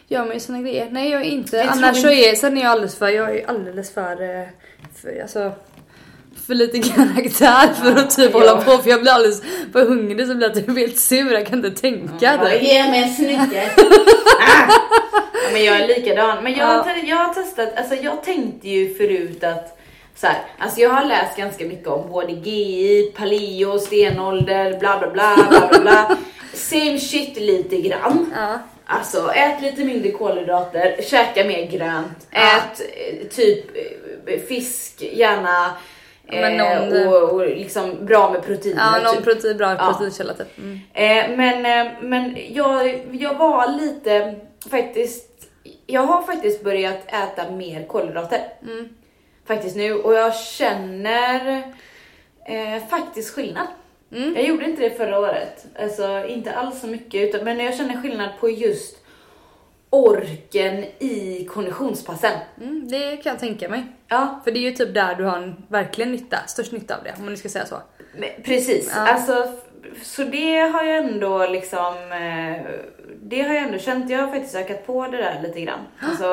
gör 0.08 0.24
man 0.24 0.34
ju 0.34 0.40
såna 0.40 0.60
grejer. 0.60 0.88
Nej 0.90 1.10
jag 1.10 1.20
är 1.20 1.24
inte. 1.24 1.50
Tror 1.62 1.70
Annars 1.72 2.02
så 2.02 2.10
är, 2.10 2.34
sen 2.34 2.56
är 2.58 2.62
jag 2.62 2.70
alldeles 2.70 2.98
för, 2.98 3.08
jag 3.08 3.36
är 3.36 3.48
alldeles 3.48 3.94
för, 3.94 4.22
eh, 4.40 4.46
för 5.02 5.22
alltså 5.22 5.52
för 6.46 6.54
lite 6.54 6.78
karaktär 6.94 7.72
för 7.74 8.00
att 8.00 8.16
typ 8.16 8.30
Ja. 8.32 8.38
hålla 8.38 8.56
på 8.62 8.78
för 8.82 8.90
jag 8.90 9.00
blir 9.00 9.12
alldeles 9.12 9.42
för 9.72 9.86
hungrig 9.86 10.26
så 10.26 10.34
blir 10.34 10.46
jag 10.46 10.54
typ 10.54 10.78
helt 10.78 10.98
sur, 10.98 11.32
jag 11.32 11.46
kan 11.46 11.64
inte 11.66 11.80
tänka. 11.80 12.58
Ge 12.60 12.90
mig 12.90 13.02
en 13.02 13.14
snickare. 13.14 13.70
ah! 14.40 14.72
ja, 15.44 15.50
men 15.52 15.64
jag 15.64 15.80
är 15.80 15.88
likadan. 15.88 16.44
Men 16.44 16.52
jag, 16.54 16.68
Ja. 16.68 16.96
jag 17.04 17.16
har 17.16 17.34
testat, 17.34 17.68
alltså 17.76 17.94
jag 17.94 18.22
tänkte 18.24 18.68
ju 18.68 18.94
förut 18.94 19.44
att 19.44 19.78
så 20.16 20.26
här, 20.26 20.36
alltså 20.58 20.80
jag 20.80 20.90
har 20.90 21.04
läst 21.04 21.36
ganska 21.36 21.64
mycket 21.64 21.86
om 21.88 22.08
både 22.10 22.32
GI, 22.32 23.12
paleo, 23.16 23.78
stenålder, 23.78 24.78
bla 24.78 24.98
bla 24.98 25.10
bla 25.10 25.36
bla 25.50 25.68
bla 25.68 25.80
bla. 25.80 26.16
Same 26.54 26.98
shit 26.98 27.36
lite 27.36 27.76
grann. 27.80 28.32
Ja. 28.36 28.58
Alltså 28.86 29.30
ät 29.34 29.62
lite 29.62 29.84
mindre 29.84 30.10
kolhydrater, 30.10 31.02
käka 31.02 31.44
mer 31.44 31.66
grönt, 31.66 32.26
Ja. 32.30 32.40
ät 32.40 32.80
eh, 32.80 33.28
typ 33.28 33.64
eh, 34.26 34.40
fisk, 34.40 35.02
gärna 35.02 35.70
Men 36.26 36.60
eh, 36.60 36.80
någon- 36.80 37.06
och, 37.06 37.30
och 37.30 37.46
liksom 37.46 38.06
bra 38.06 38.30
med 38.30 38.42
proteiner. 38.46 38.82
Ja, 38.82 39.02
någon 39.02 39.16
typ. 39.16 39.24
protein, 39.24 39.56
bra 39.56 39.70
Ja. 39.78 39.92
proteinkälla 39.92 40.34
typ. 40.34 40.58
Mm. 40.58 40.78
Eh, 40.92 41.36
men 41.36 41.86
eh, 41.86 41.92
men 42.02 42.36
jag, 42.50 43.00
jag 43.12 43.34
var 43.34 43.68
lite 43.80 44.34
faktiskt, 44.70 45.30
jag 45.86 46.02
har 46.02 46.22
faktiskt 46.22 46.64
börjat 46.64 46.98
äta 47.12 47.50
mer 47.50 47.86
kolhydrater. 47.86 48.40
Mm. 48.62 48.88
Faktiskt 49.46 49.76
nu 49.76 49.94
och 49.94 50.14
jag 50.14 50.34
känner 50.36 51.62
eh, 52.46 52.86
faktiskt 52.90 53.34
skillnad. 53.34 53.66
Mm. 54.14 54.34
Jag 54.36 54.44
gjorde 54.44 54.64
inte 54.64 54.82
det 54.82 54.90
förra 54.90 55.18
året, 55.18 55.66
alltså 55.78 56.26
inte 56.28 56.52
alls 56.52 56.80
så 56.80 56.86
mycket 56.86 57.28
utan, 57.28 57.44
men 57.44 57.60
jag 57.60 57.74
känner 57.76 58.02
skillnad 58.02 58.28
på 58.40 58.50
just 58.50 58.98
orken 59.90 60.84
i 60.98 61.48
konditionspassen. 61.50 62.32
Mm, 62.60 62.88
det 62.88 63.16
kan 63.16 63.30
jag 63.32 63.38
tänka 63.38 63.68
mig. 63.68 63.84
Ja, 64.08 64.40
För 64.44 64.50
det 64.50 64.58
är 64.58 64.70
ju 64.70 64.70
typ 64.72 64.94
där 64.94 65.14
du 65.14 65.24
har 65.24 65.36
en 65.36 65.56
verkligen 65.68 66.12
nytta, 66.12 66.36
störst 66.46 66.72
nytta 66.72 66.96
av 66.96 67.04
det 67.04 67.14
om 67.18 67.24
man 67.24 67.36
ska 67.36 67.48
säga 67.48 67.66
så. 67.66 67.76
precis. 68.44 68.92
Ja. 68.96 69.08
Alltså, 69.12 69.52
så 70.02 70.22
det 70.24 70.58
har 70.58 70.84
jag 70.84 70.96
ändå 71.04 71.46
liksom, 71.46 71.94
eh, 72.12 72.62
det 73.22 73.42
har 73.42 73.54
jag 73.54 73.62
ändå 73.64 73.78
känt. 73.78 74.10
Jag 74.10 74.18
har 74.18 74.32
faktiskt 74.32 74.54
ökat 74.54 74.86
på 74.86 75.06
det 75.06 75.16
där 75.16 75.40
lite 75.42 75.60
grann. 75.60 75.80
Alltså 76.00 76.26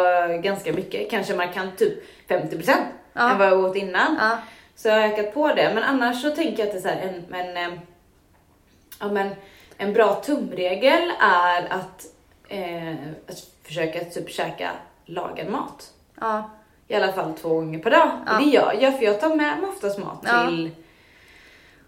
ganska 0.44 0.74
mycket, 0.74 1.10
kanske 1.12 1.36
markant 1.36 1.78
typ 1.78 1.94
50% 2.30 2.72
Ja. 3.14 3.32
än 3.32 3.38
vad 3.38 3.48
jag 3.48 3.60
åt 3.60 3.76
innan. 3.76 4.18
Ja. 4.20 4.38
Så 4.82 4.88
jag 4.88 4.96
har 4.96 5.08
ökat 5.08 5.34
på 5.34 5.48
det. 5.48 5.72
Men 5.74 5.84
annars 5.84 6.22
så 6.22 6.30
tänker 6.30 6.66
jag 6.66 6.76
att 6.76 6.84
det 6.84 6.90
är 6.90 7.08
en, 7.08 7.26
men, 7.30 7.58
eh, 7.58 7.80
ja, 9.00 9.12
men 9.12 9.30
en 9.78 9.94
bra 9.94 10.16
tumregel 10.16 11.12
är 11.20 11.74
att, 11.74 12.06
eh, 12.48 12.94
att 13.28 13.48
försöka 13.64 14.00
typ 14.06 14.30
käka 14.30 14.72
lagad 15.06 15.50
mat. 15.50 15.94
Ja. 16.20 16.50
I 16.88 16.96
alla 16.96 17.12
fall 17.12 17.34
två 17.34 17.50
gånger 17.50 17.80
per 17.80 17.92
dag. 17.92 18.12
Ja. 18.26 18.34
Och 18.34 18.44
det 18.44 18.50
gör 18.50 18.78
jag 18.82 18.98
för 18.98 19.06
jag 19.06 19.20
tar 19.20 19.36
med 19.36 19.60
mig 19.60 19.70
oftast 19.70 20.00
mat 20.00 20.22
till, 20.22 20.72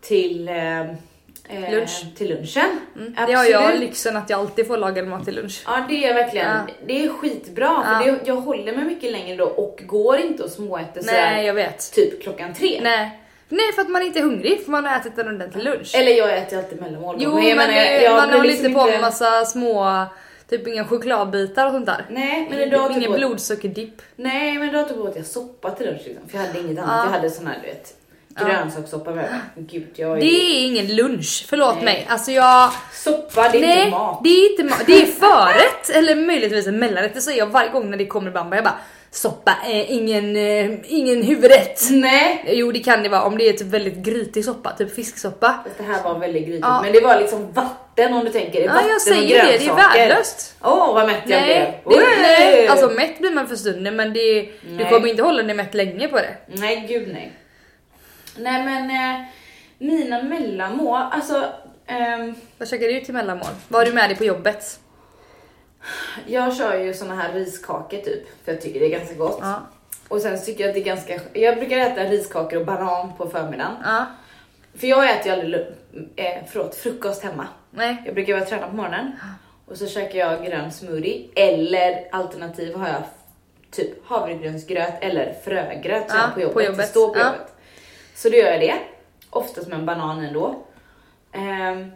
till, 0.01 0.49
eh, 0.49 0.85
Lunch. 1.49 2.05
till 2.17 2.29
lunchen. 2.29 2.79
Mm. 2.95 3.13
Det 3.27 3.33
har 3.33 3.45
jag 3.45 3.79
lyxen 3.79 4.17
att 4.17 4.29
jag 4.29 4.39
alltid 4.39 4.67
får 4.67 4.77
lagad 4.77 5.07
mat 5.07 5.25
till 5.25 5.35
lunch. 5.35 5.63
Ja 5.65 5.85
det 5.89 6.05
är 6.05 6.13
verkligen, 6.13 6.47
Ja. 6.67 6.73
det 6.85 7.05
är 7.05 7.09
skitbra 7.09 7.83
för 7.83 8.07
Ja. 8.07 8.11
det, 8.13 8.19
jag 8.27 8.35
håller 8.35 8.73
mig 8.75 8.85
mycket 8.85 9.11
längre 9.11 9.35
då 9.35 9.45
och 9.45 9.81
går 9.85 10.17
inte 10.17 10.43
och 10.43 10.49
småäter 10.49 11.01
Nej 11.05 11.45
jag 11.45 11.53
vet. 11.53 11.91
typ 11.93 12.23
klockan 12.23 12.53
tre. 12.53 12.79
Nej. 12.83 13.19
Nej 13.49 13.71
för 13.75 13.81
att 13.81 13.89
man 13.89 14.01
inte 14.01 14.19
är 14.19 14.23
hungrig 14.23 14.63
för 14.63 14.71
man 14.71 14.85
har 14.85 14.97
ätit 14.99 15.17
en 15.17 15.27
ordentlig 15.27 15.63
lunch. 15.63 15.95
Eller 15.95 16.11
jag 16.11 16.37
äter 16.37 16.57
alltid 16.57 16.81
mellanmål. 16.81 17.15
Jo 17.19 17.29
jag 17.29 17.43
men, 17.45 17.55
menar, 17.57 17.73
det- 17.73 18.01
jag 18.03 18.15
man 18.15 18.29
håller 18.29 18.43
liksom 18.43 18.65
inte 18.65 18.79
på 18.79 18.85
med 18.85 19.01
massa 19.01 19.45
små, 19.45 20.05
typ 20.49 20.67
inga 20.67 20.85
chokladbitar 20.85 21.65
och 21.65 21.71
sånt 21.71 21.85
där. 21.85 22.05
Nej 22.09 22.47
men 22.49 22.59
idag 22.59 22.91
Ingen 22.91 23.01
typ 23.01 23.09
åt, 23.09 23.15
blodsockerdipp. 23.17 24.01
Nej 24.15 24.57
men 24.57 24.69
idag 24.69 24.87
typ 24.89 24.97
åt 24.97 25.15
jag 25.15 25.25
soppa 25.25 25.71
till 25.71 25.85
lunch 25.85 26.01
liksom, 26.05 26.29
för 26.29 26.37
jag 26.37 26.45
hade 26.45 26.59
inget 26.59 26.77
annat. 26.79 26.91
Ja. 26.97 27.03
Jag 27.05 27.11
hade 27.11 27.29
sån 27.29 27.47
här 27.47 27.57
du 27.63 27.67
vet. 27.67 27.93
Grönsakssoppa 28.39 29.11
med. 29.11 29.39
Gud 29.55 29.87
jag 29.95 30.11
är 30.11 30.21
Det 30.21 30.25
är 30.25 30.65
ingen 30.65 30.95
lunch, 30.95 31.45
förlåt 31.49 31.75
Nej. 31.75 31.85
mig. 31.85 32.05
Alltså 32.09 32.31
jag... 32.31 32.71
Soppa 32.93 33.49
det 33.49 33.57
är 33.57 33.61
nej, 33.61 33.79
inte 33.85 33.91
mat. 33.97 34.19
det 34.23 34.29
är 34.29 34.51
inte 34.51 34.63
mat. 34.63 34.83
Det 34.85 35.01
är 35.01 35.05
förrätt 35.05 35.89
eller 35.89 36.15
möjligtvis 36.15 36.67
en 36.67 36.79
mellanrätt. 36.79 37.13
Det 37.13 37.21
säger 37.21 37.39
jag 37.39 37.47
varje 37.47 37.69
gång 37.69 37.89
när 37.89 37.97
det 37.97 38.05
kommer 38.05 38.31
bamba. 38.31 38.55
Jag 38.55 38.63
bara 38.63 38.77
soppa, 39.11 39.55
eh, 39.65 39.91
ingen, 39.91 40.35
eh, 40.35 40.71
ingen 40.87 41.23
huvudrätt. 41.23 41.81
Nej. 41.91 42.45
Jo 42.47 42.71
det 42.71 42.79
kan 42.79 43.03
det 43.03 43.09
vara 43.09 43.23
om 43.23 43.37
det 43.37 43.49
är 43.49 43.53
typ 43.53 43.67
väldigt 43.67 43.97
grytig 43.97 44.45
soppa, 44.45 44.71
typ 44.71 44.95
fisksoppa. 44.95 45.63
Det 45.77 45.83
här 45.83 46.03
var 46.03 46.19
väldigt 46.19 46.45
grytigt 46.45 46.65
Ja. 46.67 46.81
men 46.81 46.93
det 46.93 47.01
var 47.01 47.19
liksom 47.19 47.53
vatten 47.53 48.13
om 48.13 48.25
du 48.25 48.31
tänker. 48.31 48.59
Det 48.59 48.65
är 48.65 48.73
Ja 48.75 48.81
jag 48.89 49.01
säger 49.01 49.43
det, 49.45 49.57
det 49.57 49.65
är 49.65 49.75
värdelöst. 49.75 50.55
Åh 50.61 50.93
vad 50.93 51.05
mätt 51.05 51.21
jag 51.25 51.41
Nej, 51.41 51.81
blev. 51.85 51.99
det, 51.99 52.05
nej, 52.21 52.67
alltså 52.67 52.89
mätt 52.89 53.19
blir 53.19 53.31
man 53.31 53.47
för 53.47 53.55
stunden 53.55 53.95
men 53.95 54.13
det, 54.13 54.49
du 54.77 54.85
kommer 54.85 55.07
inte 55.07 55.23
hålla 55.23 55.43
dig 55.43 55.55
mätt 55.55 55.73
länge 55.73 56.07
på 56.07 56.17
det. 56.17 56.35
Nej 56.47 56.85
gud 56.89 57.09
nej. 57.13 57.31
Nej 58.37 58.63
men 58.63 58.89
eh, 58.89 59.25
mina 59.77 60.23
mellanmål, 60.23 61.01
alltså 61.11 61.45
ehm, 61.85 62.35
Vad 62.57 62.67
käkar 62.69 62.87
du 62.87 62.99
till 63.01 63.13
mellanmål? 63.13 63.47
Vad 63.67 63.81
har 63.81 63.85
du 63.85 63.93
med 63.93 64.09
dig 64.09 64.17
på 64.17 64.23
jobbet? 64.25 64.79
jag 66.27 66.55
kör 66.55 66.77
ju 66.77 66.93
såna 66.93 67.15
här 67.15 67.33
riskakor 67.33 67.97
typ 67.97 68.45
för 68.45 68.51
jag 68.51 68.61
tycker 68.61 68.79
det 68.79 68.85
är 68.85 68.99
ganska 68.99 69.15
gott. 69.15 69.37
Ja. 69.41 69.61
Och 70.07 70.21
sen 70.21 70.39
så 70.39 70.45
tycker 70.45 70.61
jag 70.63 70.69
att 70.69 70.75
det 70.75 70.81
är 70.81 70.85
ganska, 70.85 71.19
jag 71.33 71.57
brukar 71.57 71.77
äta 71.77 72.03
riskakor 72.03 72.59
och 72.59 72.65
banan 72.65 73.13
på 73.17 73.29
förmiddagen. 73.29 73.71
Ja. 73.83 74.05
För 74.77 74.87
jag 74.87 75.09
äter 75.11 75.25
ju 75.25 75.31
aldrig 75.31 75.49
lu- 75.55 75.73
eh, 76.15 76.43
förlåt, 76.51 76.75
frukost 76.75 77.23
hemma. 77.23 77.47
Nej. 77.71 78.01
Jag 78.05 78.15
brukar 78.15 78.33
vara 78.33 78.45
träna 78.45 78.67
på 78.67 78.75
morgonen 78.75 79.11
och 79.65 79.77
så 79.77 79.87
käkar 79.87 80.19
jag 80.19 80.45
grön 80.45 80.71
smoothie 80.71 81.27
eller 81.35 82.07
alternativ 82.11 82.75
har 82.75 82.87
jag 82.87 83.01
typ 83.71 84.07
havregrynsgröt 84.07 84.93
eller 85.01 85.33
frögröt 85.43 86.09
som 86.09 86.19
Ja, 86.19 86.29
på 86.33 86.41
jobbet. 86.41 86.53
på 86.53 86.59
Det 86.59 86.65
jobbet. 86.65 86.89
står 86.89 87.13
på 87.13 87.19
Ja. 87.19 87.25
jobbet. 87.25 87.52
Så 88.15 88.29
då 88.29 88.35
gör 88.35 88.51
jag 88.51 88.59
det. 88.59 88.75
Oftast 89.29 89.67
med 89.67 89.79
en 89.79 89.85
banan 89.85 90.25
ändå. 90.25 90.63
Ehm, 91.33 91.91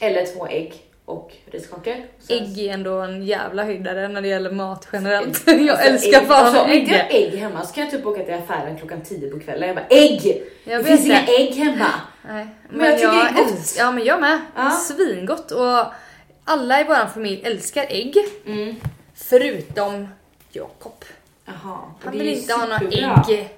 eller 0.00 0.26
två 0.34 0.46
ägg 0.46 0.74
och 1.04 1.32
riskakor. 1.50 1.94
Ägg 2.28 2.58
är 2.58 2.74
ändå 2.74 3.00
en 3.00 3.22
jävla 3.26 3.64
höjdare 3.64 4.08
när 4.08 4.20
det 4.22 4.28
gäller 4.28 4.50
mat 4.50 4.88
generellt. 4.92 5.42
Jag 5.46 5.68
Alltså, 5.70 5.84
älskar 5.86 6.20
ägg. 6.20 6.26
fan 6.26 6.46
alltså, 6.46 6.68
inte 6.74 6.92
jag 6.94 7.14
ägg. 7.14 7.24
ägg 7.34 7.38
hemma 7.40 7.64
så 7.66 7.74
kan 7.74 7.82
jag 7.84 7.90
typ 7.92 8.06
åka 8.06 8.24
till 8.24 8.34
affären 8.34 8.78
klockan 8.78 9.02
10 9.02 9.30
på 9.30 9.40
kvällen. 9.40 9.68
Jag 9.68 9.76
bara 9.76 9.86
ägg! 9.90 10.42
Jag 10.64 10.80
det 10.80 10.84
finns 10.84 11.06
inga 11.06 11.22
ägg 11.26 11.54
hemma. 11.54 11.90
Nej. 12.28 12.46
Men 12.70 12.86
jag 12.86 12.94
tycker 12.98 13.12
det 13.12 13.40
är 13.40 13.44
gott. 13.44 13.74
Ja 13.78 13.92
men 13.92 14.04
jag 14.04 14.20
med. 14.20 14.40
Ja. 14.56 14.70
Svingott 14.70 15.50
och 15.50 15.84
alla 16.44 16.80
i 16.80 16.84
vår 16.84 17.06
familj 17.14 17.42
älskar 17.44 17.86
ägg. 17.88 18.16
Mm. 18.46 18.76
Förutom 19.14 20.08
Jakob. 20.52 21.04
Jaha. 21.44 21.78
Han 22.04 22.12
vill 22.18 22.28
inte 22.28 22.52
ha 22.54 22.66
några 22.66 22.86
ägg. 23.28 23.48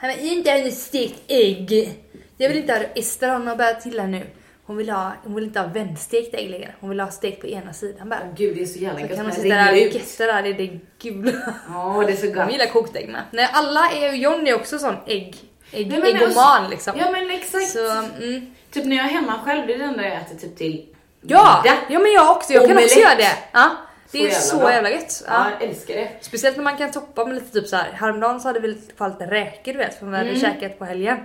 Han 0.00 0.10
vill 0.10 0.32
inte 0.32 0.50
ha 0.50 0.58
något 0.58 0.74
stekt 0.74 1.22
ägg. 1.28 1.98
Jag 2.36 2.48
vill 2.48 2.58
inte 2.58 2.72
ha 2.72 2.80
Ester 2.94 3.28
har 3.28 3.38
nog 3.38 3.58
börjat 3.58 3.80
till 3.80 4.00
här 4.00 4.06
nu. 4.06 4.26
Hon 4.66 4.76
vill, 4.76 4.90
ha, 4.90 5.12
hon 5.24 5.34
vill 5.34 5.44
inte 5.44 5.60
ha 5.60 5.66
vänstekt 5.66 6.34
ägg 6.34 6.50
längre. 6.50 6.74
Hon 6.80 6.90
vill 6.90 7.00
ha 7.00 7.10
stekt 7.10 7.40
på 7.40 7.46
ena 7.46 7.72
sidan 7.72 8.08
bara. 8.08 8.20
Åh 8.28 8.34
gud 8.36 8.56
det 8.56 8.62
är 8.62 8.66
så 8.66 8.78
jävla 8.78 9.00
Så 9.00 9.06
gott 9.06 9.16
kan 9.16 9.26
hon 9.26 9.26
när 9.26 9.36
det 9.36 9.42
sitta 9.42 9.54
där 9.56 9.72
och 9.72 9.78
getta 9.78 10.26
där 10.26 10.46
i 10.46 10.52
det 10.52 10.78
gula. 11.08 11.54
Ja 11.68 12.04
det 12.06 12.12
är 12.12 12.16
så 12.16 12.26
gott. 12.26 12.52
gillar 12.52 12.66
kokt 12.66 12.96
ägg 12.96 13.08
med. 13.08 13.22
Nej 13.30 13.48
alla 13.52 13.80
är, 13.90 14.12
John 14.12 14.46
är 14.46 14.54
också 14.54 14.78
sån 14.78 14.96
ägg, 15.06 15.36
ägg 15.72 15.88
Nej, 15.90 15.98
men 16.00 16.16
äggoman 16.16 16.70
liksom. 16.70 16.92
Ja 16.98 17.10
men 17.10 17.30
exakt. 17.30 17.68
Så, 17.68 17.90
mm. 17.90 18.54
Typ 18.72 18.84
när 18.84 18.96
jag 18.96 19.04
är 19.06 19.10
hemma 19.10 19.38
själv, 19.44 19.66
det 19.66 19.74
är 19.74 19.78
det 19.78 19.84
enda 19.84 20.04
jag 20.08 20.16
äter 20.16 20.36
typ 20.36 20.56
till 20.56 20.86
Ja, 21.22 21.62
middag. 21.64 21.76
ja 21.88 21.98
men 21.98 22.12
jag 22.12 22.30
också. 22.36 22.52
Jag 22.52 22.66
kan 22.66 22.76
också 22.76 22.98
Omelett. 22.98 22.98
göra 22.98 23.14
det. 23.14 23.36
Ja, 23.52 23.70
det 24.12 24.26
är 24.26 24.30
så 24.30 24.56
jävla 24.70 24.90
gött. 24.90 25.22
Ja, 25.26 25.32
Ja. 25.32 25.46
jag 25.60 25.68
älskar 25.68 25.94
det. 25.94 26.08
Speciellt 26.20 26.56
när 26.56 26.64
man 26.64 26.76
kan 26.76 26.90
toppa 26.90 27.24
med 27.24 27.34
lite 27.34 27.52
typ 27.60 27.66
så 27.68 27.76
här. 27.76 27.90
häromdagen 27.94 28.40
så 28.40 28.48
hade 28.48 28.60
vi 28.60 28.68
lite 28.68 28.92
kvar 28.92 29.08
lite 29.08 29.26
räkor 29.26 29.72
du 29.72 29.78
vet 29.78 29.98
som 29.98 30.10
vi 30.10 30.16
hade 30.16 30.28
Mm. 30.30 30.40
käkat 30.40 30.78
på 30.78 30.84
helgen. 30.84 31.16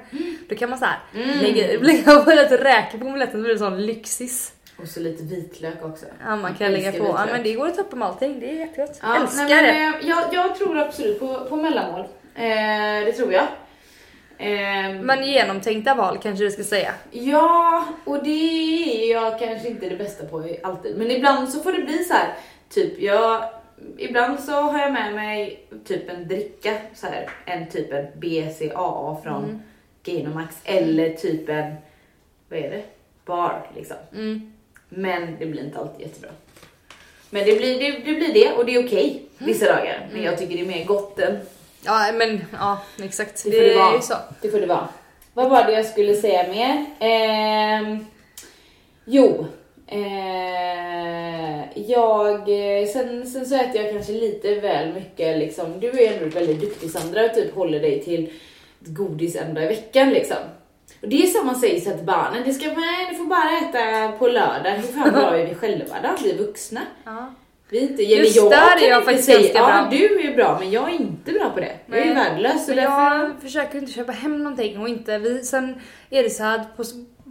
Då 0.50 0.56
kan 0.56 0.70
man 0.70 0.80
så 0.80 0.86
här 0.86 1.00
lägga, 1.42 1.80
lägga 1.80 2.20
på 2.22 2.30
lite 2.30 2.64
räkor 2.64 2.98
på 2.98 3.06
omeletten 3.06 3.34
så 3.40 3.42
blir 3.44 3.54
det 3.54 3.60
sån 3.60 3.86
lyxis. 3.86 4.52
Och 4.82 4.88
så 4.88 5.00
lite 5.00 5.24
vitlök 5.24 5.86
också. 5.86 6.06
Ja 6.26 6.36
man 6.36 6.54
kan 6.56 6.72
lägga 6.72 6.92
på, 6.92 7.06
ja 7.06 7.26
men 7.32 7.44
det 7.44 7.54
går 7.54 7.68
att 7.68 7.76
toppa 7.76 7.96
med 7.96 8.08
allting, 8.08 8.40
det 8.40 8.50
är 8.50 8.54
jättegott. 8.54 9.00
Ja, 9.02 9.16
Älskar 9.22 9.44
nej, 9.44 9.64
det. 9.64 9.74
men, 9.74 9.94
eh, 10.04 10.10
jag, 10.10 10.24
jag 10.34 10.56
tror 10.56 10.80
absolut 10.80 11.20
på, 11.20 11.46
på 11.50 11.56
mellanmål. 11.56 12.02
Eh, 12.36 13.06
det 13.06 13.14
tror 13.14 13.34
jag. 13.34 13.44
Eh, 14.38 14.94
Men 15.02 15.24
genomtänkta 15.24 15.96
val 15.96 16.20
kanske 16.24 16.44
du 16.46 16.52
ska 16.52 16.64
säga. 16.64 16.92
Ja, 17.12 17.86
och 18.04 18.24
det 18.24 18.30
är 18.30 19.12
jag 19.14 19.40
kanske 19.40 19.68
inte 19.68 19.90
det 19.90 19.96
bästa 19.96 20.26
på 20.26 20.50
alltid. 20.64 20.98
Men 20.98 21.12
ibland 21.12 21.50
så 21.50 21.60
får 21.60 21.72
det 21.72 21.82
bli 21.84 22.04
så 22.04 22.14
här, 22.14 22.34
typ 22.70 23.00
jag, 23.02 23.44
ibland 23.98 24.40
så 24.40 24.52
har 24.52 24.80
jag 24.80 24.94
med 24.94 25.14
mig 25.16 25.66
typ 25.86 26.10
en 26.10 26.28
dricka, 26.28 26.78
så 26.96 27.08
här, 27.08 27.30
en 27.46 27.70
typ 27.70 27.92
en 27.94 28.08
BCAA 28.20 29.18
från 29.24 29.44
Mm. 29.44 29.62
Gainomax 30.04 30.56
eller 30.64 31.10
typ 31.14 31.50
en, 31.50 31.76
vad 32.50 32.60
är 32.60 32.70
det? 32.70 32.84
Bar 33.26 33.68
liksom. 33.76 33.98
Mm. 34.14 34.54
Men 34.90 35.36
det 35.40 35.46
blir 35.46 35.64
inte 35.64 35.80
alltid 35.80 36.08
jättebra. 36.08 36.30
Men 37.30 37.46
det 37.46 37.56
blir 37.58 37.80
det, 37.80 37.92
det, 37.92 38.14
blir 38.16 38.34
det 38.34 38.52
och 38.52 38.66
det 38.66 38.76
är 38.76 38.86
okej 38.86 39.26
vissa 39.38 39.66
Mm. 39.66 39.78
dagar. 39.78 40.08
Men 40.14 40.24
jag 40.24 40.38
tycker 40.38 40.56
det 40.56 40.62
är 40.62 40.66
mer 40.66 40.86
gott 40.86 41.20
än 41.20 41.40
Ja 41.82 42.12
men 42.14 42.42
ja 42.54 42.82
exakt, 43.04 43.44
Det 43.44 43.50
det, 43.50 43.56
får 43.58 43.64
det 43.64 43.74
är 43.74 43.78
vara. 43.80 43.96
ju 43.96 44.02
så. 44.02 44.16
Det 44.42 44.50
får 44.50 44.60
det 44.60 44.66
vara. 44.66 44.88
Vad 45.34 45.50
var 45.50 45.64
det 45.64 45.72
jag 45.72 45.86
skulle 45.86 46.16
säga 46.16 46.48
mer? 46.48 46.86
Ehm, 47.00 48.06
jo. 49.06 49.46
Eh, 49.88 51.82
jag, 51.90 52.36
eh, 52.40 52.88
sen, 52.88 53.28
sen 53.28 53.46
så 53.46 53.56
äter 53.56 53.82
jag 53.82 53.92
kanske 53.92 54.14
lite 54.14 54.56
väl 54.56 54.94
mycket 54.94 55.38
liksom. 55.38 55.80
Du 55.80 55.90
är 55.90 56.14
ändå 56.14 56.40
väldigt 56.40 56.62
duktig 56.62 56.92
Sandra 56.92 57.26
och 57.26 57.34
typ 57.34 57.56
håller 57.56 57.80
dig 57.80 58.04
till 58.04 58.30
godis 58.80 59.36
en 59.36 59.54
dag 59.54 59.64
i 59.64 59.68
veckan 59.68 60.10
liksom. 60.10 60.38
Och 61.02 61.10
det 61.10 61.24
är 61.24 61.56
säger 61.56 61.80
så 61.80 61.98
till 61.98 62.06
barnen, 62.06 62.44
det 62.46 62.54
ska, 62.54 62.66
nej, 62.66 63.08
du 63.12 63.18
får 63.18 63.26
bara 63.26 63.58
äta 63.58 64.18
på 64.18 64.28
lördag. 64.28 64.72
Hur 64.72 65.02
fan 65.02 65.14
bra 65.14 65.38
är 65.38 65.48
vi 65.48 65.56
själva 65.56 65.96
då? 66.04 66.10
Vi 66.24 66.32
är 66.32 66.38
vuxna. 66.38 66.82
Ja. 67.06 67.34
Vi 67.70 67.80
inte, 67.80 68.04
Just 68.04 68.36
jag 68.36 68.52
där 68.52 68.84
är 68.84 68.90
jag 68.90 69.06
faktiskt 69.06 69.26
säga, 69.26 69.40
ganska 69.40 69.58
ja 69.58 69.66
bra. 69.66 69.88
du 69.92 70.28
är 70.28 70.36
bra 70.36 70.58
men 70.60 70.72
jag 70.72 70.90
är 70.90 70.96
inte 70.96 71.32
bra 71.32 71.50
på 71.50 71.60
det. 71.60 71.72
Jag 71.86 71.98
är 72.00 72.16
värdelös. 72.16 72.66
Så 72.66 72.74
därför, 72.74 73.26
jag 73.26 73.42
försöker 73.42 73.78
inte 73.78 73.92
köpa 73.92 74.12
hem 74.12 74.44
någonting 74.44 74.80
och 74.80 74.90
inte 74.90 75.18
vi, 75.18 75.44
sen 75.44 75.82
är 76.10 76.24
det 76.24 76.30
så 76.30 76.44
här 76.44 76.60
att 76.60 76.78
på, 76.78 76.84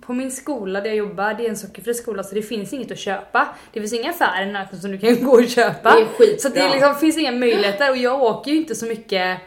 på 0.06 0.12
min 0.12 0.30
skola 0.30 0.80
där 0.80 0.88
jag 0.88 0.96
jobbar, 0.96 1.34
det 1.34 1.46
är 1.46 1.48
en 1.48 1.56
sockerfri 1.56 1.94
skola 1.94 2.22
så 2.22 2.34
det 2.34 2.42
finns 2.42 2.72
inget 2.72 2.90
att 2.90 2.98
köpa. 2.98 3.48
Det 3.72 3.80
finns 3.80 3.92
inga 3.92 4.10
affärer 4.10 4.46
i 4.46 4.52
närheten 4.52 4.80
som 4.80 4.90
du 4.90 4.98
kan 4.98 5.24
gå 5.24 5.32
och 5.32 5.48
köpa. 5.48 5.94
Det 5.94 6.00
är 6.00 6.06
skitbra. 6.06 6.38
Så 6.38 6.48
det 6.48 6.68
liksom, 6.68 6.94
finns 6.94 7.18
inga 7.18 7.32
möjligheter 7.32 7.90
och 7.90 7.96
jag 7.96 8.22
åker 8.22 8.50
ju 8.50 8.56
inte 8.56 8.74
så 8.74 8.86
mycket 8.86 9.38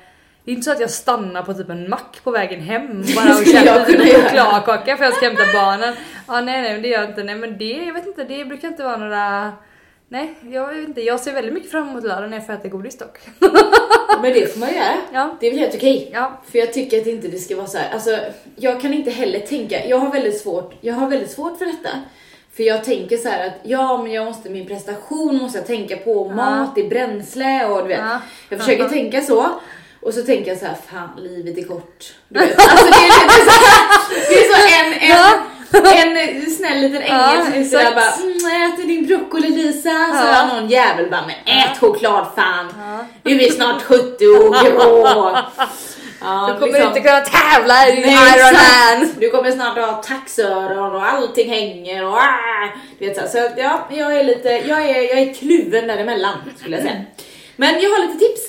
det 0.43 0.51
är 0.51 0.55
inte 0.55 0.65
så 0.65 0.71
att 0.71 0.79
jag 0.79 0.91
stannar 0.91 1.43
på 1.43 1.53
typ 1.53 1.69
en 1.69 1.89
mack 1.89 2.23
på 2.23 2.31
vägen 2.31 2.61
hem 2.61 3.03
bara 3.15 3.37
och 3.39 3.45
köper 3.45 4.01
en 4.01 4.21
chokladkaka 4.21 4.97
för 4.97 5.03
jag 5.03 5.13
ska 5.13 5.25
hämta 5.25 5.43
barnen. 5.53 5.95
Ja 6.27 6.41
nej 6.41 6.61
nej 6.61 6.81
det 6.81 6.87
gör 6.87 7.01
jag 7.01 7.09
inte. 7.09 7.23
Nej 7.23 7.35
men 7.35 7.57
det, 7.57 7.71
jag 7.71 7.93
vet 7.93 8.07
inte, 8.07 8.23
det 8.23 8.45
brukar 8.45 8.67
inte 8.67 8.83
vara 8.83 8.97
några 8.97 9.53
Nej, 10.09 10.35
jag 10.41 10.67
vet 10.67 10.87
inte. 10.87 11.01
Jag 11.01 11.19
ser 11.19 11.33
väldigt 11.33 11.53
mycket 11.53 11.71
fram 11.71 11.89
emot 11.89 12.03
lördag 12.03 12.29
när 12.29 12.37
jag 12.37 12.45
får 12.45 12.53
äta 12.53 12.67
godis 12.67 12.97
dock. 12.97 13.19
Men 14.21 14.33
det 14.33 14.53
får 14.53 14.59
man 14.59 14.73
göra. 14.75 14.97
Ja. 15.13 15.37
Det 15.39 15.47
är 15.47 15.51
väl 15.51 15.59
helt 15.59 15.75
okej. 15.75 16.09
Ja. 16.13 16.41
För 16.51 16.59
jag 16.59 16.73
tycker 16.73 17.01
att 17.01 17.07
inte 17.07 17.27
det 17.27 17.37
ska 17.39 17.55
vara 17.55 17.67
så 17.67 17.77
här. 17.77 17.89
alltså 17.93 18.19
jag 18.55 18.81
kan 18.81 18.93
inte 18.93 19.11
heller 19.11 19.39
tänka, 19.39 19.85
jag 19.85 19.97
har 19.97 20.11
väldigt 20.11 20.41
svårt, 20.41 20.73
jag 20.81 20.93
har 20.93 21.09
väldigt 21.09 21.31
svårt 21.31 21.57
för 21.57 21.65
detta. 21.65 21.89
För 22.55 22.63
jag 22.63 22.83
tänker 22.83 23.17
så 23.17 23.29
här 23.29 23.47
att 23.47 23.53
ja 23.63 23.97
men 24.03 24.11
jag 24.11 24.25
måste, 24.25 24.49
min 24.49 24.67
prestation 24.67 25.35
måste 25.37 25.57
jag 25.57 25.67
tänka 25.67 25.97
på, 25.97 26.29
mat, 26.29 26.75
det 26.75 26.81
är 26.81 26.89
bränsle 26.89 27.65
och 27.65 27.81
du 27.81 27.87
vet. 27.87 27.99
Ja. 27.99 28.21
Jag 28.49 28.59
försöker 28.59 28.83
Ja. 28.83 28.89
tänka 28.89 29.21
så. 29.21 29.49
Och 30.01 30.13
så 30.13 30.21
tänker 30.23 30.51
jag 30.51 30.57
så 30.59 30.65
här, 30.65 30.75
fan 30.87 31.09
livet 31.17 31.57
är 31.57 31.63
kort. 31.67 32.13
Du 32.29 32.39
vet. 32.39 32.57
Alltså 32.71 32.85
det 32.85 33.07
är 33.07 33.23
lite 33.23 33.51
så 33.51 33.51
här, 33.51 34.29
det 34.29 34.35
är 34.35 34.53
så 34.53 34.75
en, 34.85 35.11
en, 35.11 35.39
en 35.73 36.51
snäll 36.51 36.77
liten 36.81 37.01
ängel 37.01 37.43
som 37.45 37.51
säger 37.53 37.61
exakt. 37.61 37.95
bara 37.95 38.23
mm, 38.23 38.73
äter 38.73 38.87
din 38.87 39.07
broccoli 39.07 39.49
Lisa. 39.49 39.89
Så 39.89 40.25
Ja. 40.27 40.33
har 40.33 40.55
någon 40.61 40.69
jävel 40.69 41.09
bara, 41.09 41.21
men 41.27 41.57
ät 41.57 41.77
choklad 41.79 42.25
fan. 42.35 42.67
Du 43.23 43.41
är 43.45 43.51
snart 43.51 43.81
70 43.81 44.27
och 44.27 44.53
grå. 44.65 45.37
Ja, 46.21 46.47
Du 46.53 46.59
kommer 46.59 46.73
liksom. 46.73 46.87
inte 46.87 46.99
kunna 46.99 47.19
tävla 47.21 47.87
i 47.87 48.01
Nej, 48.01 48.39
Ironman! 48.39 49.13
Du 49.19 49.29
kommer 49.29 49.51
snart 49.51 49.77
ha 49.77 49.93
taxöron 50.03 50.95
och 50.95 51.05
allting 51.11 51.49
hänger 51.49 52.05
och 52.05 52.13
ah, 52.13 52.67
du 52.99 53.07
vet 53.07 53.17
så, 53.17 53.27
så 53.27 53.49
ja, 53.57 53.87
jag 53.91 54.19
är 54.19 54.23
lite, 54.23 54.49
jag 54.49 54.81
är, 54.89 55.01
jag 55.01 55.19
är 55.19 55.33
kluven 55.33 55.87
däremellan 55.87 56.33
skulle 56.59 56.75
jag 56.75 56.85
säga. 56.85 57.01
Men 57.55 57.81
jag 57.81 57.89
har 57.89 58.07
lite 58.07 58.19
tips. 58.19 58.41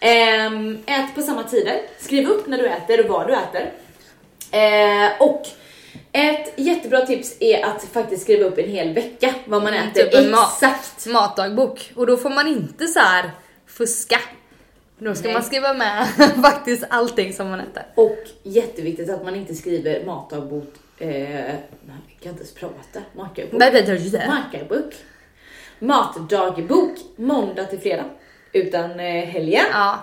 Ehm, 0.00 0.78
ät 0.86 1.14
på 1.14 1.22
samma 1.22 1.42
tider. 1.42 1.80
Skriv 2.00 2.28
upp 2.28 2.46
när 2.46 2.58
du 2.58 2.66
äter 2.66 3.00
och 3.00 3.06
vad 3.06 3.26
du 3.26 3.34
äter. 3.34 3.72
Eh, 4.52 5.10
och 5.22 5.42
ett 6.12 6.52
jättebra 6.56 7.06
tips 7.06 7.36
är 7.40 7.64
att 7.64 7.82
faktiskt 7.84 8.22
skriva 8.22 8.44
upp 8.44 8.58
en 8.58 8.68
hel 8.70 8.94
vecka 8.94 9.34
vad 9.46 9.62
man 9.62 9.74
äter 9.74 10.02
Typ 10.04 10.14
en 10.14 10.30
mat. 10.30 10.52
exakt. 10.62 11.06
matdagbok. 11.06 11.92
Och 11.96 12.06
då 12.06 12.16
får 12.16 12.30
man 12.30 12.46
inte 12.48 12.86
så 12.86 13.00
här 13.00 13.30
fuska. 13.66 14.20
Då 14.98 15.14
ska 15.14 15.24
Nej. 15.24 15.32
man 15.34 15.42
skriva 15.42 15.74
med 15.74 16.06
faktiskt 16.42 16.84
allting 16.90 17.32
som 17.32 17.48
man 17.50 17.60
äter. 17.60 17.82
Och 17.94 18.18
jätteviktigt 18.42 19.10
att 19.10 19.24
man 19.24 19.36
inte 19.36 19.54
skriver 19.54 20.04
matdagbok, 20.06 20.74
eh, 20.98 21.54
man 21.86 21.96
kan 22.22 22.32
inte 22.32 22.42
ens 22.42 22.54
prata, 22.54 23.00
matdagbok. 23.16 23.60
Matdagbok. 24.28 24.94
Matdagbok 25.78 26.98
måndag 27.16 27.64
till 27.64 27.78
fredag. 27.80 28.04
Utan 28.52 29.00
eh, 29.00 29.24
helgen 29.24 29.64
Ja. 29.72 29.98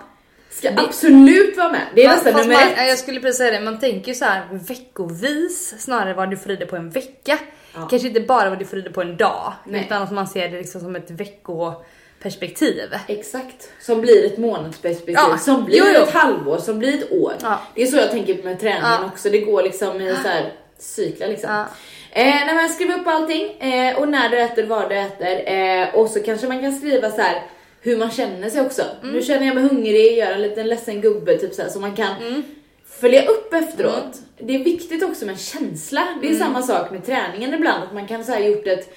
Ska 0.57 0.69
absolut 0.77 1.57
vara 1.57 1.71
med. 1.71 1.81
Det 1.95 2.03
är 2.03 2.09
nästan 2.09 2.33
nummer 2.33 2.53
man, 2.53 2.63
ett. 2.63 2.73
ja, 2.77 2.83
jag 2.83 2.97
skulle 2.97 3.19
precis 3.19 3.37
säga 3.37 3.51
det, 3.59 3.65
man 3.65 3.79
tänker 3.79 4.07
ju 4.07 4.15
så 4.15 4.25
här 4.25 4.43
veckovis 4.51 5.75
snarare 5.79 6.13
vad 6.13 6.29
du 6.29 6.37
får 6.37 6.51
i 6.51 6.55
dig 6.55 6.67
på 6.67 6.75
en 6.75 6.89
vecka. 6.89 7.37
Ja. 7.75 7.87
Kanske 7.89 8.07
inte 8.07 8.19
bara 8.19 8.49
vad 8.49 8.59
du 8.59 8.65
får 8.65 8.79
i 8.79 8.81
dig 8.81 8.93
på 8.93 9.01
en 9.01 9.17
dag. 9.17 9.53
Nej. 9.65 9.81
Utan 9.85 10.01
att 10.03 10.11
man 10.11 10.27
ser 10.27 10.49
det 10.49 10.57
liksom 10.57 10.81
som 10.81 10.95
ett 10.95 11.11
veckoperspektiv. 11.11 12.83
Exakt. 13.07 13.69
Som 13.81 14.01
blir 14.01 14.25
ett 14.25 14.37
månadsperspektiv, 14.37 15.15
Ja, 15.31 15.37
som 15.37 15.65
blir 15.65 15.77
jo, 15.77 15.85
jo. 15.95 16.01
ett 16.03 16.13
halvår, 16.13 16.57
som 16.57 16.79
blir 16.79 16.93
ett 17.03 17.11
år. 17.11 17.33
Ja. 17.41 17.59
Det 17.75 17.81
är 17.81 17.85
så 17.85 17.97
jag 17.97 18.11
tänker 18.11 18.43
med 18.43 18.59
träningen 18.59 18.83
Ja. 18.83 19.09
också. 19.13 19.29
Det 19.29 19.39
går 19.39 19.63
liksom 19.63 20.01
i 20.01 20.15
så 20.23 20.27
här 20.27 20.53
cyklar 20.77 21.27
liksom. 21.27 21.49
Ja. 21.51 21.65
Eh, 22.11 22.25
nej, 22.45 22.55
men 22.55 22.69
skriv 22.69 22.91
upp 22.91 23.07
allting 23.07 23.51
eh, 23.59 23.97
och 23.99 24.07
när 24.09 24.29
du 24.29 24.39
äter, 24.39 24.65
vad 24.65 24.89
du 24.89 24.95
äter 24.97 25.53
eh, 25.53 25.95
och 25.95 26.09
så 26.09 26.19
kanske 26.19 26.47
man 26.47 26.61
kan 26.61 26.71
skriva 26.77 27.11
så 27.11 27.21
här 27.21 27.41
hur 27.81 27.97
man 27.97 28.11
känner 28.11 28.49
sig 28.49 28.61
också. 28.61 28.81
Mm. 29.03 29.13
Nu 29.15 29.21
känner 29.21 29.45
jag 29.45 29.55
mig 29.55 29.63
hungrig, 29.63 30.17
gör 30.17 30.31
en 30.31 30.41
liten 30.41 30.67
ledsen 30.67 31.01
gubbe 31.01 31.37
typ 31.37 31.53
så 31.53 31.61
här 31.61 31.69
så 31.69 31.79
man 31.79 31.95
kan 31.95 32.21
Mm. 32.21 32.43
följa 32.89 33.25
upp 33.25 33.53
efteråt. 33.53 34.21
Det 34.39 34.55
är 34.55 34.59
viktigt 34.63 35.03
också 35.03 35.25
med 35.25 35.39
känsla. 35.39 36.07
Det 36.21 36.27
är 36.27 36.31
Mm. 36.31 36.41
samma 36.41 36.61
sak 36.61 36.91
med 36.91 37.05
träningen 37.05 37.53
ibland 37.53 37.83
att 37.83 37.93
man 37.93 38.07
kan 38.07 38.23
så 38.23 38.31
här 38.31 38.39
gjort 38.39 38.67
ett 38.67 38.93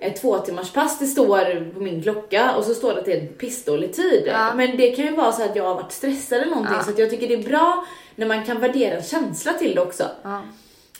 ett 0.00 0.20
två 0.20 0.38
timmars 0.38 0.72
pass, 0.72 0.98
det 0.98 1.06
står 1.06 1.70
på 1.74 1.80
min 1.80 2.02
klocka 2.02 2.54
och 2.56 2.64
så 2.64 2.74
står 2.74 2.92
det 2.92 2.98
att 2.98 3.04
det 3.04 3.12
är 3.12 3.20
en 3.20 3.26
pissdålig 3.28 3.92
tid. 3.92 4.22
Ja. 4.26 4.54
Men 4.54 4.76
det 4.76 4.90
kan 4.90 5.04
ju 5.04 5.14
vara 5.16 5.32
så 5.32 5.42
att 5.42 5.56
jag 5.56 5.64
har 5.64 5.74
varit 5.74 5.92
stressad 5.92 6.38
eller 6.38 6.50
någonting 6.50 6.74
Ja. 6.76 6.82
så 6.94 7.00
jag 7.02 7.10
tycker 7.10 7.28
det 7.28 7.34
är 7.34 7.48
bra 7.48 7.84
när 8.16 8.26
man 8.26 8.44
kan 8.44 8.60
värdera 8.60 8.96
en 8.96 9.02
känsla 9.02 9.52
till 9.52 9.74
det 9.74 9.80
också. 9.80 10.04
Ja. 10.22 10.42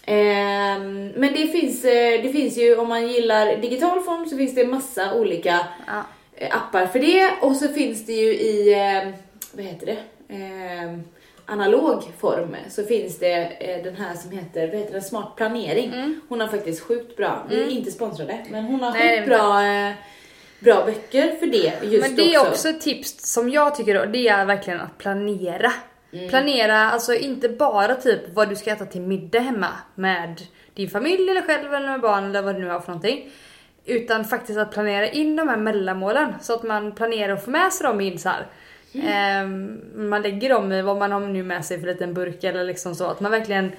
Ehm, 0.04 1.08
men 1.16 1.32
det 1.32 1.46
finns, 1.48 1.84
eh, 1.84 2.22
det 2.22 2.32
finns 2.32 2.58
ju, 2.58 2.76
om 2.76 2.88
man 2.88 3.08
gillar 3.08 3.56
digital 3.56 4.00
form 4.00 4.26
så 4.28 4.36
finns 4.36 4.54
det 4.54 4.66
massa 4.66 5.14
olika 5.14 5.60
appar 6.50 6.86
för 6.86 6.98
det 6.98 7.30
och 7.40 7.56
så 7.56 7.68
finns 7.68 8.06
det 8.06 8.12
ju 8.12 8.34
i, 8.34 8.72
eh, 8.72 9.14
vad 9.52 9.64
heter 9.64 9.86
det, 9.86 9.98
Ehm, 10.34 11.02
analog 11.46 12.02
form 12.18 12.56
så 12.68 12.84
finns 12.84 13.18
det 13.18 13.32
eh, 13.44 13.84
den 13.84 13.96
här 13.96 14.14
som 14.14 14.30
heter, 14.30 14.66
vad 14.66 14.76
heter 14.76 14.94
det, 14.94 15.00
Smart 15.00 15.36
planering. 15.36 16.20
Hon 16.28 16.40
har 16.40 16.48
faktiskt 16.48 16.82
sjukt 16.82 17.16
bra, 17.16 17.46
vi 17.48 17.62
är 17.62 17.68
inte 17.68 17.90
sponsrade, 17.90 18.38
men 18.50 18.64
hon 18.64 18.80
har 18.80 18.90
Mm. 18.90 19.06
Nej, 19.06 19.18
sjukt 19.18 19.28
bra, 19.28 19.64
eh, 19.64 19.92
bra 20.60 20.84
böcker 20.86 21.36
för 21.36 21.46
det 21.46 21.72
just 21.82 22.06
Men 22.06 22.16
det 22.16 22.34
är 22.34 22.38
också. 22.38 22.50
också 22.50 22.68
ett 22.68 22.80
tips 22.80 23.32
som 23.32 23.50
jag 23.50 23.74
tycker 23.74 24.06
det 24.06 24.28
är 24.28 24.44
verkligen 24.44 24.80
att 24.80 24.98
planera. 24.98 25.72
Mm. 26.12 26.28
Planera, 26.28 26.90
alltså 26.90 27.14
inte 27.14 27.48
bara 27.48 27.94
typ 27.94 28.20
vad 28.34 28.48
du 28.48 28.56
ska 28.56 28.70
äta 28.70 28.86
till 28.86 29.00
middag 29.00 29.40
hemma 29.40 29.68
med 29.94 30.40
din 30.74 30.90
familj 30.90 31.30
eller 31.30 31.42
själv 31.42 31.74
eller 31.74 31.88
med 31.88 32.00
barn 32.00 32.24
eller 32.24 32.42
vad 32.42 32.54
du 32.54 32.60
nu 32.60 32.68
har 32.68 32.80
för 32.80 32.88
någonting. 32.88 33.30
Utan 33.88 34.24
faktiskt 34.24 34.58
att 34.58 34.72
planera 34.72 35.08
in 35.08 35.36
de 35.36 35.48
här 35.48 35.56
mellanmålen 35.56 36.34
så 36.40 36.54
att 36.54 36.62
man 36.62 36.92
planerar 36.92 37.32
och 37.32 37.42
får 37.44 37.52
med 37.52 37.72
sig 37.72 37.86
dem 37.86 38.00
in 38.00 38.18
så 38.18 38.28
här. 38.28 38.46
Mm. 38.94 39.06
Ehm, 39.08 40.08
man 40.10 40.22
lägger 40.22 40.48
dem 40.48 40.72
i 40.72 40.82
vad 40.82 40.96
man 40.96 41.12
har 41.12 41.20
nu 41.20 41.42
med 41.42 41.64
sig 41.64 41.80
för 41.80 41.86
liten 41.86 42.14
burk 42.14 42.44
eller 42.44 42.64
liksom 42.64 42.94
så 42.94 43.04
att 43.06 43.20
man 43.20 43.30
verkligen 43.30 43.72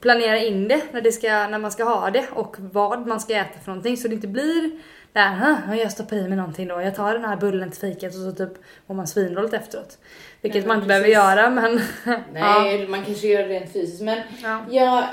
planerar 0.00 0.46
in 0.46 0.68
det 0.68 0.82
när, 0.92 1.00
det 1.00 1.12
ska, 1.12 1.28
när 1.28 1.58
man 1.58 1.70
ska 1.72 1.84
ha 1.84 2.10
det 2.10 2.26
och 2.32 2.56
vad 2.58 3.06
man 3.06 3.20
ska 3.20 3.34
äta 3.34 3.58
för 3.64 3.70
någonting 3.70 3.96
så 3.96 4.08
det 4.08 4.14
inte 4.14 4.28
blir 4.28 4.70
det 5.12 5.20
här, 5.20 5.56
"Hå, 5.66 5.74
jag 5.74 5.92
stoppar 5.92 6.16
i 6.16 6.28
mig 6.28 6.36
någonting 6.36 6.68
då, 6.68 6.80
jag 6.82 6.94
tar 6.94 7.12
den 7.14 7.24
här 7.24 7.36
bullen 7.36 7.70
till 7.70 7.80
fikat 7.80 8.14
och 8.14 8.20
så 8.20 8.32
typ 8.32 8.52
mår 8.86 8.94
man 8.96 9.06
svindåligt 9.06 9.54
efteråt. 9.54 9.98
Vilket 10.40 10.60
Nej, 10.62 10.68
man 10.68 10.76
inte 10.76 10.88
men 10.88 11.02
behöver 11.02 11.04
precis. 11.04 11.14
göra 11.16 11.50
men... 11.50 11.80
ja. 12.42 12.60
Nej, 12.62 12.88
man 12.88 13.04
kanske 13.04 13.26
gör 13.26 13.42
det 13.42 13.48
rent 13.48 13.72
fysiskt 13.72 14.02
men 14.02 14.18
Ja. 14.42 14.60
jag, 14.70 15.04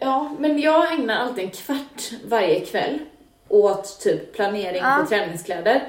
ja, 0.00 0.36
men 0.38 0.58
jag 0.60 0.92
ägnar 0.92 1.16
alltid 1.16 1.44
en 1.44 1.50
kvart 1.50 2.02
varje 2.28 2.60
kväll 2.60 2.98
åt 3.48 4.00
typ 4.00 4.34
planering 4.36 4.82
Ja. 4.82 4.96
för 5.00 5.16
träningskläder. 5.16 5.82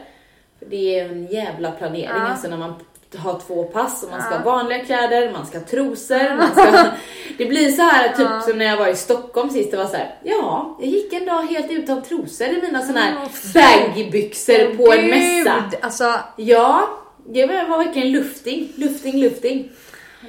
Det 0.70 1.00
är 1.00 1.06
en 1.06 1.28
jävla 1.28 1.72
planering 1.72 2.04
Ja. 2.16 2.28
alltså 2.28 2.48
när 2.48 2.58
man 2.58 2.74
har 3.18 3.40
två 3.48 3.64
pass 3.64 4.04
och 4.04 4.10
man 4.12 4.22
ska 4.22 4.32
Ja. 4.32 4.38
ha 4.38 4.46
vanliga 4.46 4.86
kläder, 4.86 5.32
man 5.32 5.46
ska 5.46 5.58
ha 5.58 5.66
trosor, 5.66 6.36
man 6.38 6.52
ska... 6.52 6.86
Det 7.38 7.46
blir 7.46 7.72
så 7.72 7.82
här 7.82 8.08
typ 8.08 8.50
som 8.50 8.58
när 8.58 8.66
jag 8.66 8.78
var 8.78 8.88
i 8.88 8.96
Stockholm 8.96 9.50
sist, 9.50 9.72
det 9.72 9.78
var 9.78 9.86
så 9.86 9.96
här, 9.98 10.16
ja, 10.24 10.78
jag 10.80 10.90
gick 10.90 11.14
en 11.14 11.26
dag 11.26 11.42
helt 11.42 11.72
utan 11.72 12.02
trosor 12.04 12.48
i 12.48 12.62
mina 12.62 12.82
såna 12.82 13.00
här 13.00 13.16
baggybyxor 13.54 14.78
på 14.78 14.94
en 14.94 15.08
mässa. 15.08 15.64
Alltså, 15.82 16.14
Ja, 16.36 16.90
det 17.28 17.46
var 17.46 17.78
verkligen 17.78 18.12
lufting, 18.12 18.72
lufting, 18.76 19.18
lufting. 19.22 19.72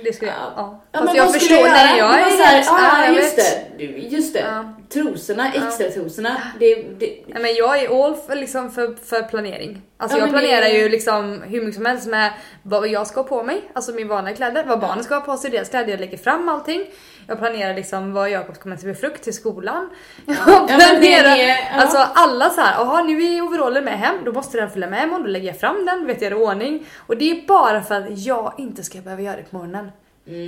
Det 0.04 0.12
skulle 0.12 0.30
jag... 0.30 0.40
Ja. 0.56 0.82
Ja. 0.92 0.98
Fast 0.98 1.04
men 1.04 1.14
jag 1.16 1.32
förstår, 1.32 1.46
skulle 1.56 1.60
jag 1.60 1.70
nej 1.72 2.00
är 2.00 2.44
helt... 2.46 2.66
ja, 2.66 3.04
jag 3.04 3.14
just 3.14 3.36
det. 3.36 3.84
Just 3.84 4.34
det. 4.34 4.40
Ja. 4.40 4.72
Trosorna, 4.92 5.52
extra 5.52 5.88
trosorna. 5.90 6.42
Det, 6.60 6.74
det, 6.74 7.06
Nej, 7.26 7.42
men 7.42 7.54
jag 7.54 7.82
är 7.82 8.04
all 8.04 8.14
för, 8.16 8.36
liksom 8.36 8.70
för, 8.70 8.94
för 9.04 9.22
planering. 9.22 9.82
Alltså 9.98 10.16
Ja, 10.18 10.20
jag 10.22 10.32
men 10.32 10.42
det- 10.42 10.48
planerar 10.48 10.68
ju 10.68 10.88
liksom 10.88 11.42
hur 11.42 11.60
mycket 11.60 11.74
som 11.74 11.86
helst 11.86 12.06
med 12.06 12.32
vad 12.62 12.88
jag 12.88 13.06
ska 13.06 13.20
ha 13.20 13.28
på 13.28 13.42
mig, 13.42 13.60
alltså 13.72 13.92
min 13.92 14.08
vanliga 14.08 14.36
kläder, 14.36 14.64
vad 14.64 14.80
barnen 14.80 15.04
ska 15.04 15.14
ha 15.14 15.20
på 15.20 15.36
sig, 15.36 15.50
deras 15.50 15.68
kläder, 15.68 15.88
jag 15.90 16.00
lägger 16.00 16.18
fram 16.18 16.48
allting. 16.48 16.86
Jag 17.30 17.38
planerar 17.38 17.74
liksom 17.74 18.12
vad 18.12 18.30
Jakob 18.30 18.58
kommer 18.58 18.76
till 18.76 18.94
för 18.94 19.00
frukt 19.00 19.22
till 19.24 19.34
skolan. 19.34 19.90
Jag 20.26 20.36
Ja, 20.46 20.66
planerar, 20.68 21.36
är- 21.36 21.48
ja. 21.48 21.80
alltså 21.82 21.98
alla 22.14 22.50
så 22.50 22.60
här, 22.60 22.74
jaha 22.84 23.02
nu 23.02 23.22
är 23.22 23.42
overallen 23.42 23.84
med 23.84 23.98
hem, 23.98 24.16
då 24.24 24.32
måste 24.32 24.60
den 24.60 24.70
följa 24.70 24.88
med 24.90 25.02
imorgon, 25.04 25.22
då 25.22 25.28
lägger 25.28 25.46
jag 25.46 25.60
fram 25.60 25.86
den, 25.86 26.06
vet 26.06 26.22
jag 26.22 26.32
i 26.32 26.34
ordning. 26.34 26.86
Och 27.06 27.16
det 27.16 27.30
är 27.30 27.46
bara 27.46 27.82
för 27.82 27.94
att 27.94 28.18
jag 28.18 28.52
inte 28.58 28.82
ska 28.82 28.98
behöva 29.00 29.22
göra 29.22 29.36
det 29.36 29.42
på 29.50 29.56
morgonen. 29.56 29.90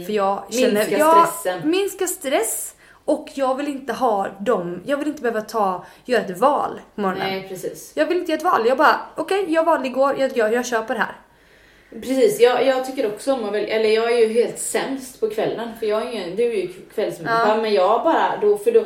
För 0.07 0.13
jag 0.13 0.43
känner, 0.51 0.69
Mm. 0.69 0.75
Minska 0.75 0.99
jag, 0.99 1.29
stressen. 1.29 1.71
Minska 1.71 2.07
stress. 2.07 2.75
Och 3.05 3.29
jag 3.35 3.55
vill 3.55 3.69
inte 3.69 3.93
ha 3.93 4.27
dem, 4.41 4.81
jag 4.87 4.97
vill 4.97 5.09
inte 5.09 5.23
behöva 5.23 5.41
ta, 5.41 5.85
göra 6.05 6.23
ett 6.23 6.39
val 6.39 6.81
på 6.95 7.01
morgonen. 7.01 7.29
nej, 7.29 7.49
precis. 7.49 7.93
Jag 7.95 8.07
vill 8.07 8.17
inte 8.17 8.33
göra 8.33 8.39
ett 8.39 8.45
val, 8.45 8.67
jag 8.67 8.79
bara 8.79 9.01
okej 9.17 9.45
jag 9.49 9.65
valde 9.65 9.87
igår, 9.89 10.15
jag, 10.19 10.37
jag, 10.37 10.53
jag 10.53 10.67
kör 10.67 10.83
på 10.83 10.93
det 10.93 10.99
här. 10.99 11.17
Precis, 12.01 12.41
jag, 12.41 12.67
jag 12.67 12.87
tycker 12.87 13.07
också 13.07 13.33
om 13.33 13.45
att 13.45 13.53
välja, 13.55 13.69
eller 13.77 13.89
jag 13.91 14.13
är 14.13 14.17
ju 14.19 14.33
helt 14.33 14.59
sämst 14.59 15.21
på 15.21 15.31
kvällen 15.31 15.69
för 15.81 15.87
jag 15.87 16.03
är 16.03 16.13
ju, 16.13 16.35
du 16.37 16.43
är 16.43 16.57
ju 16.57 16.69
kvällsmänniska 16.95 17.49
Ja. 17.49 17.57
men 17.63 17.73
jag 17.75 18.05
bara 18.05 18.37
då, 18.43 18.59
för 18.59 18.73
då 18.73 18.85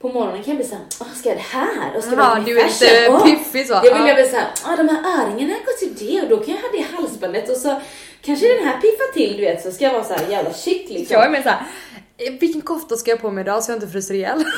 på 0.00 0.08
morgonen 0.08 0.42
kan 0.42 0.50
jag 0.50 0.56
bli 0.56 0.66
såhär, 0.66 0.84
åh 1.00 1.06
ska 1.14 1.28
jag 1.28 1.38
det 1.38 1.42
här? 1.42 1.96
Och 1.96 2.02
ska 2.04 2.12
Jaha, 2.14 2.22
jag 2.22 2.40
ha 2.40 2.46
du 2.46 2.60
är 2.60 3.10
Åh, 3.10 3.24
piffig 3.26 3.66
så. 3.66 3.74
Det 3.74 3.80
vill 3.80 3.92
Ja. 4.02 4.08
jag 4.08 4.14
väl 4.16 4.28
såhär, 4.28 4.76
de 4.76 4.88
här 4.88 5.20
öringarna 5.20 5.54
går 5.66 5.72
till 5.78 6.06
det 6.06 6.22
och 6.22 6.28
då 6.28 6.36
kan 6.36 6.54
jag 6.54 6.62
ha 6.62 6.68
det 6.72 6.78
i 6.78 6.86
halsbandet 6.96 7.50
och 7.50 7.56
så 7.56 7.80
kanske 8.22 8.54
den 8.54 8.66
här 8.68 8.80
piffar 8.80 9.12
till 9.12 9.36
du 9.36 9.42
vet 9.44 9.62
så 9.62 9.70
ska 9.72 9.84
jag 9.84 9.92
vara 9.92 10.04
såhär 10.04 10.30
jävla 10.30 10.52
shit 10.52 10.90
liksom. 10.90 11.14
Jag 11.14 11.26
är 11.26 11.30
med 11.30 11.42
såhär, 11.42 11.62
"Eh, 12.18 12.32
vilken 12.40 12.60
kofta 12.60 12.96
ska 12.96 13.10
jag 13.10 13.20
på 13.20 13.30
mig 13.30 13.42
idag 13.42 13.64
så 13.64 13.70
jag 13.72 13.76
inte 13.76 13.88
fryser 13.88 14.14
ihjäl? 14.14 14.44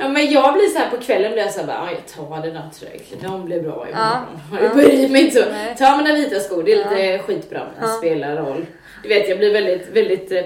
Ja 0.00 0.08
men 0.08 0.30
jag 0.32 0.54
blir 0.54 0.68
såhär 0.68 0.90
på 0.90 0.96
kvällen 0.96 1.32
blir 1.32 1.42
jag 1.42 1.52
såhär 1.52 1.66
bara, 1.66 1.78
ah, 1.78 1.88
jag 1.90 2.28
tar 2.30 2.42
den 2.42 2.54
där 2.54 2.68
tröjkläderna, 2.78 3.32
de 3.32 3.44
blir 3.44 3.60
bra 3.62 3.88
imorgon. 3.88 4.26
Ja. 4.52 4.58
Jag 4.62 4.74
bryr 4.76 5.08
mig 5.08 5.24
inte 5.24 5.42
så. 5.42 5.74
Ta 5.84 5.96
mina 5.96 6.14
vita 6.14 6.40
skor, 6.40 6.62
det 6.62 6.72
är 6.72 6.76
lite 6.76 7.18
skitbra 7.22 7.60
men 7.80 7.88
Ja. 7.90 7.96
spelar 7.96 8.36
roll. 8.36 8.66
Du 9.02 9.08
vet 9.08 9.28
jag 9.28 9.38
blir 9.38 9.52
väldigt, 9.52 9.88
väldigt 9.92 10.32
eh, 10.32 10.42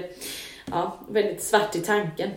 Ja, 0.71 0.97
väldigt 1.09 1.43
svart 1.43 1.75
i 1.75 1.79
tanken. 1.79 2.29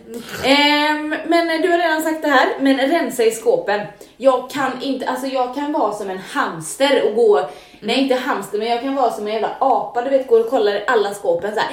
Ehm, 0.45 1.15
men 1.27 1.61
du 1.61 1.69
har 1.71 1.77
redan 1.77 2.01
sagt 2.01 2.21
det 2.21 2.27
här, 2.27 2.47
men 2.59 2.77
rensa 2.77 3.23
i 3.23 3.31
skåpen. 3.31 3.81
Jag 4.17 4.49
kan 4.51 4.71
inte, 4.81 5.07
alltså 5.07 5.27
jag 5.27 5.55
kan 5.55 5.71
vara 5.71 5.93
som 5.93 6.09
en 6.09 6.17
hamster 6.17 7.03
och 7.09 7.15
gå, 7.15 7.49
nej 7.79 7.99
inte 8.01 8.15
hamster 8.15 8.57
men 8.57 8.67
jag 8.67 8.81
kan 8.81 8.95
vara 8.95 9.11
som 9.11 9.27
en 9.27 9.33
jävla 9.33 9.55
apa, 9.59 10.01
du 10.01 10.09
vet 10.09 10.27
går 10.27 10.39
och 10.39 10.49
kollar 10.49 10.75
i 10.75 10.83
alla 10.87 11.13
skåpen 11.13 11.51
såhär. 11.53 11.69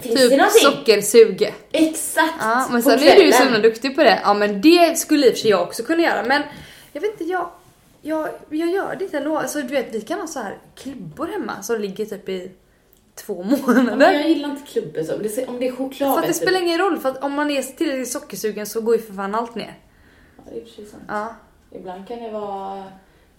Finns 0.00 0.14
det 0.14 0.28
Typ 0.28 0.38
någonting? 0.38 0.62
sockersuge. 0.62 1.54
Exakt! 1.72 2.34
Ja, 2.40 2.68
men 2.70 2.82
sen 2.82 2.98
är 2.98 3.16
du 3.16 3.24
ju 3.26 3.32
så 3.32 3.42
himla 3.42 3.58
duktig 3.58 3.96
på 3.96 4.02
det. 4.02 4.20
Ja 4.24 4.34
men 4.34 4.60
det 4.60 4.98
skulle 4.98 5.26
i 5.26 5.30
och 5.30 5.34
för 5.34 5.40
sig 5.40 5.50
jag 5.50 5.62
också 5.62 5.82
kunna 5.82 6.02
göra 6.02 6.22
men 6.24 6.42
jag 6.92 7.00
vet 7.00 7.10
inte, 7.12 7.24
jag, 7.24 7.50
jag, 8.02 8.28
jag 8.50 8.68
gör 8.70 8.96
det 8.96 9.04
inte 9.04 9.16
ändå. 9.18 9.38
Alltså 9.38 9.58
du 9.62 9.68
vet 9.68 9.94
vi 9.94 10.00
kan 10.00 10.20
ha 10.20 10.26
så 10.26 10.38
här 10.38 10.58
klubbor 10.76 11.26
hemma 11.26 11.62
som 11.62 11.80
ligger 11.80 12.04
typ 12.04 12.28
i 12.28 12.50
två 13.14 13.42
månader. 13.66 13.96
men 13.96 14.14
jag 14.14 14.28
gillar 14.28 14.50
inte 14.50 14.72
klubbor 14.72 15.02
så. 15.02 15.14
Om 15.46 15.58
det, 15.58 15.68
är 15.68 15.72
choklad 15.72 16.10
För 16.12 16.18
att 16.18 16.22
det 16.22 16.28
du. 16.28 16.34
spelar 16.34 16.60
ingen 16.62 16.78
roll 16.78 16.98
för 16.98 17.08
att 17.08 17.22
om 17.24 17.32
man 17.32 17.50
är 17.50 17.62
tillräckligt 17.62 18.08
sockersugen 18.12 18.66
så 18.66 18.80
går 18.80 18.96
ju 18.96 19.02
för 19.02 19.14
fan 19.14 19.34
allt 19.34 19.54
ner. 19.54 19.78
Ja, 20.36 20.42
det 20.52 20.60
är 20.60 20.64
precis 20.64 20.90
sant. 20.90 21.02
Ja. 21.08 21.34
Ibland 21.72 22.08
kan 22.08 22.22
det 22.22 22.30
vara 22.30 22.84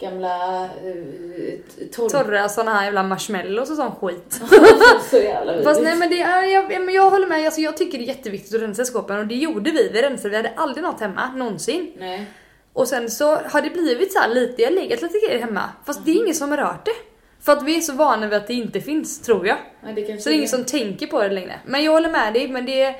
gamla 0.00 0.64
uh, 0.64 1.88
torr... 1.92 2.08
Torra 2.08 2.48
såna 2.48 2.74
här 2.74 2.84
jävla 2.84 3.02
marshmallows 3.02 3.70
och 3.70 3.76
sån 3.76 3.94
skit. 3.94 4.40
så 5.10 5.16
jävla 5.16 5.52
vidrigt. 5.52 5.68
Fast 5.68 5.82
nej 5.82 5.96
men 5.96 6.10
det 6.10 6.20
är, 6.20 6.42
jag, 6.42 6.84
men 6.84 6.94
jag 6.94 7.10
håller 7.10 7.26
med, 7.26 7.44
alltså, 7.44 7.60
jag 7.60 7.76
tycker 7.76 7.98
det 7.98 8.04
är 8.04 8.06
jätteviktigt 8.06 8.54
att 8.54 8.62
rensa 8.62 8.84
skåpen 8.84 9.18
och 9.18 9.26
det 9.26 9.34
gjorde 9.34 9.70
vi. 9.70 9.88
Vi 9.88 10.02
rensade, 10.02 10.28
vi 10.28 10.36
hade 10.36 10.52
aldrig 10.56 10.82
något 10.82 11.00
hemma, 11.00 11.32
någonsin. 11.32 11.92
Nej. 11.98 12.26
Och 12.72 12.88
sen 12.88 13.10
så 13.10 13.36
har 13.36 13.62
det 13.62 13.70
blivit 13.70 14.12
så 14.12 14.20
lite, 14.28 14.62
jag 14.62 14.68
har 14.68 14.74
legat 14.74 15.02
lite 15.02 15.18
grejer 15.18 15.40
hemma. 15.40 15.62
Fast 15.86 16.04
det 16.04 16.10
är 16.10 16.22
ingen 16.22 16.34
som 16.34 16.50
har 16.50 16.58
rört 16.58 16.84
det. 16.84 16.94
För 17.40 17.52
att 17.52 17.62
vi 17.62 17.76
är 17.76 17.80
så 17.80 17.92
vana 17.92 18.26
vid 18.26 18.36
att 18.36 18.46
det 18.46 18.54
inte 18.54 18.80
finns, 18.80 19.22
tror 19.22 19.46
jag. 19.46 19.56
Nej, 19.82 19.94
det 19.94 20.22
Så 20.22 20.28
det 20.28 20.34
är 20.34 20.36
ingen 20.36 20.48
som 20.48 20.64
tänker 20.64 21.06
på 21.06 21.22
det 21.22 21.28
längre. 21.28 21.60
Men 21.64 21.84
jag 21.84 21.92
håller 21.92 22.10
med 22.10 22.32
dig, 22.32 22.48
men 22.48 22.66
det... 22.66 22.94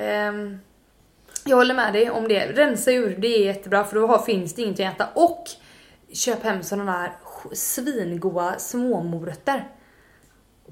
ehm, 0.00 0.58
jag 1.44 1.56
håller 1.56 1.74
med 1.74 1.92
dig 1.92 2.10
om 2.10 2.28
det. 2.28 2.46
Rensa 2.46 2.92
ur, 2.92 3.16
det 3.18 3.28
är 3.28 3.44
jättebra 3.44 3.84
för 3.84 4.00
då 4.00 4.06
har, 4.06 4.18
finns 4.18 4.54
det 4.54 4.62
inget 4.62 4.80
att 4.80 4.94
äta. 4.94 5.08
Och 5.14 5.44
köp 6.16 6.42
hem 6.42 6.62
sådana 6.62 6.92
där 7.02 7.12
sk- 7.24 7.54
svingoda 7.54 8.58
småmorötter. 8.58 9.68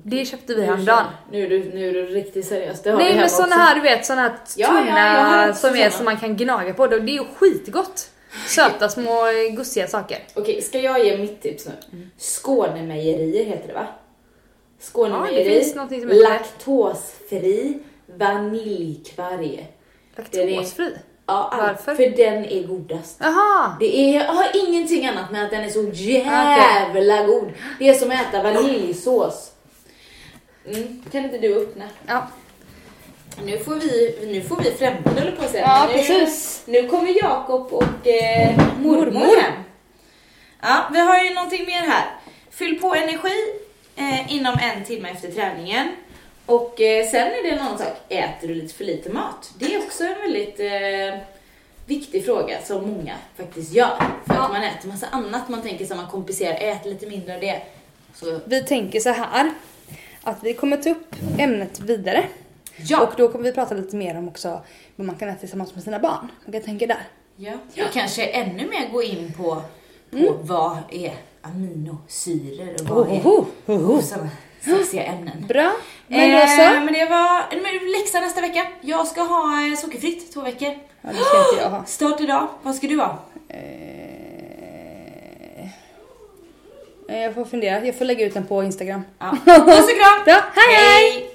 Det 0.02 0.24
köpte 0.24 0.54
vi 0.54 0.62
häromdagen. 0.62 1.06
Nu 1.30 1.42
är, 1.44 1.48
du, 1.50 1.64
nu 1.74 1.88
är 1.88 1.92
du 1.92 2.06
riktigt 2.06 2.46
seriös. 2.46 2.82
Det 2.82 2.90
har 2.90 2.98
Nej 2.98 3.12
vi 3.12 3.18
men 3.18 3.28
såna 3.30 3.46
också. 3.46 3.58
här 3.58 3.74
du 3.74 3.80
vet, 3.80 4.06
såna 4.06 4.20
här 4.22 4.32
Ja, 4.56 4.66
tunna 4.68 5.14
ja, 5.44 5.50
också 5.50 5.66
som 5.68 5.76
är 5.76 5.90
som 5.90 6.04
man 6.04 6.16
kan 6.16 6.36
gnaga 6.36 6.74
på. 6.74 6.86
Det 6.86 6.96
är 6.96 7.00
ju 7.08 7.24
skitgott. 7.24 8.10
Söta 8.46 8.88
små 8.88 9.22
gussiga 9.56 9.86
saker. 9.86 10.18
Okej, 10.34 10.62
ska 10.62 10.78
jag 10.78 11.04
ge 11.04 11.18
mitt 11.18 11.42
tips 11.42 11.66
nu? 11.66 11.72
Skånemejerier 12.18 13.44
heter 13.44 13.68
det 13.68 13.74
va? 13.74 13.86
Skånemejeri, 14.80 15.72
Ja, 15.76 16.28
laktosfri 16.28 17.78
vaniljkvarg. 18.06 19.74
Laktosfri. 20.16 20.94
Ja, 21.26 21.54
Varför? 21.58 21.94
För 21.94 22.16
den 22.16 22.44
är 22.44 22.62
godast. 22.66 23.16
Jaha! 23.20 23.76
Det 23.80 24.16
är, 24.16 24.24
har 24.24 24.68
ingenting 24.68 25.06
annat 25.06 25.30
med 25.30 25.44
att 25.44 25.50
den 25.50 25.64
är 25.64 25.68
så 25.68 25.90
jävla 25.92 27.26
god. 27.26 27.52
Det 27.78 27.88
är 27.88 27.94
som 27.94 28.10
att 28.10 28.20
äta 28.20 28.42
vaniljsås. 28.42 29.50
Mm, 30.66 31.02
kan 31.12 31.24
inte 31.24 31.38
du 31.38 31.62
öppna? 31.62 31.84
Ja. 32.06 32.26
Nu 33.44 33.58
får 33.58 33.74
vi, 33.74 34.18
nu 34.32 34.40
får 34.42 34.56
vi 34.56 34.70
främlingar 34.70 35.18
håller 35.20 35.36
på 35.36 35.42
att 35.44 35.50
säga. 35.50 35.62
Ja, 35.66 35.86
nu, 35.86 35.92
precis. 35.92 36.62
Nu 36.66 36.88
kommer 36.88 37.22
Jakob 37.22 37.72
och 37.72 38.06
eh, 38.06 38.56
mormor, 38.80 39.06
Mormor. 39.06 39.40
hem. 39.40 39.52
Ja, 40.62 40.84
vi 40.92 40.98
har 41.00 41.24
ju 41.24 41.34
någonting 41.34 41.66
mer 41.66 41.80
här. 41.80 42.04
Fyll 42.50 42.80
på 42.80 42.94
energi 42.94 43.54
eh, 43.96 44.34
inom 44.34 44.58
en 44.60 44.84
timme 44.84 45.10
efter 45.10 45.30
träningen. 45.30 45.88
Och 46.46 46.80
eh, 46.80 47.06
sen 47.10 47.26
är 47.26 47.42
det 47.42 47.50
en 47.50 47.58
annan 47.58 47.78
sak, 47.78 47.92
äter 48.08 48.48
du 48.48 48.54
lite 48.54 48.74
för 48.74 48.84
lite 48.84 49.10
mat? 49.10 49.52
Det 49.58 49.74
är 49.74 49.78
också 49.78 50.04
en 50.04 50.20
väldigt 50.20 50.60
eh, 50.60 51.20
viktig 51.86 52.24
fråga 52.24 52.62
som 52.62 52.90
många 52.90 53.14
faktiskt 53.36 53.72
gör. 53.72 53.96
För 54.26 54.34
Ja. 54.34 54.44
att 54.44 54.52
man 54.52 54.62
äter 54.62 54.88
massa 54.88 55.06
annat, 55.06 55.48
man 55.48 55.62
tänker 55.62 55.86
så 55.86 55.94
man 55.94 56.06
kompenserar, 56.06 56.54
ät 56.60 56.84
lite 56.86 57.06
mindre 57.06 57.34
av 57.34 57.40
det. 57.40 57.62
Så, 58.14 58.40
Vi 58.44 58.62
tänker 58.62 59.00
så 59.00 59.08
här 59.10 59.50
att 60.22 60.38
vi 60.42 60.54
kommer 60.54 60.76
ta 60.76 60.90
upp 60.90 61.14
ämnet 61.38 61.80
vidare. 61.80 62.24
ja. 62.76 63.00
Och 63.06 63.12
då 63.16 63.28
kommer 63.28 63.44
vi 63.44 63.52
prata 63.52 63.74
lite 63.74 63.96
mer 63.96 64.16
om 64.18 64.28
också 64.28 64.60
vad 64.96 65.06
man 65.06 65.16
kan 65.16 65.28
äta 65.28 65.38
tillsammans 65.40 65.74
med 65.74 65.84
sina 65.84 65.98
barn. 65.98 66.28
Man 66.44 66.52
kan 66.52 66.62
tänka 66.62 66.86
där. 66.86 67.02
Ja. 67.36 67.52
Och 67.86 67.92
kanske 67.92 68.26
ännu 68.26 68.66
mer 68.70 68.88
gå 68.92 69.02
in 69.02 69.32
på, 69.36 69.44
på 70.10 70.16
Mm. 70.16 70.34
vad 70.40 70.78
är 70.90 71.12
aminosyror 71.42 72.74
och 72.74 72.88
vad 72.88 73.08
Ohoho, 73.08 73.98
är 73.98 74.02
sådana 74.02 74.28
sexiga 74.64 75.02
ämnen. 75.04 75.44
Bra. 75.48 75.72
Men 76.06 76.30
då 76.30 76.36
eh, 76.36 76.46
så. 76.48 76.56
men 76.84 76.92
det 76.92 77.04
var 77.04 77.62
men 77.62 77.92
läxa 78.00 78.20
nästa 78.20 78.40
vecka. 78.40 78.66
Jag 78.80 79.06
ska 79.06 79.22
ha 79.22 79.66
eh, 79.66 79.76
sockerfritt 79.76 80.32
två 80.34 80.40
veckor. 80.40 80.68
Ja, 81.00 81.08
det 81.10 81.16
ska 81.18 81.38
inte 81.50 81.62
jag 81.62 81.70
ha. 81.70 81.84
Start 81.86 82.20
idag. 82.20 82.48
Vad 82.62 82.74
ska 82.74 82.86
du 82.86 82.96
ha? 82.98 83.18
Eh, 83.48 83.58
Jag 87.22 87.34
får 87.34 87.44
fundera. 87.44 87.86
Jag 87.86 87.98
får 87.98 88.04
lägga 88.04 88.26
ut 88.26 88.34
den 88.34 88.46
på 88.46 88.62
Instagram. 88.62 89.02
Ja. 89.18 89.30
Puss 89.44 89.84
och 89.84 89.98
kram! 89.98 90.24
Bra. 90.24 90.44
Hej! 90.54 90.76
hej. 90.76 91.30